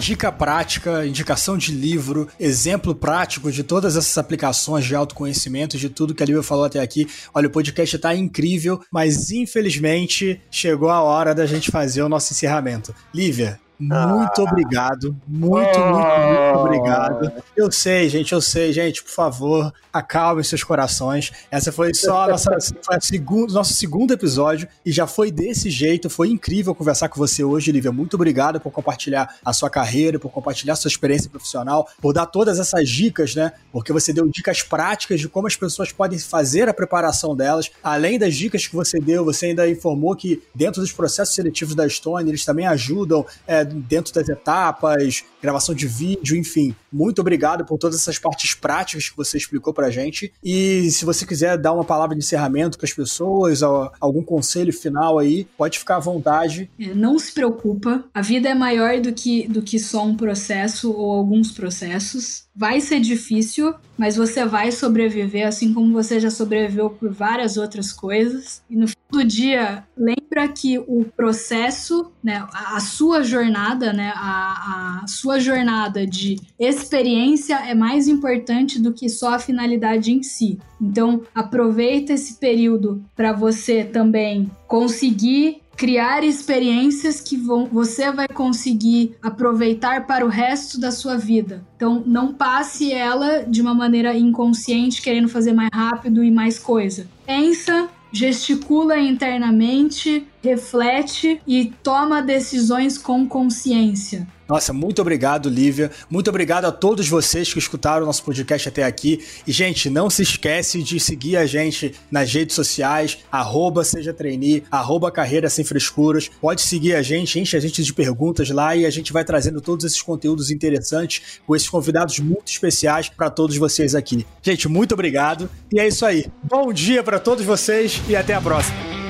Dica 0.04 0.30
prática, 0.30 1.06
indicação 1.06 1.56
de 1.56 1.72
livro, 1.72 2.28
exemplo 2.38 2.94
prático 2.94 3.50
de 3.50 3.64
todas 3.64 3.96
essas 3.96 4.18
aplicações 4.18 4.84
de 4.84 4.94
autoconhecimento, 4.94 5.78
de 5.78 5.88
tudo 5.88 6.14
que 6.14 6.22
a 6.22 6.26
Lívia 6.26 6.42
falou 6.42 6.66
até 6.66 6.78
aqui. 6.78 7.08
Olha, 7.32 7.48
o 7.48 7.50
podcast 7.50 7.96
está 7.96 8.14
incrível, 8.14 8.82
mas 8.92 9.30
infelizmente 9.30 10.38
chegou 10.50 10.90
a 10.90 11.00
hora 11.00 11.34
da 11.34 11.46
gente 11.46 11.70
fazer 11.70 12.02
o 12.02 12.08
nosso 12.10 12.34
encerramento. 12.34 12.94
Lívia, 13.14 13.58
muito 13.78 14.40
ah. 14.40 14.44
obrigado. 14.44 15.16
Muito, 15.26 15.78
oh. 15.78 15.92
muito, 15.92 16.08
muito 16.08 16.58
obrigado. 16.58 17.32
Eu 17.56 17.70
sei, 17.70 18.08
gente, 18.08 18.32
eu 18.32 18.40
sei, 18.40 18.72
gente, 18.72 19.02
por 19.02 19.10
favor, 19.10 19.72
acalmem 19.92 20.44
seus 20.44 20.62
corações. 20.62 21.32
Essa 21.50 21.72
foi 21.72 21.92
só 21.94 22.22
a 22.24 22.28
nossa, 22.28 22.50
foi 22.82 22.96
a 22.96 23.00
segundo, 23.00 23.52
nosso 23.52 23.72
segundo 23.74 24.12
episódio 24.12 24.68
e 24.84 24.92
já 24.92 25.06
foi 25.06 25.30
desse 25.30 25.70
jeito. 25.70 26.08
Foi 26.08 26.28
incrível 26.28 26.74
conversar 26.74 27.08
com 27.08 27.18
você 27.18 27.42
hoje, 27.42 27.72
Lívia. 27.72 27.92
Muito 27.92 28.14
obrigado 28.14 28.60
por 28.60 28.70
compartilhar 28.70 29.36
a 29.44 29.52
sua 29.52 29.70
carreira, 29.70 30.18
por 30.18 30.30
compartilhar 30.30 30.74
a 30.74 30.76
sua 30.76 30.88
experiência 30.88 31.30
profissional, 31.30 31.88
por 32.00 32.12
dar 32.12 32.26
todas 32.26 32.58
essas 32.58 32.88
dicas, 32.88 33.34
né? 33.34 33.52
Porque 33.72 33.92
você 33.92 34.12
deu 34.12 34.28
dicas 34.28 34.62
práticas 34.62 35.20
de 35.20 35.28
como 35.28 35.46
as 35.46 35.56
pessoas 35.56 35.92
podem 35.92 36.18
fazer 36.18 36.68
a 36.68 36.74
preparação 36.74 37.34
delas. 37.34 37.70
Além 37.82 38.18
das 38.18 38.34
dicas 38.34 38.66
que 38.66 38.74
você 38.74 38.98
deu, 38.98 39.24
você 39.24 39.46
ainda 39.46 39.68
informou 39.68 40.14
que 40.14 40.42
dentro 40.54 40.80
dos 40.80 40.92
processos 40.92 41.34
seletivos 41.34 41.74
da 41.74 41.88
Stone, 41.88 42.28
eles 42.30 42.44
também 42.44 42.66
ajudam. 42.66 43.26
É, 43.46 43.63
dentro 43.64 44.12
das 44.14 44.28
etapas, 44.28 45.24
gravação 45.42 45.74
de 45.74 45.86
vídeo, 45.86 46.36
enfim. 46.36 46.74
Muito 46.94 47.20
obrigado 47.20 47.64
por 47.64 47.76
todas 47.76 47.98
essas 47.98 48.18
partes 48.18 48.54
práticas 48.54 49.08
que 49.08 49.16
você 49.16 49.36
explicou 49.36 49.74
pra 49.74 49.90
gente. 49.90 50.32
E 50.42 50.88
se 50.92 51.04
você 51.04 51.26
quiser 51.26 51.58
dar 51.58 51.72
uma 51.72 51.84
palavra 51.84 52.14
de 52.14 52.22
encerramento 52.22 52.78
para 52.78 52.86
as 52.86 52.92
pessoas, 52.92 53.62
algum 53.64 54.22
conselho 54.22 54.72
final 54.72 55.18
aí, 55.18 55.44
pode 55.58 55.78
ficar 55.78 55.96
à 55.96 56.00
vontade. 56.00 56.70
É, 56.78 56.94
não 56.94 57.18
se 57.18 57.32
preocupa, 57.32 58.04
a 58.14 58.22
vida 58.22 58.48
é 58.48 58.54
maior 58.54 59.00
do 59.00 59.12
que, 59.12 59.48
do 59.48 59.60
que 59.60 59.78
só 59.78 60.04
um 60.04 60.16
processo 60.16 60.92
ou 60.92 61.10
alguns 61.10 61.50
processos. 61.50 62.44
Vai 62.54 62.80
ser 62.80 63.00
difícil, 63.00 63.74
mas 63.98 64.14
você 64.14 64.44
vai 64.44 64.70
sobreviver, 64.70 65.46
assim 65.46 65.74
como 65.74 65.92
você 65.92 66.20
já 66.20 66.30
sobreviveu 66.30 66.88
por 66.88 67.12
várias 67.12 67.56
outras 67.56 67.92
coisas. 67.92 68.62
E 68.70 68.76
no 68.76 68.86
fim 68.86 68.94
do 69.10 69.24
dia, 69.24 69.84
lembra 69.96 70.48
que 70.48 70.78
o 70.78 71.04
processo, 71.16 72.12
né, 72.22 72.46
a, 72.52 72.78
sua 72.78 73.22
jornada, 73.22 73.92
né, 73.92 74.12
a, 74.14 75.00
a 75.02 75.06
sua 75.08 75.40
jornada 75.40 76.06
de 76.06 76.36
experiência 76.84 77.56
é 77.66 77.74
mais 77.74 78.06
importante 78.06 78.80
do 78.80 78.92
que 78.92 79.08
só 79.08 79.34
a 79.34 79.38
finalidade 79.38 80.12
em 80.12 80.22
si. 80.22 80.58
Então, 80.80 81.22
aproveita 81.34 82.12
esse 82.12 82.34
período 82.34 83.02
para 83.16 83.32
você 83.32 83.82
também 83.82 84.50
conseguir 84.68 85.62
criar 85.76 86.22
experiências 86.22 87.20
que 87.20 87.36
vão, 87.36 87.66
você 87.66 88.12
vai 88.12 88.28
conseguir 88.28 89.16
aproveitar 89.20 90.06
para 90.06 90.24
o 90.24 90.28
resto 90.28 90.78
da 90.78 90.92
sua 90.92 91.16
vida. 91.16 91.64
Então, 91.76 92.02
não 92.06 92.32
passe 92.32 92.92
ela 92.92 93.40
de 93.40 93.60
uma 93.60 93.74
maneira 93.74 94.16
inconsciente, 94.16 95.02
querendo 95.02 95.28
fazer 95.28 95.52
mais 95.52 95.70
rápido 95.72 96.22
e 96.22 96.30
mais 96.30 96.58
coisa. 96.58 97.08
Pensa, 97.26 97.88
gesticula 98.12 98.98
internamente, 98.98 100.24
reflete 100.42 101.40
e 101.46 101.72
toma 101.82 102.22
decisões 102.22 102.96
com 102.96 103.26
consciência. 103.26 104.28
Nossa, 104.48 104.72
muito 104.72 105.00
obrigado, 105.00 105.48
Lívia. 105.48 105.90
Muito 106.10 106.28
obrigado 106.28 106.66
a 106.66 106.72
todos 106.72 107.08
vocês 107.08 107.52
que 107.52 107.58
escutaram 107.58 108.02
o 108.02 108.06
nosso 108.06 108.22
podcast 108.22 108.68
até 108.68 108.84
aqui. 108.84 109.24
E, 109.46 109.52
gente, 109.52 109.88
não 109.88 110.10
se 110.10 110.22
esquece 110.22 110.82
de 110.82 111.00
seguir 111.00 111.36
a 111.36 111.46
gente 111.46 111.94
nas 112.10 112.32
redes 112.32 112.54
sociais, 112.54 113.18
arroba 113.30 113.84
seja 113.84 114.12
trainee, 114.12 114.64
arroba 114.70 115.10
carreira 115.10 115.48
sem 115.48 115.64
frescuras. 115.64 116.30
Pode 116.40 116.62
seguir 116.62 116.94
a 116.94 117.02
gente, 117.02 117.38
enche 117.38 117.56
a 117.56 117.60
gente 117.60 117.82
de 117.82 117.92
perguntas 117.92 118.50
lá 118.50 118.76
e 118.76 118.84
a 118.84 118.90
gente 118.90 119.12
vai 119.12 119.24
trazendo 119.24 119.60
todos 119.60 119.84
esses 119.84 120.02
conteúdos 120.02 120.50
interessantes 120.50 121.40
com 121.46 121.56
esses 121.56 121.68
convidados 121.68 122.18
muito 122.18 122.50
especiais 122.50 123.08
para 123.08 123.30
todos 123.30 123.56
vocês 123.56 123.94
aqui. 123.94 124.26
Gente, 124.42 124.68
muito 124.68 124.92
obrigado. 124.92 125.48
E 125.72 125.80
é 125.80 125.88
isso 125.88 126.04
aí. 126.04 126.26
Bom 126.42 126.72
dia 126.72 127.02
para 127.02 127.18
todos 127.18 127.44
vocês 127.44 128.00
e 128.08 128.14
até 128.14 128.34
a 128.34 128.40
próxima. 128.40 129.03